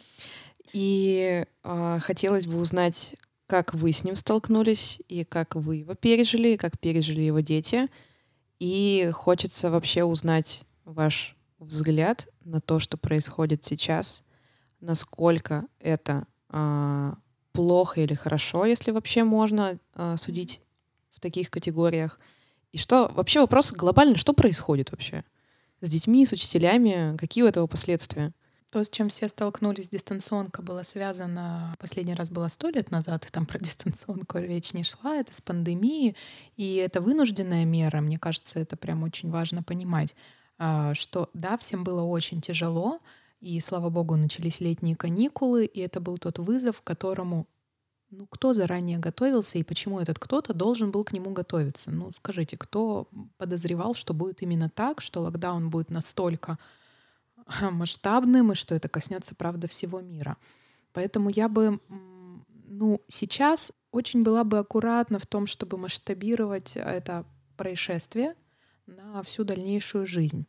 И 0.74 1.46
а, 1.62 2.00
хотелось 2.00 2.46
бы 2.46 2.58
узнать, 2.58 3.16
как 3.46 3.72
вы 3.72 3.92
с 3.92 4.04
ним 4.04 4.16
столкнулись, 4.16 5.00
и 5.08 5.24
как 5.24 5.54
вы 5.54 5.76
его 5.76 5.94
пережили, 5.94 6.48
и 6.50 6.56
как 6.58 6.78
пережили 6.78 7.22
его 7.22 7.40
дети. 7.40 7.88
И 8.58 9.10
хочется 9.14 9.70
вообще 9.70 10.04
узнать 10.04 10.64
ваш 10.84 11.34
взгляд 11.58 12.28
на 12.44 12.60
то, 12.60 12.78
что 12.78 12.98
происходит 12.98 13.64
сейчас, 13.64 14.22
насколько 14.80 15.64
это 15.80 16.26
а, 16.48 17.16
плохо 17.52 18.00
или 18.00 18.14
хорошо, 18.14 18.64
если 18.64 18.90
вообще 18.90 19.24
можно 19.24 19.78
а, 19.94 20.16
судить 20.16 20.62
в 21.10 21.20
таких 21.20 21.50
категориях. 21.50 22.20
И 22.72 22.78
что 22.78 23.10
вообще 23.14 23.40
вопрос 23.40 23.72
глобальный, 23.72 24.16
что 24.16 24.32
происходит 24.32 24.90
вообще? 24.90 25.24
с 25.80 25.90
детьми, 25.90 26.24
с 26.24 26.32
учителями. 26.32 27.16
Какие 27.16 27.44
у 27.44 27.46
этого 27.46 27.66
последствия? 27.66 28.32
То, 28.70 28.82
с 28.82 28.90
чем 28.90 29.08
все 29.08 29.28
столкнулись, 29.28 29.88
дистанционка 29.88 30.60
была 30.60 30.82
связана, 30.82 31.74
последний 31.78 32.14
раз 32.14 32.30
было 32.30 32.48
сто 32.48 32.68
лет 32.68 32.90
назад, 32.90 33.24
и 33.24 33.30
там 33.30 33.46
про 33.46 33.58
дистанционку 33.58 34.38
речь 34.38 34.74
не 34.74 34.82
шла, 34.82 35.16
это 35.16 35.32
с 35.32 35.40
пандемией, 35.40 36.16
и 36.56 36.74
это 36.74 37.00
вынужденная 37.00 37.64
мера, 37.64 38.00
мне 38.00 38.18
кажется, 38.18 38.58
это 38.58 38.76
прям 38.76 39.04
очень 39.04 39.30
важно 39.30 39.62
понимать, 39.62 40.14
а, 40.58 40.94
что 40.94 41.30
да, 41.32 41.56
всем 41.56 41.84
было 41.84 42.02
очень 42.02 42.40
тяжело, 42.40 43.00
и, 43.40 43.60
слава 43.60 43.90
богу, 43.90 44.16
начались 44.16 44.60
летние 44.60 44.96
каникулы, 44.96 45.64
и 45.66 45.80
это 45.80 46.00
был 46.00 46.18
тот 46.18 46.38
вызов, 46.38 46.80
к 46.80 46.84
которому 46.84 47.46
ну, 48.10 48.26
кто 48.26 48.52
заранее 48.52 48.98
готовился 48.98 49.58
и 49.58 49.64
почему 49.64 50.00
этот 50.00 50.18
кто-то 50.18 50.54
должен 50.54 50.90
был 50.90 51.02
к 51.04 51.12
нему 51.12 51.32
готовиться? 51.32 51.90
Ну, 51.90 52.12
скажите, 52.12 52.56
кто 52.56 53.08
подозревал, 53.36 53.94
что 53.94 54.14
будет 54.14 54.42
именно 54.42 54.70
так, 54.70 55.00
что 55.00 55.22
локдаун 55.22 55.70
будет 55.70 55.90
настолько 55.90 56.58
масштабным 57.72 58.52
и 58.52 58.54
что 58.54 58.74
это 58.74 58.88
коснется, 58.88 59.34
правда, 59.34 59.66
всего 59.66 60.00
мира? 60.00 60.36
Поэтому 60.92 61.30
я 61.30 61.48
бы, 61.48 61.80
ну, 62.68 63.02
сейчас 63.08 63.72
очень 63.90 64.22
была 64.22 64.44
бы 64.44 64.58
аккуратна 64.58 65.18
в 65.18 65.26
том, 65.26 65.46
чтобы 65.46 65.76
масштабировать 65.76 66.76
это 66.76 67.24
происшествие 67.56 68.34
на 68.86 69.22
всю 69.24 69.44
дальнейшую 69.44 70.06
жизнь. 70.06 70.46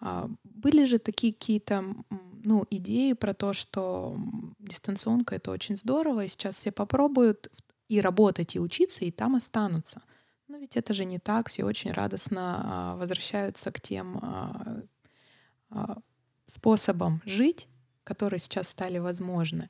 А, 0.00 0.30
были 0.44 0.84
же 0.84 0.98
такие 0.98 1.32
какие-то 1.32 1.84
ну, 2.44 2.64
идеи 2.70 3.12
про 3.12 3.34
то, 3.34 3.52
что 3.52 4.16
дистанционка— 4.58 5.34
это 5.36 5.50
очень 5.50 5.76
здорово, 5.76 6.24
и 6.24 6.28
сейчас 6.28 6.56
все 6.56 6.72
попробуют 6.72 7.50
и 7.88 8.00
работать, 8.00 8.54
и 8.54 8.60
учиться, 8.60 9.04
и 9.04 9.10
там 9.10 9.34
останутся. 9.34 10.02
Но 10.46 10.58
ведь 10.58 10.76
это 10.76 10.94
же 10.94 11.04
не 11.04 11.18
так, 11.18 11.48
все 11.48 11.64
очень 11.64 11.92
радостно 11.92 12.62
а, 12.64 12.96
возвращаются 12.96 13.70
к 13.70 13.80
тем 13.80 14.18
а, 15.70 15.98
способам 16.46 17.20
жить, 17.24 17.68
которые 18.04 18.40
сейчас 18.40 18.68
стали 18.68 18.98
возможны. 18.98 19.68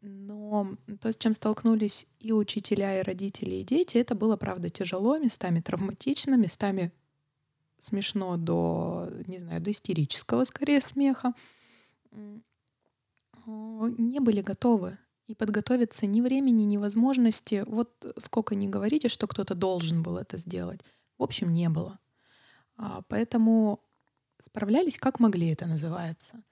Но 0.00 0.76
то, 1.00 1.12
с 1.12 1.16
чем 1.16 1.32
столкнулись 1.32 2.08
и 2.18 2.32
учителя, 2.32 2.98
и 2.98 3.02
родители, 3.04 3.56
и 3.56 3.64
дети, 3.64 3.98
это 3.98 4.16
было, 4.16 4.36
правда, 4.36 4.68
тяжело, 4.68 5.16
местами 5.16 5.60
травматично, 5.60 6.34
местами 6.34 6.92
смешно 7.82 8.36
до, 8.36 9.08
не 9.26 9.38
знаю, 9.38 9.60
до 9.60 9.70
истерического 9.70 10.44
скорее 10.44 10.80
смеха, 10.80 11.34
не 13.46 14.20
были 14.20 14.40
готовы. 14.40 14.98
И 15.28 15.34
подготовиться 15.34 16.06
ни 16.06 16.20
времени, 16.20 16.64
ни 16.64 16.76
возможности. 16.76 17.64
Вот 17.66 18.04
сколько 18.18 18.54
ни 18.54 18.66
говорите, 18.66 19.08
что 19.08 19.26
кто-то 19.26 19.54
должен 19.54 20.02
был 20.02 20.18
это 20.18 20.36
сделать. 20.36 20.80
В 21.16 21.22
общем, 21.22 21.52
не 21.52 21.68
было. 21.68 21.98
А, 22.76 23.02
поэтому 23.08 23.80
справлялись 24.40 24.98
как 24.98 25.20
могли, 25.20 25.48
это 25.48 25.66
называется. 25.66 26.42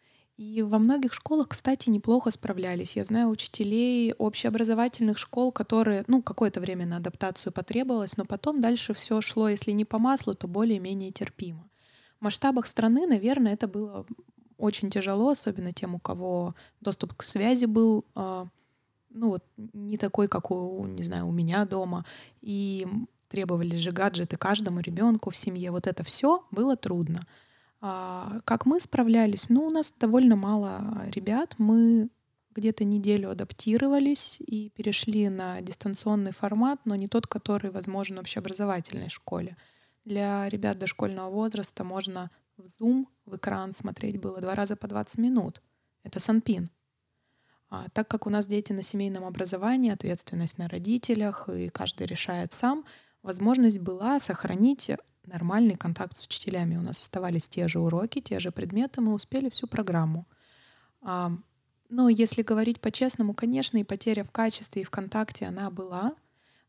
И 0.41 0.62
во 0.62 0.78
многих 0.78 1.12
школах, 1.12 1.49
кстати, 1.49 1.91
неплохо 1.91 2.30
справлялись. 2.30 2.97
Я 2.97 3.05
знаю 3.05 3.28
учителей 3.28 4.14
общеобразовательных 4.14 5.18
школ, 5.18 5.53
которые, 5.53 6.03
ну, 6.07 6.22
какое-то 6.22 6.62
время 6.62 6.86
на 6.86 6.97
адаптацию 6.97 7.53
потребовалось, 7.53 8.16
но 8.16 8.24
потом 8.24 8.62
дальше 8.62 8.95
все 8.95 9.20
шло, 9.20 9.51
если 9.51 9.72
не 9.72 9.84
по 9.84 9.99
маслу, 9.99 10.34
то 10.34 10.49
более-менее 10.49 11.11
терпимо. 11.12 11.68
В 12.18 12.24
масштабах 12.24 12.64
страны, 12.66 13.07
наверное, 13.07 13.53
это 13.53 13.68
было 13.68 14.07
очень 14.57 14.88
тяжело, 14.88 15.28
особенно 15.28 15.74
тем, 15.74 15.95
у 15.95 15.99
кого 15.99 16.55
доступ 16.80 17.12
к 17.12 17.22
связи 17.22 17.66
был, 17.66 18.07
э, 18.16 18.47
ну 19.11 19.28
вот 19.28 19.45
не 19.74 19.99
такой, 19.99 20.26
как 20.26 20.51
у, 20.51 20.86
не 20.86 21.03
знаю, 21.03 21.26
у 21.26 21.32
меня 21.32 21.66
дома, 21.66 22.07
и 22.41 22.88
требовались 23.28 23.80
же 23.80 23.91
гаджеты 23.91 24.38
каждому 24.38 24.80
ребенку 24.80 25.28
в 25.28 25.36
семье. 25.36 25.70
Вот 25.70 25.86
это 25.86 26.03
все 26.03 26.47
было 26.51 26.78
трудно. 26.78 27.26
А, 27.81 28.41
как 28.45 28.66
мы 28.66 28.81
справлялись? 28.81 29.49
Ну, 29.49 29.66
у 29.66 29.70
нас 29.70 29.93
довольно 29.99 30.37
мало 30.37 31.05
ребят. 31.11 31.55
Мы 31.59 32.11
где-то 32.55 32.85
неделю 32.85 33.31
адаптировались 33.31 34.41
и 34.41 34.70
перешли 34.70 35.28
на 35.28 35.61
дистанционный 35.61 36.33
формат, 36.33 36.81
но 36.85 36.95
не 36.95 37.09
тот, 37.09 37.26
который 37.26 37.70
возможен 37.70 38.16
в 38.16 38.20
общеобразовательной 38.20 39.09
школе. 39.09 39.57
Для 40.05 40.49
ребят 40.49 40.78
дошкольного 40.78 41.31
возраста 41.31 41.85
можно 41.85 42.31
в 42.57 42.64
Zoom, 42.64 43.07
в 43.24 43.37
экран 43.37 43.72
смотреть 43.72 44.20
было 44.20 44.41
два 44.41 44.55
раза 44.55 44.76
по 44.76 44.89
20 44.89 45.18
минут. 45.18 45.62
Это 46.03 46.20
Санпин. 46.20 46.70
А 47.68 47.89
так 47.93 48.09
как 48.09 48.26
у 48.26 48.31
нас 48.31 48.49
дети 48.49 48.72
на 48.72 48.83
семейном 48.83 49.24
образовании, 49.24 49.93
ответственность 49.93 50.59
на 50.59 50.68
родителях, 50.68 51.49
и 51.49 51.68
каждый 51.68 52.07
решает 52.07 52.53
сам, 52.53 52.85
возможность 53.23 53.79
была 53.79 54.18
сохранить 54.21 54.91
нормальный 55.25 55.77
контакт 55.77 56.16
с 56.16 56.25
учителями. 56.25 56.77
У 56.77 56.83
нас 56.83 57.01
оставались 57.01 57.49
те 57.49 57.68
же 57.68 57.79
уроки, 57.81 58.21
те 58.21 58.41
же 58.41 58.51
предметы, 58.51 59.01
мы 59.01 59.12
успели 59.12 59.49
всю 59.49 59.66
программу. 59.66 60.27
Но 61.03 62.09
если 62.09 62.43
говорить 62.43 62.81
по-честному, 62.81 63.35
конечно, 63.35 63.79
и 63.79 63.85
потеря 63.85 64.25
в 64.25 64.31
качестве 64.31 64.83
и 64.83 64.85
в 64.85 64.91
контакте 64.91 65.47
она 65.47 65.71
была. 65.71 66.14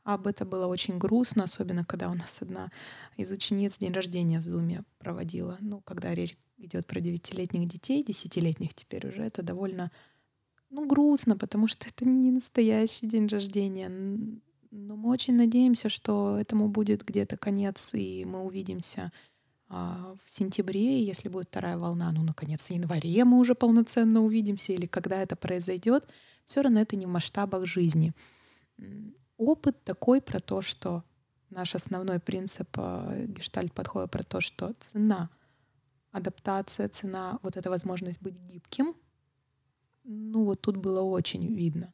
Об 0.03 0.25
это 0.25 0.45
было 0.45 0.65
очень 0.65 0.97
грустно, 0.97 1.43
особенно 1.43 1.85
когда 1.85 2.09
у 2.09 2.15
нас 2.15 2.37
одна 2.39 2.71
из 3.17 3.31
учениц 3.31 3.77
день 3.77 3.93
рождения 3.93 4.39
в 4.39 4.43
Зуме 4.43 4.83
проводила. 4.97 5.57
Ну, 5.61 5.81
когда 5.81 6.15
речь 6.15 6.35
идет 6.57 6.87
про 6.87 6.99
девятилетних 6.99 7.67
детей, 7.67 8.03
десятилетних 8.03 8.73
теперь 8.73 9.07
уже, 9.07 9.21
это 9.21 9.43
довольно 9.43 9.91
ну, 10.71 10.87
грустно, 10.87 11.37
потому 11.37 11.67
что 11.67 11.87
это 11.87 12.03
не 12.05 12.31
настоящий 12.31 13.05
день 13.05 13.27
рождения. 13.27 13.91
Но 14.71 14.95
мы 14.95 15.09
очень 15.09 15.35
надеемся, 15.35 15.89
что 15.89 16.37
этому 16.39 16.69
будет 16.69 17.03
где-то 17.03 17.35
конец, 17.35 17.93
и 17.93 18.23
мы 18.23 18.41
увидимся 18.41 19.11
а, 19.67 20.15
в 20.23 20.31
сентябре, 20.31 21.03
если 21.03 21.27
будет 21.27 21.47
вторая 21.47 21.77
волна, 21.77 22.09
ну, 22.13 22.23
наконец, 22.23 22.67
в 22.67 22.69
январе 22.71 23.25
мы 23.25 23.37
уже 23.37 23.53
полноценно 23.53 24.21
увидимся, 24.21 24.71
или 24.71 24.85
когда 24.85 25.21
это 25.21 25.35
произойдет, 25.35 26.07
все 26.45 26.61
равно 26.61 26.79
это 26.79 26.95
не 26.95 27.05
в 27.05 27.09
масштабах 27.09 27.65
жизни. 27.65 28.13
Опыт 29.37 29.83
такой 29.83 30.21
про 30.21 30.39
то, 30.39 30.61
что 30.61 31.03
наш 31.49 31.75
основной 31.75 32.19
принцип 32.19 32.69
а, 32.77 33.25
гештальт-подхода 33.25 34.07
про 34.07 34.23
то, 34.23 34.39
что 34.39 34.73
цена 34.79 35.29
адаптация, 36.13 36.87
цена, 36.87 37.39
вот 37.41 37.57
эта 37.57 37.69
возможность 37.69 38.21
быть 38.21 38.35
гибким, 38.35 38.95
ну 40.05 40.45
вот 40.45 40.61
тут 40.61 40.77
было 40.77 41.01
очень 41.01 41.53
видно 41.53 41.93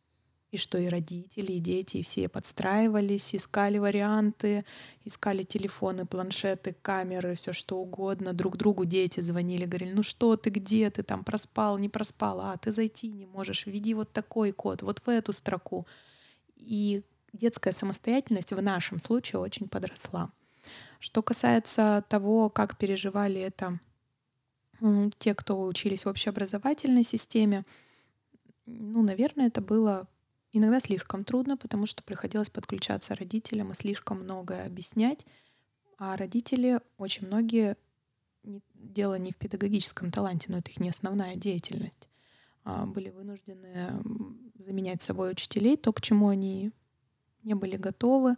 и 0.52 0.58
что 0.58 0.78
и 0.78 0.88
родители, 0.88 1.54
и 1.54 1.60
дети, 1.60 1.98
и 1.98 2.04
все 2.04 2.30
подстраивались, 2.30 3.36
искали 3.36 3.80
варианты, 3.80 4.64
искали 5.04 5.44
телефоны, 5.44 6.06
планшеты, 6.06 6.76
камеры, 6.82 7.36
все 7.36 7.52
что 7.52 7.78
угодно. 7.78 8.34
Друг 8.34 8.56
другу 8.56 8.86
дети 8.86 9.20
звонили, 9.20 9.66
говорили, 9.66 9.92
ну 9.92 10.04
что 10.04 10.38
ты, 10.38 10.50
где 10.50 10.90
ты, 10.90 11.04
там 11.04 11.26
проспал, 11.26 11.78
не 11.78 11.90
проспал, 11.90 12.40
а 12.40 12.58
ты 12.58 12.72
зайти 12.72 13.10
не 13.10 13.26
можешь, 13.26 13.66
введи 13.66 13.94
вот 13.94 14.14
такой 14.14 14.54
код, 14.54 14.84
вот 14.84 15.00
в 15.06 15.10
эту 15.10 15.34
строку. 15.34 15.86
И 16.56 17.04
детская 17.34 17.74
самостоятельность 17.74 18.54
в 18.54 18.62
нашем 18.62 19.02
случае 19.02 19.40
очень 19.40 19.68
подросла. 19.68 20.32
Что 21.00 21.22
касается 21.22 22.06
того, 22.08 22.50
как 22.50 22.78
переживали 22.78 23.42
это 23.42 23.80
те, 25.18 25.34
кто 25.34 25.62
учились 25.64 26.06
в 26.06 26.10
общеобразовательной 26.10 27.04
системе, 27.04 27.66
ну, 28.66 29.02
наверное, 29.02 29.48
это 29.48 29.62
было 29.62 30.08
Иногда 30.58 30.80
слишком 30.80 31.24
трудно, 31.24 31.56
потому 31.56 31.86
что 31.86 32.02
приходилось 32.02 32.50
подключаться 32.50 33.14
родителям 33.14 33.72
и 33.72 33.76
слишком 33.76 34.24
многое 34.24 34.66
объяснять. 34.66 35.24
А 36.00 36.18
родители, 36.18 36.80
очень 36.98 37.28
многие, 37.28 37.78
дело 38.74 39.20
не 39.20 39.32
в 39.32 39.38
педагогическом 39.38 40.10
таланте, 40.12 40.52
но 40.52 40.58
это 40.58 40.72
их 40.72 40.80
не 40.80 40.90
основная 40.90 41.36
деятельность, 41.36 42.10
а 42.64 42.88
были 42.88 43.12
вынуждены 43.12 44.02
заменять 44.58 45.04
собой 45.04 45.32
учителей, 45.32 45.78
то, 45.78 45.94
к 45.94 46.02
чему 46.02 46.30
они 46.30 46.72
не 47.44 47.54
были 47.54 47.78
готовы. 47.78 48.36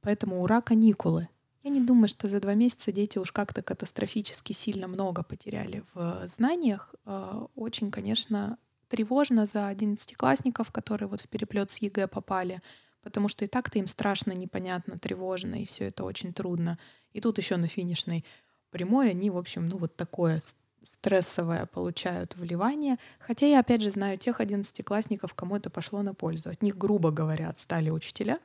Поэтому 0.00 0.42
ура, 0.42 0.62
каникулы. 0.62 1.28
Я 1.62 1.70
не 1.70 1.82
думаю, 1.82 2.08
что 2.08 2.28
за 2.28 2.40
два 2.40 2.54
месяца 2.54 2.92
дети 2.92 3.18
уж 3.18 3.30
как-то 3.30 3.60
катастрофически 3.62 4.54
сильно 4.54 4.88
много 4.88 5.22
потеряли 5.22 5.84
в 5.92 6.26
знаниях. 6.26 6.94
А, 7.04 7.46
очень, 7.54 7.90
конечно, 7.90 8.56
тревожно 8.92 9.46
за 9.46 9.68
одиннадцатиклассников, 9.68 10.70
которые 10.70 11.08
вот 11.08 11.22
в 11.22 11.28
переплет 11.28 11.70
с 11.70 11.78
ЕГЭ 11.78 12.08
попали, 12.08 12.60
потому 13.02 13.28
что 13.28 13.42
и 13.42 13.48
так-то 13.48 13.78
им 13.78 13.86
страшно, 13.86 14.32
непонятно, 14.32 14.98
тревожно, 14.98 15.62
и 15.62 15.64
все 15.64 15.86
это 15.86 16.04
очень 16.04 16.34
трудно. 16.34 16.78
И 17.14 17.20
тут 17.22 17.38
еще 17.38 17.56
на 17.56 17.68
финишной 17.68 18.22
прямой 18.68 19.08
они, 19.08 19.30
в 19.30 19.38
общем, 19.38 19.66
ну 19.66 19.78
вот 19.78 19.96
такое 19.96 20.42
стрессовое 20.82 21.64
получают 21.64 22.36
вливание. 22.36 22.98
Хотя 23.18 23.46
я, 23.46 23.60
опять 23.60 23.80
же, 23.80 23.90
знаю 23.90 24.18
тех 24.18 24.40
одиннадцатиклассников, 24.40 25.32
кому 25.32 25.56
это 25.56 25.70
пошло 25.70 26.02
на 26.02 26.12
пользу. 26.12 26.50
От 26.50 26.62
них, 26.62 26.76
грубо 26.76 27.10
говоря, 27.10 27.48
отстали 27.48 27.88
учителя, 27.88 28.40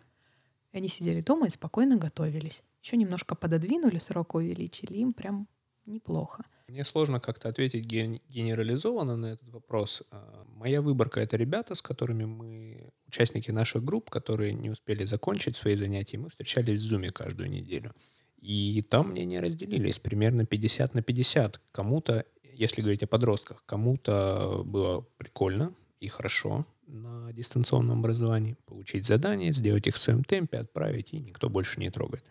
и 0.71 0.77
они 0.77 0.87
сидели 0.87 1.19
дома 1.19 1.47
и 1.47 1.49
спокойно 1.49 1.97
готовились. 1.97 2.63
Еще 2.81 2.95
немножко 2.95 3.35
пододвинули, 3.35 3.99
срок 3.99 4.35
увеличили, 4.35 4.93
им 4.93 5.11
прям 5.11 5.49
неплохо. 5.85 6.45
Мне 6.69 6.83
сложно 6.83 7.21
как-то 7.21 7.47
ответить 7.47 7.85
генерализованно 7.85 9.15
на 9.15 9.27
этот 9.27 9.47
вопрос. 9.53 10.03
А, 10.11 10.45
моя 10.47 10.81
выборка— 10.81 11.19
это 11.21 11.37
ребята, 11.37 11.75
с 11.75 11.81
которыми 11.81 12.25
мы, 12.25 12.91
участники 13.07 13.51
наших 13.51 13.85
групп, 13.85 14.09
которые 14.09 14.53
не 14.53 14.69
успели 14.69 15.05
закончить 15.05 15.55
свои 15.55 15.75
занятия, 15.75 16.17
мы 16.17 16.29
встречались 16.29 16.79
в 16.79 16.83
Зуме 16.83 17.09
каждую 17.09 17.49
неделю. 17.49 17.93
И 18.41 18.83
там 18.89 19.11
мнения 19.11 19.39
разделились 19.39 19.97
примерно 19.97 20.45
50 20.45 20.93
на 20.93 21.01
50. 21.01 21.61
Кому-то, 21.71 22.25
если 22.43 22.81
говорить 22.81 23.03
о 23.03 23.07
подростках, 23.07 23.63
кому-то 23.65 24.63
было 24.65 25.07
прикольно 25.17 25.73
и 26.01 26.09
хорошо 26.09 26.65
на 26.85 27.31
дистанционном 27.31 27.99
образовании, 27.99 28.57
получить 28.65 29.05
задания, 29.05 29.53
сделать 29.53 29.87
их 29.87 29.95
в 29.95 29.99
своем 29.99 30.25
темпе, 30.25 30.57
отправить, 30.57 31.13
и 31.13 31.19
никто 31.19 31.49
больше 31.49 31.79
не 31.79 31.89
трогает. 31.91 32.25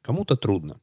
Кому-то 0.00 0.36
трудно. 0.36 0.80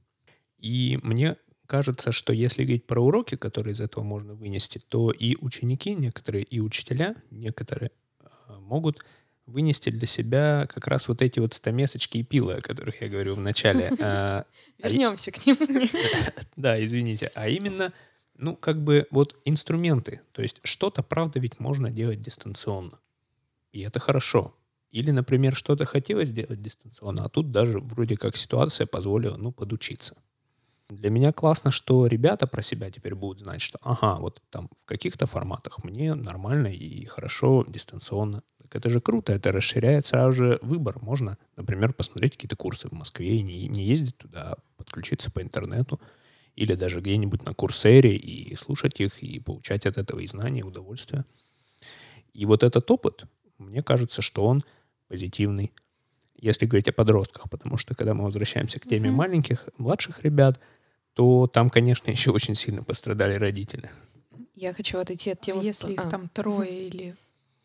И 0.59 0.99
мне 1.01 1.37
кажется, 1.71 2.11
что 2.11 2.33
если 2.33 2.63
говорить 2.63 2.85
про 2.85 3.01
уроки, 3.01 3.35
которые 3.35 3.71
из 3.71 3.79
этого 3.79 4.03
можно 4.03 4.33
вынести, 4.33 4.77
то 4.89 5.09
и 5.09 5.37
ученики 5.39 5.95
некоторые, 5.95 6.43
и 6.43 6.59
учителя 6.59 7.15
некоторые 7.31 7.91
а, 8.19 8.59
могут 8.59 9.05
вынести 9.45 9.89
для 9.89 10.05
себя 10.05 10.67
как 10.67 10.87
раз 10.87 11.07
вот 11.07 11.21
эти 11.21 11.39
вот 11.39 11.53
стамесочки 11.53 12.17
и 12.17 12.23
пилы, 12.23 12.55
о 12.55 12.61
которых 12.61 13.01
я 13.01 13.07
говорил 13.07 13.35
в 13.35 13.39
начале. 13.39 13.89
А, 14.01 14.45
а 14.81 14.89
Вернемся 14.89 15.31
к 15.31 15.45
ним. 15.45 15.57
Да, 16.57 16.81
извините. 16.83 17.31
А 17.35 17.47
именно, 17.47 17.93
ну, 18.35 18.57
как 18.57 18.83
бы 18.83 19.07
вот 19.09 19.37
инструменты. 19.45 20.19
То 20.33 20.41
есть 20.41 20.59
что-то, 20.65 21.03
правда, 21.03 21.39
ведь 21.39 21.61
можно 21.61 21.89
делать 21.89 22.21
дистанционно. 22.21 22.99
И 23.71 23.79
это 23.79 23.99
хорошо. 23.99 24.53
Или, 24.91 25.11
например, 25.11 25.55
что-то 25.55 25.85
хотелось 25.85 26.27
сделать 26.27 26.61
дистанционно, 26.61 27.23
а 27.23 27.29
тут 27.29 27.51
даже 27.51 27.79
вроде 27.79 28.17
как 28.17 28.35
ситуация 28.35 28.87
позволила, 28.87 29.37
ну, 29.37 29.53
подучиться. 29.53 30.17
Для 30.91 31.09
меня 31.09 31.31
классно, 31.31 31.71
что 31.71 32.05
ребята 32.05 32.47
про 32.47 32.61
себя 32.61 32.91
теперь 32.91 33.15
будут 33.15 33.39
знать, 33.39 33.61
что 33.61 33.79
ага, 33.81 34.19
вот 34.19 34.41
там 34.49 34.69
в 34.81 34.85
каких-то 34.85 35.25
форматах 35.25 35.81
мне 35.85 36.15
нормально 36.15 36.67
и 36.67 37.05
хорошо 37.05 37.63
дистанционно. 37.65 38.43
Так 38.61 38.75
это 38.75 38.89
же 38.89 38.99
круто, 38.99 39.31
это 39.31 39.53
расширяет 39.53 40.05
сразу 40.05 40.33
же 40.33 40.59
выбор. 40.61 41.01
Можно, 41.01 41.37
например, 41.55 41.93
посмотреть 41.93 42.33
какие-то 42.33 42.57
курсы 42.57 42.89
в 42.89 42.91
Москве 42.91 43.37
и 43.37 43.41
не, 43.41 43.69
не 43.69 43.85
ездить 43.85 44.17
туда, 44.17 44.41
а 44.51 44.57
подключиться 44.75 45.31
по 45.31 45.41
интернету 45.41 46.01
или 46.57 46.75
даже 46.75 46.99
где-нибудь 46.99 47.45
на 47.45 47.53
курсере 47.53 48.17
и 48.17 48.53
слушать 48.57 48.99
их, 48.99 49.23
и 49.23 49.39
получать 49.39 49.85
от 49.85 49.97
этого 49.97 50.19
и 50.19 50.27
знания, 50.27 50.59
и 50.59 50.63
удовольствие. 50.63 51.23
И 52.33 52.45
вот 52.45 52.63
этот 52.63 52.91
опыт, 52.91 53.23
мне 53.57 53.81
кажется, 53.81 54.21
что 54.21 54.45
он 54.45 54.61
позитивный, 55.07 55.71
если 56.35 56.65
говорить 56.65 56.89
о 56.89 56.93
подростках, 56.93 57.49
потому 57.49 57.77
что 57.77 57.95
когда 57.95 58.13
мы 58.13 58.25
возвращаемся 58.25 58.81
к 58.81 58.87
теме 58.87 59.07
mm-hmm. 59.07 59.13
маленьких, 59.13 59.69
младших 59.77 60.21
ребят, 60.23 60.59
то 61.13 61.47
там, 61.47 61.69
конечно, 61.69 62.09
еще 62.09 62.31
очень 62.31 62.55
сильно 62.55 62.83
пострадали 62.83 63.35
родители. 63.35 63.89
Я 64.55 64.73
хочу 64.73 64.99
отойти 64.99 65.31
от 65.31 65.41
темы... 65.41 65.61
А 65.61 65.63
если 65.63 65.93
их 65.93 66.05
а. 66.05 66.09
там 66.09 66.29
трое 66.29 66.87
или, 66.87 67.15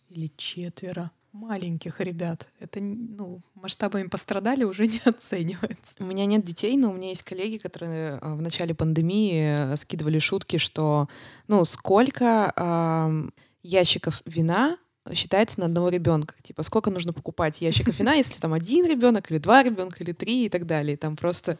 или 0.08 0.30
четверо 0.36 1.10
маленьких 1.32 2.00
ребят, 2.00 2.48
это, 2.58 2.80
ну, 2.80 3.40
масштабами 3.54 4.08
пострадали 4.08 4.64
уже 4.64 4.86
не 4.86 5.00
оценивается. 5.04 5.94
У 5.98 6.04
меня 6.04 6.24
нет 6.26 6.44
детей, 6.44 6.76
но 6.76 6.90
у 6.90 6.94
меня 6.94 7.10
есть 7.10 7.22
коллеги, 7.22 7.58
которые 7.58 8.18
а, 8.20 8.34
в 8.34 8.42
начале 8.42 8.74
пандемии 8.74 9.72
э, 9.72 9.76
скидывали 9.76 10.18
шутки, 10.18 10.56
что, 10.56 11.08
ну, 11.46 11.64
сколько 11.64 12.52
э, 12.56 13.30
ящиков 13.62 14.22
вина 14.24 14.78
считается 15.12 15.60
на 15.60 15.66
одного 15.66 15.88
ребенка. 15.88 16.34
Типа, 16.42 16.62
сколько 16.62 16.90
нужно 16.90 17.12
покупать 17.12 17.60
ящиков 17.60 17.98
вина, 17.98 18.14
если 18.14 18.40
там 18.40 18.52
один 18.52 18.86
ребенок, 18.86 19.30
или 19.30 19.38
два 19.38 19.62
ребенка, 19.62 20.02
или 20.02 20.12
три 20.12 20.46
и 20.46 20.48
так 20.48 20.66
далее. 20.66 20.96
Там 20.96 21.16
просто 21.16 21.58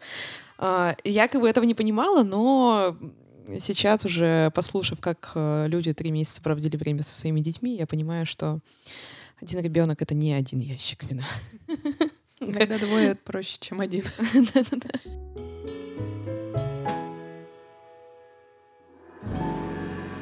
э, 0.59 0.95
я 1.05 1.29
как 1.29 1.41
бы 1.41 1.49
этого 1.49 1.65
не 1.65 1.75
понимала, 1.75 2.23
но 2.23 2.97
сейчас 3.59 4.05
уже 4.05 4.51
послушав, 4.55 5.01
как 5.01 5.33
э, 5.35 5.67
люди 5.69 5.93
три 5.93 6.11
месяца 6.11 6.43
проводили 6.43 6.77
время 6.77 7.03
со 7.03 7.15
своими 7.15 7.41
детьми, 7.41 7.77
я 7.77 7.87
понимаю, 7.87 8.27
что 8.27 8.61
один 9.41 9.61
ребенок 9.61 10.03
это 10.03 10.15
не 10.15 10.33
один 10.33 10.61
ящик 10.61 11.05
вина. 11.05 11.25
Иногда 12.41 12.79
двое 12.79 13.15
проще, 13.15 13.59
чем 13.61 13.81
один. 13.81 14.05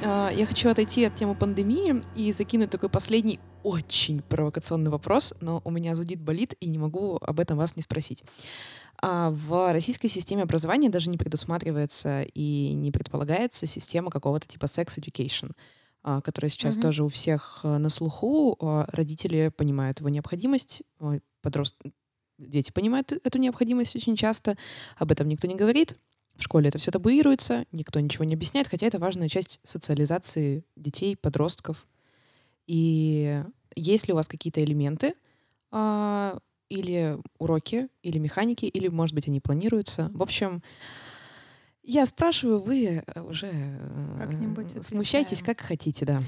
А, 0.07 0.31
я 0.31 0.45
хочу 0.45 0.69
отойти 0.69 1.05
от 1.05 1.15
темы 1.15 1.35
пандемии 1.35 2.05
и 2.15 2.31
закинуть 2.31 2.69
такой 2.69 2.91
последний 2.91 3.41
очень 3.65 4.23
провокационный 4.23 4.91
вопрос, 4.91 5.35
но 5.41 5.61
у 5.65 5.71
меня 5.71 5.97
зудит 5.97 6.21
болит 6.21 6.55
и 6.61 6.69
не 6.69 6.79
могу 6.79 7.17
об 7.17 7.41
этом 7.41 7.59
вас 7.59 7.75
не 7.75 7.83
спросить. 7.83 8.23
А 9.03 9.31
в 9.31 9.73
российской 9.73 10.09
системе 10.09 10.45
образования 10.45 10.91
даже 10.91 11.11
не 11.11 11.19
предусматривается 11.19 12.23
и 12.35 12.73
не 12.75 12.93
предполагается 12.93 13.67
система 13.67 14.11
какого-то 14.11 14.47
типа 14.47 14.67
sex 14.67 14.99
education, 15.01 15.53
а, 16.03 16.21
которая 16.21 16.51
сейчас 16.51 16.77
mm-hmm. 16.77 16.83
тоже 16.83 17.05
у 17.05 17.09
всех 17.09 17.61
э, 17.65 17.79
на 17.79 17.89
слуху. 17.89 18.57
Родители 18.61 19.49
понимают 19.49 19.99
его 19.99 20.11
необходимость, 20.11 20.83
подрост... 21.43 21.75
дети 22.39 22.71
понимают 22.71 23.13
эту 23.13 23.39
необходимость 23.39 23.97
очень 23.97 24.15
часто, 24.15 24.57
об 24.97 25.11
этом 25.11 25.27
никто 25.29 25.49
не 25.49 25.57
говорит, 25.57 25.97
в 26.37 26.43
школе 26.43 26.69
это 26.69 26.79
все 26.79 26.91
табуируется, 26.91 27.65
никто 27.73 28.01
ничего 28.01 28.25
не 28.25 28.35
объясняет, 28.35 28.69
хотя 28.69 28.87
это 28.87 28.99
важная 28.99 29.29
часть 29.29 29.61
социализации 29.63 30.65
детей, 30.77 31.17
подростков. 31.17 31.87
И 32.67 33.43
есть 33.75 34.07
ли 34.09 34.13
у 34.13 34.17
вас 34.17 34.29
какие-то 34.29 34.63
элементы 34.63 35.15
а, 35.71 36.39
или 36.69 37.19
уроки, 37.39 37.89
или 38.03 38.19
механики, 38.19 38.65
или, 38.67 38.89
может 38.89 39.15
быть, 39.15 39.29
они 39.29 39.41
планируются? 39.41 40.11
В 40.15 40.23
общем, 40.23 40.63
я 41.83 42.07
спрашиваю, 42.07 42.61
вы 42.61 43.05
уже 43.29 43.51
э, 43.53 44.83
смущайтесь, 44.83 45.43
как 45.43 45.61
хотите, 45.61 46.07
да. 46.07 46.21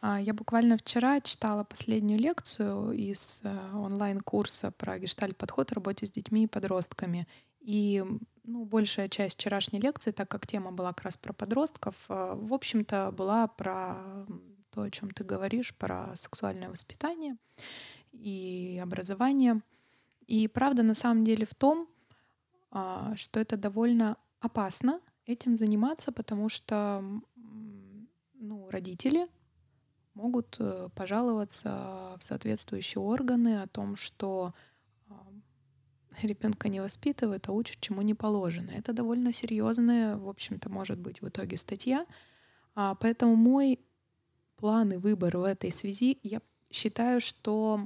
А, 0.00 0.20
я 0.20 0.34
буквально 0.34 0.76
вчера 0.76 1.20
читала 1.20 1.64
последнюю 1.64 2.20
лекцию 2.20 2.92
из 2.92 3.40
э, 3.44 3.70
онлайн-курса 3.74 4.72
про 4.72 4.98
гештальт-подход 4.98 5.70
в 5.70 5.74
работе 5.74 6.06
с 6.06 6.10
детьми 6.10 6.44
и 6.44 6.48
подростками. 6.48 7.26
И 7.60 8.04
ну, 8.44 8.64
большая 8.64 9.08
часть 9.08 9.36
вчерашней 9.36 9.80
лекции, 9.80 10.10
так 10.10 10.28
как 10.28 10.46
тема 10.46 10.72
была 10.72 10.92
как 10.92 11.04
раз 11.04 11.16
про 11.16 11.32
подростков, 11.32 11.94
э, 12.08 12.34
в 12.36 12.52
общем-то, 12.52 13.12
была 13.16 13.46
про 13.46 14.26
то, 14.72 14.82
о 14.82 14.90
чем 14.90 15.10
ты 15.10 15.24
говоришь, 15.24 15.74
про 15.76 16.14
сексуальное 16.16 16.70
воспитание 16.70 17.36
и 18.12 18.80
образование. 18.82 19.62
И 20.26 20.48
правда 20.48 20.82
на 20.82 20.94
самом 20.94 21.24
деле 21.24 21.44
в 21.46 21.54
том, 21.54 21.88
а, 22.70 23.14
что 23.16 23.38
это 23.40 23.56
довольно 23.56 24.16
опасно 24.40 25.00
этим 25.26 25.56
заниматься, 25.56 26.10
потому 26.10 26.48
что 26.48 27.04
ну, 28.34 28.70
родители 28.70 29.28
могут 30.14 30.56
э, 30.58 30.88
пожаловаться 30.94 32.16
в 32.18 32.24
соответствующие 32.24 33.00
органы 33.00 33.62
о 33.62 33.68
том, 33.68 33.96
что 33.96 34.52
ребенка 36.20 36.68
не 36.68 36.80
воспитывают, 36.80 37.48
а 37.48 37.52
учат, 37.52 37.80
чему 37.80 38.02
не 38.02 38.14
положено. 38.14 38.70
Это 38.70 38.92
довольно 38.92 39.32
серьезная, 39.32 40.16
в 40.16 40.28
общем-то, 40.28 40.68
может 40.68 40.98
быть 40.98 41.22
в 41.22 41.28
итоге 41.28 41.56
статья. 41.56 42.06
А, 42.74 42.94
поэтому 42.94 43.36
мой 43.36 43.80
план 44.62 44.92
и 44.92 44.96
выбор 44.96 45.38
в 45.38 45.42
этой 45.42 45.72
связи, 45.72 46.20
я 46.22 46.40
считаю, 46.70 47.20
что 47.20 47.80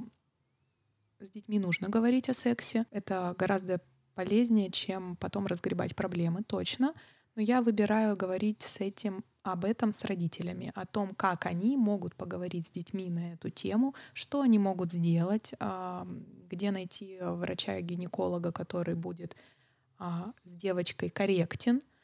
с 1.19 1.31
детьми 1.31 1.57
нужно 1.57 1.89
говорить 1.89 2.29
о 2.29 2.35
сексе. 2.35 2.85
Это 2.91 3.35
гораздо 3.35 3.81
полезнее, 4.13 4.69
чем 4.69 5.15
потом 5.15 5.47
разгребать 5.47 5.95
проблемы, 5.95 6.43
точно. 6.43 6.93
Но 7.35 7.41
я 7.41 7.63
выбираю 7.63 8.15
говорить 8.15 8.61
с 8.61 8.79
этим 8.79 9.23
об 9.41 9.65
этом 9.65 9.91
с 9.91 10.05
родителями, 10.05 10.71
о 10.75 10.85
том, 10.85 11.15
как 11.15 11.47
они 11.47 11.77
могут 11.77 12.13
поговорить 12.13 12.67
с 12.67 12.71
детьми 12.71 13.09
на 13.09 13.33
эту 13.33 13.49
тему, 13.49 13.95
что 14.13 14.41
они 14.41 14.59
могут 14.59 14.91
сделать, 14.91 15.55
где 16.47 16.69
найти 16.69 17.17
врача-гинеколога, 17.19 18.51
который 18.51 18.93
будет 18.93 19.35
а, 19.97 20.31
с 20.43 20.51
девочкой 20.51 21.09
корректен, 21.09 21.77
а, 21.77 21.96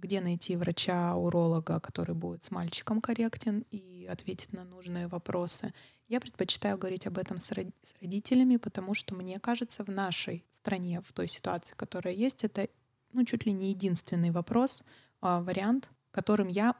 где 0.00 0.20
найти 0.20 0.56
врача-уролога, 0.56 1.78
который 1.80 2.14
будет 2.14 2.42
с 2.42 2.50
мальчиком 2.50 3.00
корректен 3.00 3.64
и 3.70 4.06
ответит 4.06 4.52
на 4.52 4.64
нужные 4.64 5.06
вопросы. 5.06 5.74
Я 6.08 6.20
предпочитаю 6.20 6.78
говорить 6.78 7.06
об 7.06 7.18
этом 7.18 7.38
с 7.38 7.52
родителями, 7.52 8.56
потому 8.56 8.94
что 8.94 9.14
мне 9.14 9.38
кажется, 9.38 9.84
в 9.84 9.88
нашей 9.88 10.44
стране, 10.50 11.00
в 11.02 11.12
той 11.12 11.28
ситуации, 11.28 11.74
которая 11.74 12.14
есть, 12.14 12.44
это 12.44 12.68
ну, 13.12 13.24
чуть 13.24 13.46
ли 13.46 13.52
не 13.52 13.70
единственный 13.70 14.30
вопрос, 14.30 14.82
а, 15.20 15.40
вариант, 15.40 15.90
которым 16.10 16.48
я 16.48 16.74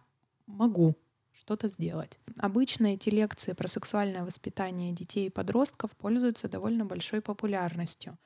могу 0.46 0.96
что-то 1.32 1.68
сделать. 1.68 2.18
Обычно 2.38 2.94
эти 2.94 3.10
лекции 3.10 3.52
про 3.52 3.68
сексуальное 3.68 4.24
воспитание 4.24 4.92
детей 4.92 5.26
и 5.26 5.30
подростков 5.30 5.96
пользуются 5.96 6.48
довольно 6.48 6.84
большой 6.84 7.20
популярностью. 7.20 8.18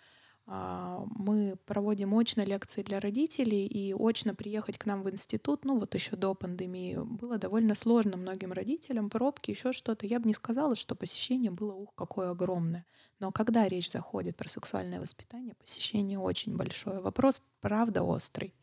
А, 0.50 1.04
мы 1.14 1.56
проводим 1.66 2.14
очно 2.14 2.42
лекции 2.42 2.82
для 2.82 3.00
родителей, 3.00 3.66
и 3.66 3.92
очно 3.92 4.34
приехать 4.34 4.78
к 4.78 4.86
нам 4.86 5.02
в 5.02 5.10
институт, 5.10 5.66
ну 5.66 5.78
вот 5.78 5.94
еще 5.94 6.16
до 6.16 6.34
пандемии, 6.34 6.96
было 6.96 7.36
довольно 7.36 7.74
сложно 7.74 8.16
многим 8.16 8.52
родителям, 8.52 9.10
пробки, 9.10 9.50
еще 9.50 9.72
что-то. 9.72 10.06
Я 10.06 10.20
бы 10.20 10.26
не 10.26 10.32
сказала, 10.32 10.74
что 10.74 10.94
посещение 10.94 11.50
было, 11.50 11.74
ух, 11.74 11.94
какое 11.94 12.30
огромное. 12.30 12.86
Но 13.20 13.30
когда 13.30 13.68
речь 13.68 13.90
заходит 13.90 14.36
про 14.36 14.48
сексуальное 14.48 15.00
воспитание, 15.00 15.54
посещение 15.54 16.18
очень 16.18 16.56
большое. 16.56 17.00
Вопрос, 17.00 17.42
правда, 17.60 18.02
острый. 18.02 18.54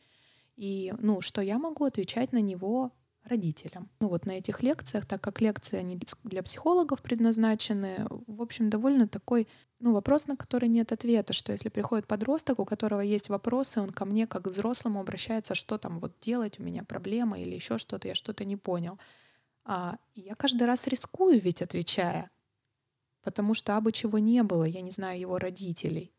И, 0.55 0.91
ну, 0.99 1.21
что 1.21 1.41
я 1.41 1.59
могу 1.59 1.85
отвечать 1.85 2.31
на 2.31 2.41
него 2.41 2.93
родителям. 3.25 3.89
Ну 3.99 4.07
вот 4.07 4.25
на 4.25 4.31
этих 4.31 4.63
лекциях, 4.63 5.05
так 5.05 5.21
как 5.21 5.41
лекции 5.41 5.77
они 5.77 5.99
для 6.23 6.43
психологов 6.43 7.01
предназначены, 7.01 8.07
в 8.09 8.41
общем, 8.41 8.69
довольно 8.69 9.07
такой 9.07 9.47
ну, 9.79 9.93
вопрос, 9.93 10.27
на 10.27 10.37
который 10.37 10.69
нет 10.69 10.91
ответа, 10.91 11.33
что 11.33 11.51
если 11.51 11.69
приходит 11.69 12.07
подросток, 12.07 12.59
у 12.59 12.65
которого 12.65 13.01
есть 13.01 13.29
вопросы, 13.29 13.81
он 13.81 13.89
ко 13.89 14.05
мне 14.05 14.25
как 14.25 14.43
к 14.43 14.47
взрослому 14.47 14.99
обращается, 14.99 15.53
что 15.53 15.77
там 15.77 15.99
вот 15.99 16.17
делать, 16.21 16.59
у 16.59 16.63
меня 16.63 16.83
проблема 16.83 17.39
или 17.39 17.55
еще 17.55 17.77
что-то, 17.77 18.07
я 18.07 18.15
что-то 18.15 18.45
не 18.45 18.55
понял. 18.55 18.97
А 19.65 19.97
я 20.15 20.35
каждый 20.35 20.63
раз 20.63 20.87
рискую 20.87 21.41
ведь 21.41 21.61
отвечая, 21.61 22.31
потому 23.21 23.53
что 23.53 23.75
абы 23.75 23.91
чего 23.91 24.19
не 24.19 24.43
было, 24.43 24.63
я 24.63 24.81
не 24.81 24.91
знаю 24.91 25.19
его 25.19 25.39
родителей. 25.39 26.14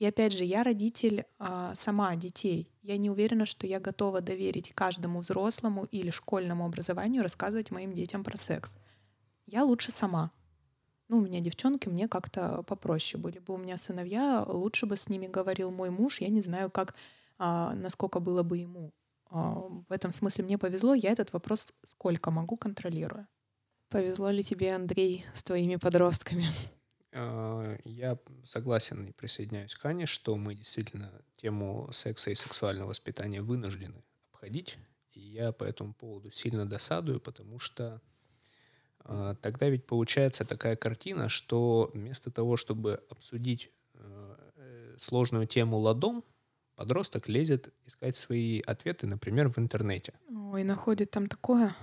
И 0.00 0.06
опять 0.06 0.32
же, 0.32 0.44
я 0.44 0.62
родитель 0.62 1.26
а, 1.38 1.74
сама 1.74 2.16
детей. 2.16 2.72
Я 2.80 2.96
не 2.96 3.10
уверена, 3.10 3.44
что 3.44 3.66
я 3.66 3.78
готова 3.78 4.22
доверить 4.22 4.72
каждому 4.74 5.20
взрослому 5.20 5.84
или 5.84 6.08
школьному 6.08 6.64
образованию 6.64 7.22
рассказывать 7.22 7.70
моим 7.70 7.92
детям 7.92 8.24
про 8.24 8.38
секс. 8.38 8.78
Я 9.46 9.62
лучше 9.62 9.92
сама. 9.92 10.30
Ну, 11.08 11.18
у 11.18 11.20
меня 11.20 11.40
девчонки, 11.40 11.90
мне 11.90 12.08
как-то 12.08 12.62
попроще 12.62 13.22
были 13.22 13.40
бы. 13.40 13.52
У 13.52 13.58
меня 13.58 13.76
сыновья, 13.76 14.42
лучше 14.48 14.86
бы 14.86 14.96
с 14.96 15.10
ними 15.10 15.26
говорил 15.26 15.70
мой 15.70 15.90
муж. 15.90 16.22
Я 16.22 16.30
не 16.30 16.40
знаю, 16.40 16.70
как, 16.70 16.94
а, 17.36 17.74
насколько 17.74 18.20
было 18.20 18.42
бы 18.42 18.56
ему. 18.56 18.94
А, 19.28 19.52
в 19.86 19.92
этом 19.92 20.12
смысле 20.12 20.44
мне 20.44 20.56
повезло. 20.56 20.94
Я 20.94 21.10
этот 21.10 21.34
вопрос 21.34 21.74
сколько 21.82 22.30
могу 22.30 22.56
контролирую. 22.56 23.26
Повезло 23.90 24.30
ли 24.30 24.42
тебе, 24.42 24.74
Андрей, 24.74 25.26
с 25.34 25.42
твоими 25.42 25.76
подростками? 25.76 26.46
А, 27.12 27.76
я 27.84 28.18
согласен 28.44 29.06
и 29.06 29.12
присоединяюсь 29.12 29.74
к 29.74 29.84
Ане, 29.84 30.06
что 30.06 30.36
мы 30.36 30.54
действительно 30.54 31.10
тему 31.36 31.88
секса 31.92 32.30
и 32.30 32.34
сексуального 32.34 32.88
воспитания 32.88 33.42
вынуждены 33.42 34.04
обходить. 34.32 34.78
И 35.12 35.20
я 35.20 35.52
по 35.52 35.64
этому 35.64 35.92
поводу 35.92 36.30
сильно 36.30 36.66
досадую, 36.66 37.20
потому 37.20 37.58
что 37.58 38.00
э, 39.04 39.34
тогда 39.40 39.68
ведь 39.68 39.86
получается 39.86 40.44
такая 40.44 40.76
картина, 40.76 41.28
что 41.28 41.90
вместо 41.92 42.30
того, 42.30 42.56
чтобы 42.56 43.02
обсудить 43.10 43.72
э, 43.94 44.94
сложную 44.98 45.46
тему 45.46 45.78
ладом, 45.78 46.24
подросток 46.76 47.28
лезет 47.28 47.74
искать 47.86 48.16
свои 48.16 48.60
ответы, 48.60 49.06
например, 49.06 49.48
в 49.48 49.58
интернете. 49.58 50.14
Ой, 50.28 50.62
находит 50.64 51.10
там 51.10 51.26
такое. 51.26 51.74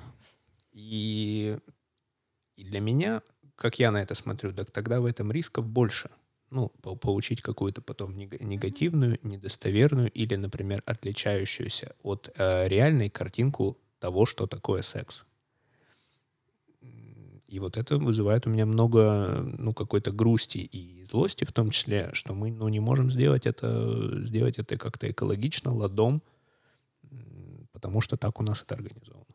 И, 0.72 1.58
и 2.56 2.64
для 2.64 2.80
меня 2.80 3.22
как 3.58 3.80
я 3.80 3.92
на 3.92 4.02
это 4.02 4.16
смотрю, 4.16 4.54
так 4.54 4.72
тогда 4.72 5.02
в 5.02 5.06
этом 5.06 5.32
рисков 5.32 5.68
больше. 5.68 6.10
Ну, 6.50 6.70
получить 6.70 7.42
какую-то 7.42 7.82
потом 7.82 8.18
негативную, 8.18 9.20
недостоверную 9.22 10.10
или, 10.12 10.36
например, 10.36 10.82
отличающуюся 10.86 11.94
от 12.04 12.30
э, 12.38 12.68
реальной 12.70 13.10
картинку 13.10 13.78
того, 14.00 14.26
что 14.26 14.48
такое 14.48 14.82
секс. 14.82 15.26
И 17.48 17.60
вот 17.60 17.76
это 17.76 17.98
вызывает 17.98 18.48
у 18.48 18.50
меня 18.50 18.66
много, 18.66 19.42
ну, 19.58 19.74
какой-то 19.74 20.12
грусти 20.12 20.60
и 20.60 21.04
злости 21.04 21.44
в 21.44 21.52
том 21.52 21.72
числе, 21.72 22.12
что 22.14 22.34
мы, 22.34 22.52
ну, 22.52 22.70
не 22.70 22.80
можем 22.80 23.10
сделать 23.10 23.46
это, 23.46 24.24
сделать 24.24 24.58
это 24.58 24.78
как-то 24.78 25.10
экологично, 25.12 25.74
ладом, 25.74 26.22
потому 27.74 28.00
что 28.00 28.16
так 28.16 28.40
у 28.40 28.44
нас 28.44 28.64
это 28.64 28.76
организовано 28.76 29.27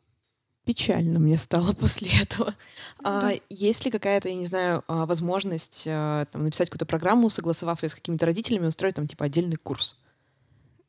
печально 0.65 1.19
мне 1.19 1.37
стало 1.37 1.73
после 1.79 2.11
этого. 2.21 2.55
Ну 2.99 3.05
да. 3.05 3.31
А, 3.31 3.33
есть 3.49 3.85
ли 3.85 3.91
какая-то, 3.91 4.29
я 4.29 4.35
не 4.35 4.47
знаю, 4.47 4.85
а, 4.89 5.07
возможность 5.07 5.85
а, 5.89 6.27
там, 6.27 6.45
написать 6.45 6.69
какую-то 6.69 6.87
программу, 6.87 7.29
согласовав 7.31 7.83
ее 7.83 7.89
с 7.89 7.95
какими-то 7.95 8.27
родителями, 8.27 8.67
устроить 8.67 8.95
там 8.95 9.07
типа 9.07 9.27
отдельный 9.27 9.57
курс? 9.57 9.97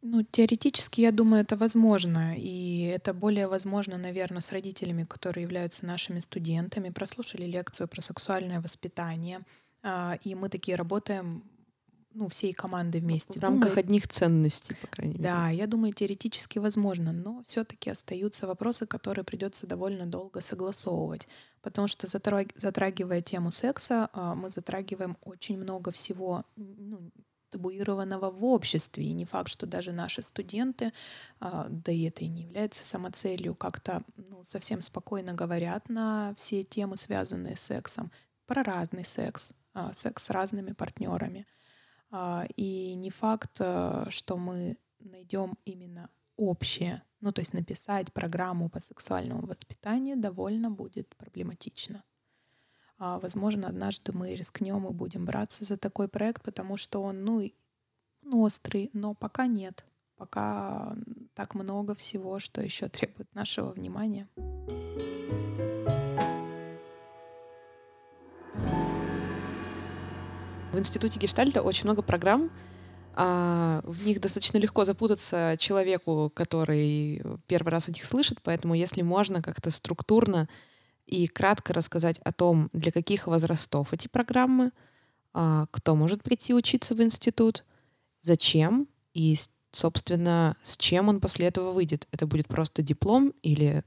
Ну, 0.01 0.21
теоретически, 0.24 0.99
я 0.99 1.11
думаю, 1.11 1.43
это 1.43 1.55
возможно. 1.55 2.36
И 2.38 2.82
это 2.93 3.13
более 3.13 3.47
возможно, 3.47 3.97
наверное, 3.97 4.41
с 4.41 4.51
родителями, 4.51 5.05
которые 5.05 5.43
являются 5.43 5.86
нашими 5.86 6.19
студентами, 6.19 6.89
прослушали 6.89 7.45
лекцию 7.45 7.88
про 7.88 8.01
сексуальное 8.01 8.59
воспитание. 8.59 9.39
И 10.26 10.36
мы 10.36 10.49
такие 10.49 10.76
работаем 10.76 11.43
ну, 12.14 12.28
всей 12.28 12.53
команды 12.53 12.99
вместе. 12.99 13.39
В 13.39 13.43
рамках 13.43 13.70
думаю, 13.70 13.80
одних 13.80 14.07
ценностей, 14.07 14.76
по 14.82 14.88
крайней 14.88 15.14
мере. 15.16 15.24
Да, 15.24 15.49
я 15.49 15.68
думаю, 15.68 15.93
теоретически 15.93 16.59
возможно, 16.59 17.11
но 17.11 17.41
все-таки 17.43 17.89
остаются 17.89 18.47
вопросы, 18.47 18.86
которые 18.86 19.26
придется 19.26 19.68
довольно 19.68 20.05
долго 20.05 20.41
согласовывать. 20.41 21.28
Потому 21.61 21.88
что 21.88 22.07
затрагивая 22.07 23.22
тему 23.22 23.51
секса, 23.51 24.09
а, 24.14 24.36
мы 24.36 24.49
затрагиваем 24.49 25.18
очень 25.24 25.57
много 25.57 25.91
всего 25.91 26.43
ну, 26.55 27.11
табуированного 27.53 28.32
в 28.32 28.43
обществе. 28.43 29.05
И 29.05 29.14
не 29.14 29.26
факт, 29.26 29.49
что 29.49 29.66
даже 29.66 29.91
наши 29.91 30.22
студенты, 30.22 30.91
а, 31.39 31.68
да 31.70 31.91
и 31.91 32.03
это 32.03 32.26
и 32.26 32.28
не 32.28 32.41
является 32.41 32.84
самоцелью, 32.84 33.55
как-то 33.55 34.01
ну, 34.18 34.43
совсем 34.43 34.82
спокойно 34.82 35.34
говорят 35.34 35.88
на 35.88 36.34
все 36.36 36.64
темы, 36.64 36.97
связанные 36.97 37.55
с 37.55 37.61
сексом, 37.61 38.11
про 38.45 38.64
разный 38.64 39.05
секс, 39.05 39.53
а, 39.74 39.93
секс 39.93 40.26
с 40.26 40.30
разными 40.32 40.74
партнерами. 40.74 41.45
А, 42.16 42.45
и 42.55 42.93
не 42.93 43.09
факт, 43.09 43.57
э, 43.59 44.05
что 44.09 44.38
мы 44.38 44.78
найдем 44.99 45.57
именно 45.66 46.11
общее. 46.38 47.01
Ну, 47.22 47.32
то 47.32 47.41
есть 47.41 47.55
написать 47.55 48.14
программу 48.14 48.70
по 48.70 48.80
сексуальному 48.80 49.47
воспитанию 49.47 50.16
довольно 50.16 50.70
будет 50.70 51.16
проблематично. 51.16 52.03
А, 52.99 53.18
возможно, 53.18 53.68
однажды 53.68 54.14
мы 54.14 54.36
рискнем 54.36 54.86
и 54.88 54.91
будем 54.91 55.26
браться 55.26 55.64
за 55.64 55.76
такой 55.76 56.07
проект, 56.07 56.43
потому 56.43 56.78
что 56.78 57.01
он, 57.01 57.24
ну, 57.24 57.51
ну, 58.22 58.41
острый, 58.41 58.91
но 58.93 59.16
пока 59.16 59.47
нет. 59.47 59.84
Пока 60.16 60.95
так 61.34 61.55
много 61.55 61.95
всего, 61.95 62.38
что 62.38 62.61
еще 62.61 62.89
требует 62.89 63.34
нашего 63.34 63.72
внимания. 63.72 64.30
В 70.74 70.80
институте 70.80 71.19
Гештальта 71.19 71.61
очень 71.61 71.84
много 71.84 72.01
программ, 72.01 72.49
а, 73.13 73.82
в 73.84 74.07
них 74.07 74.19
достаточно 74.19 74.57
легко 74.57 74.84
запутаться 74.86 75.55
человеку, 75.59 76.32
который 76.36 77.21
первый 77.45 77.69
раз 77.69 77.88
о 77.88 77.91
них 77.91 78.03
слышит, 78.05 78.39
поэтому 78.41 78.74
если 78.74 79.03
можно 79.03 79.43
как-то 79.43 79.69
структурно 79.69 80.49
и 81.05 81.28
кратко 81.28 81.74
рассказать 81.74 82.17
о 82.24 82.34
том, 82.34 82.71
для 82.74 82.91
каких 82.91 83.28
возрастов 83.28 83.93
эти 83.93 84.07
программы, 84.07 84.71
а, 85.32 85.67
кто 85.69 85.95
может 85.95 86.24
прийти 86.24 86.55
учиться 86.55 86.95
в 86.95 87.03
институт, 87.03 87.65
зачем 88.21 88.88
и, 89.13 89.36
собственно, 89.71 90.57
с 90.63 90.76
чем 90.76 91.07
он 91.07 91.21
после 91.21 91.45
этого 91.45 91.71
выйдет. 91.71 92.07
Это 92.11 92.26
будет 92.26 92.47
просто 92.47 92.82
диплом 92.82 93.36
или 93.43 93.84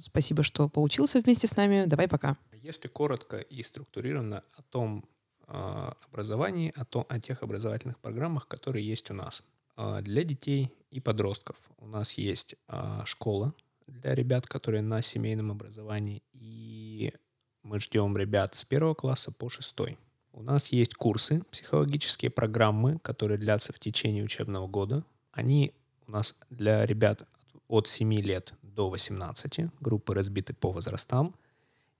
спасибо, 0.00 0.42
что 0.42 0.70
поучился 0.70 1.20
вместе 1.20 1.46
с 1.46 1.56
нами, 1.56 1.84
давай 1.84 2.08
пока. 2.08 2.38
Если 2.62 2.88
коротко 2.88 3.36
и 3.36 3.62
структурированно 3.62 4.42
о 4.54 4.62
том, 4.62 5.04
образовании, 5.46 6.72
о, 6.76 6.84
том, 6.84 7.06
о 7.08 7.20
тех 7.20 7.42
образовательных 7.42 7.98
программах, 7.98 8.48
которые 8.48 8.86
есть 8.86 9.10
у 9.10 9.14
нас. 9.14 9.42
А, 9.76 10.02
для 10.02 10.24
детей 10.24 10.72
и 10.90 11.00
подростков 11.00 11.56
у 11.78 11.86
нас 11.86 12.14
есть 12.14 12.56
а, 12.66 13.04
школа 13.04 13.54
для 13.86 14.14
ребят, 14.14 14.46
которые 14.46 14.82
на 14.82 15.02
семейном 15.02 15.52
образовании, 15.52 16.22
и 16.32 17.12
мы 17.62 17.78
ждем 17.80 18.16
ребят 18.16 18.56
с 18.56 18.64
первого 18.64 18.94
класса 18.94 19.30
по 19.30 19.48
шестой. 19.48 19.98
У 20.32 20.42
нас 20.42 20.72
есть 20.72 20.94
курсы, 20.94 21.42
психологические 21.50 22.30
программы, 22.30 22.98
которые 22.98 23.38
длятся 23.38 23.72
в 23.72 23.78
течение 23.78 24.24
учебного 24.24 24.66
года. 24.66 25.04
Они 25.30 25.72
у 26.06 26.10
нас 26.10 26.36
для 26.50 26.84
ребят 26.84 27.26
от 27.68 27.88
7 27.88 28.12
лет 28.14 28.52
до 28.62 28.90
18, 28.90 29.70
группы 29.80 30.14
разбиты 30.14 30.52
по 30.54 30.72
возрастам– 30.72 31.34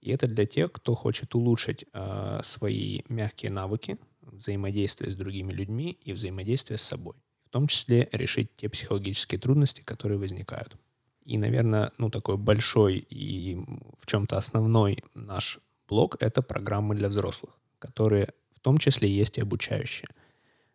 и 0.07 0.09
это 0.09 0.25
для 0.25 0.45
тех, 0.45 0.71
кто 0.71 0.95
хочет 0.95 1.35
улучшить 1.35 1.83
э, 1.91 2.39
свои 2.41 3.01
мягкие 3.09 3.51
навыки 3.51 3.97
взаимодействия 4.21 5.11
с 5.11 5.15
другими 5.15 5.51
людьми 5.51 5.97
и 6.01 6.13
взаимодействия 6.13 6.77
с 6.77 6.81
собой. 6.81 7.15
В 7.47 7.49
том 7.49 7.67
числе 7.67 8.07
решить 8.13 8.55
те 8.55 8.69
психологические 8.69 9.37
трудности, 9.37 9.81
которые 9.81 10.17
возникают. 10.17 10.77
И, 11.25 11.37
наверное, 11.37 11.91
ну, 11.97 12.09
такой 12.09 12.37
большой 12.37 13.05
и 13.09 13.55
в 13.99 14.05
чем-то 14.05 14.37
основной 14.37 15.03
наш 15.13 15.59
блок— 15.89 16.15
это 16.21 16.41
программы 16.41 16.95
для 16.95 17.09
взрослых, 17.09 17.59
которые 17.77 18.29
в 18.55 18.61
том 18.61 18.77
числе 18.77 19.09
есть 19.09 19.37
и 19.37 19.41
обучающие. 19.41 20.07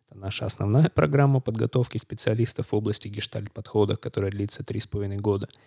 Это 0.05 0.19
наша 0.19 0.45
основная 0.45 0.89
программа 0.93 1.39
подготовки 1.39 1.97
специалистов 1.97 2.71
в 2.71 2.75
области 2.75 3.07
гештальт-подхода, 3.07 3.97
которая 3.97 4.29
длится 4.29 4.63
три 4.63 4.79
с 4.79 4.85
половиной 4.85 5.17
года— 5.17 5.49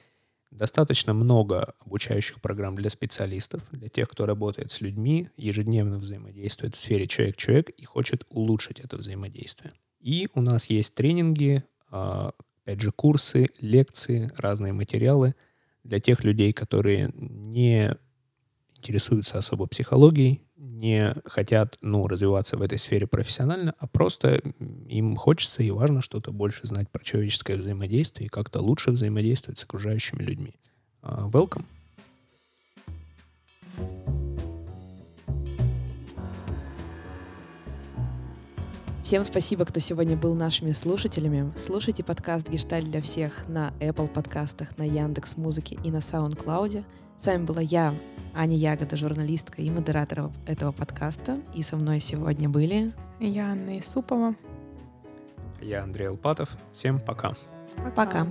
Достаточно 0.51 1.13
много 1.13 1.75
обучающих 1.81 2.41
программ 2.41 2.77
для 2.77 2.89
специалистов, 2.89 3.63
для 3.73 3.89
тех, 3.89 4.09
кто 4.09 4.27
работает 4.27 4.73
с 4.73 4.81
людьми, 4.81 5.29
ежедневно 5.37 5.99
взаимодействует 5.99 6.75
в 6.75 6.79
сфере 6.79 7.07
человек-человек 7.07 7.71
и 7.71 7.85
хочет 7.85 8.25
улучшить 8.31 8.81
это 8.81 8.97
взаимодействие. 8.97 9.73
И 10.01 10.29
у 10.35 10.41
нас 10.41 10.67
есть 10.67 10.95
тренинги, 10.95 11.65
а, 11.91 12.33
опять 12.63 12.81
же, 12.81 12.93
курсы, 12.93 13.49
лекции, 13.61 14.31
разные 14.37 14.73
материалы 14.73 15.35
для 15.83 16.01
тех 16.01 16.25
людей, 16.25 16.53
которые 16.53 17.13
не 17.15 17.97
интересуются 18.77 19.39
особо 19.39 19.67
психологией, 19.67 20.46
не 20.57 21.15
хотят 21.25 21.77
ну, 21.81 22.07
развиваться 22.09 22.57
в 22.57 22.63
этой 22.63 22.79
сфере 22.79 23.07
профессионально, 23.07 23.75
а 23.79 23.87
просто 23.87 24.41
им 24.89 25.17
хочется 25.17 25.63
и 25.63 25.71
важно 25.71 26.01
что-то 26.01 26.33
больше 26.33 26.67
знать 26.67 26.91
про 26.91 27.05
человеческое 27.05 27.57
взаимодействие 27.57 28.27
и 28.27 28.31
как-то 28.31 28.61
лучше 28.61 28.91
взаимодействовать 28.91 29.59
с 29.59 29.65
окружающими 29.65 30.23
людьми. 30.23 30.55
welcome. 31.03 31.65
Всем 39.07 39.23
спасибо, 39.23 39.65
кто 39.65 39.79
сегодня 39.79 40.17
был 40.17 40.35
нашими 40.35 40.73
слушателями. 40.73 41.53
Слушайте 41.55 42.03
подкаст 42.03 42.49
«Гешталь 42.49 42.83
для 42.83 43.01
всех» 43.01 43.47
на 43.47 43.73
Apple 43.79 44.09
подкастах, 44.09 44.77
на 44.79 44.83
Яндекс 44.83 45.37
Музыке 45.37 45.79
и 45.85 45.93
на 45.93 45.99
SoundCloud. 45.99 46.85
С 47.19 47.27
вами 47.27 47.45
была 47.45 47.63
я, 47.63 47.95
Аня 48.35 48.57
Ягода, 48.57 48.97
журналистка 48.97 49.63
и 49.63 49.71
модератор 49.71 50.31
этого 50.47 50.73
подкаста. 50.73 51.41
И 51.55 51.63
со 51.63 51.77
мной 51.77 52.01
сегодня 52.01 52.49
были... 52.49 52.93
Я 53.19 53.53
Анна 53.53 53.79
Исупова. 53.81 54.35
Я 55.63 55.85
Андрей 55.85 56.09
Алпатов. 56.09 56.59
Всем 56.73 57.01
пока. 57.01 57.33
Пока. 57.77 57.91
пока. 57.91 58.27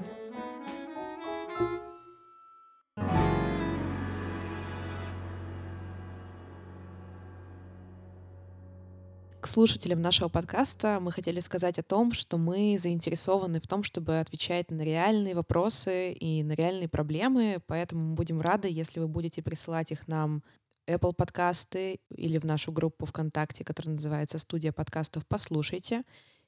К 9.45 9.47
слушателям 9.47 10.01
нашего 10.01 10.27
подкаста 10.27 10.97
мы 10.99 11.11
хотели 11.11 11.39
сказать 11.39 11.77
о 11.77 11.83
том, 11.83 12.13
что 12.13 12.39
мы 12.39 12.77
заинтересованы 12.79 13.59
в 13.59 13.67
том, 13.67 13.83
чтобы 13.83 14.19
отвечать 14.19 14.71
на 14.71 14.81
реальные 14.81 15.35
вопросы 15.35 16.13
и 16.13 16.41
на 16.41 16.53
реальные 16.53 16.89
проблемы, 16.89 17.61
поэтому 17.67 18.07
мы 18.07 18.15
будем 18.15 18.41
рады, 18.41 18.69
если 18.71 18.99
вы 18.99 19.07
будете 19.07 19.43
присылать 19.43 19.91
их 19.91 20.07
нам 20.07 20.41
Apple 20.87 21.13
подкасты 21.13 21.99
или 22.09 22.39
в 22.39 22.43
нашу 22.43 22.71
группу 22.71 23.05
ВКонтакте, 23.05 23.63
которая 23.63 23.93
называется 23.93 24.39
«Студия 24.39 24.71
подкастов. 24.71 25.27
Послушайте». 25.27 26.01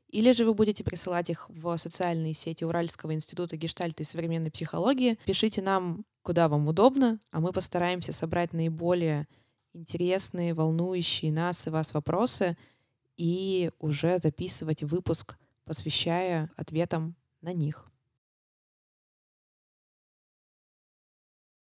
Или 0.10 0.32
же 0.32 0.44
вы 0.44 0.56
будете 0.56 0.84
присылать 0.84 1.30
их 1.30 1.48
в 1.50 1.78
социальные 1.78 2.34
сети 2.34 2.64
Уральского 2.64 3.14
института 3.14 3.58
гештальта 3.58 4.02
и 4.02 4.08
современной 4.08 4.50
психологии. 4.50 5.20
Пишите 5.24 5.62
нам, 5.62 6.04
куда 6.24 6.50
вам 6.50 6.68
удобно, 6.68 7.20
а 7.30 7.42
мы 7.42 7.52
постараемся 7.52 8.12
собрать 8.12 8.54
наиболее 8.54 9.28
интересные, 9.76 10.56
волнующие 10.56 11.32
нас 11.32 11.68
и 11.68 11.70
вас 11.70 11.94
вопросы— 11.94 12.58
и 13.18 13.72
уже 13.80 14.20
записывать 14.20 14.84
выпуск, 14.84 15.38
посвящая 15.66 16.52
ответам 16.56 17.16
на 17.42 17.54
них. 17.54 17.87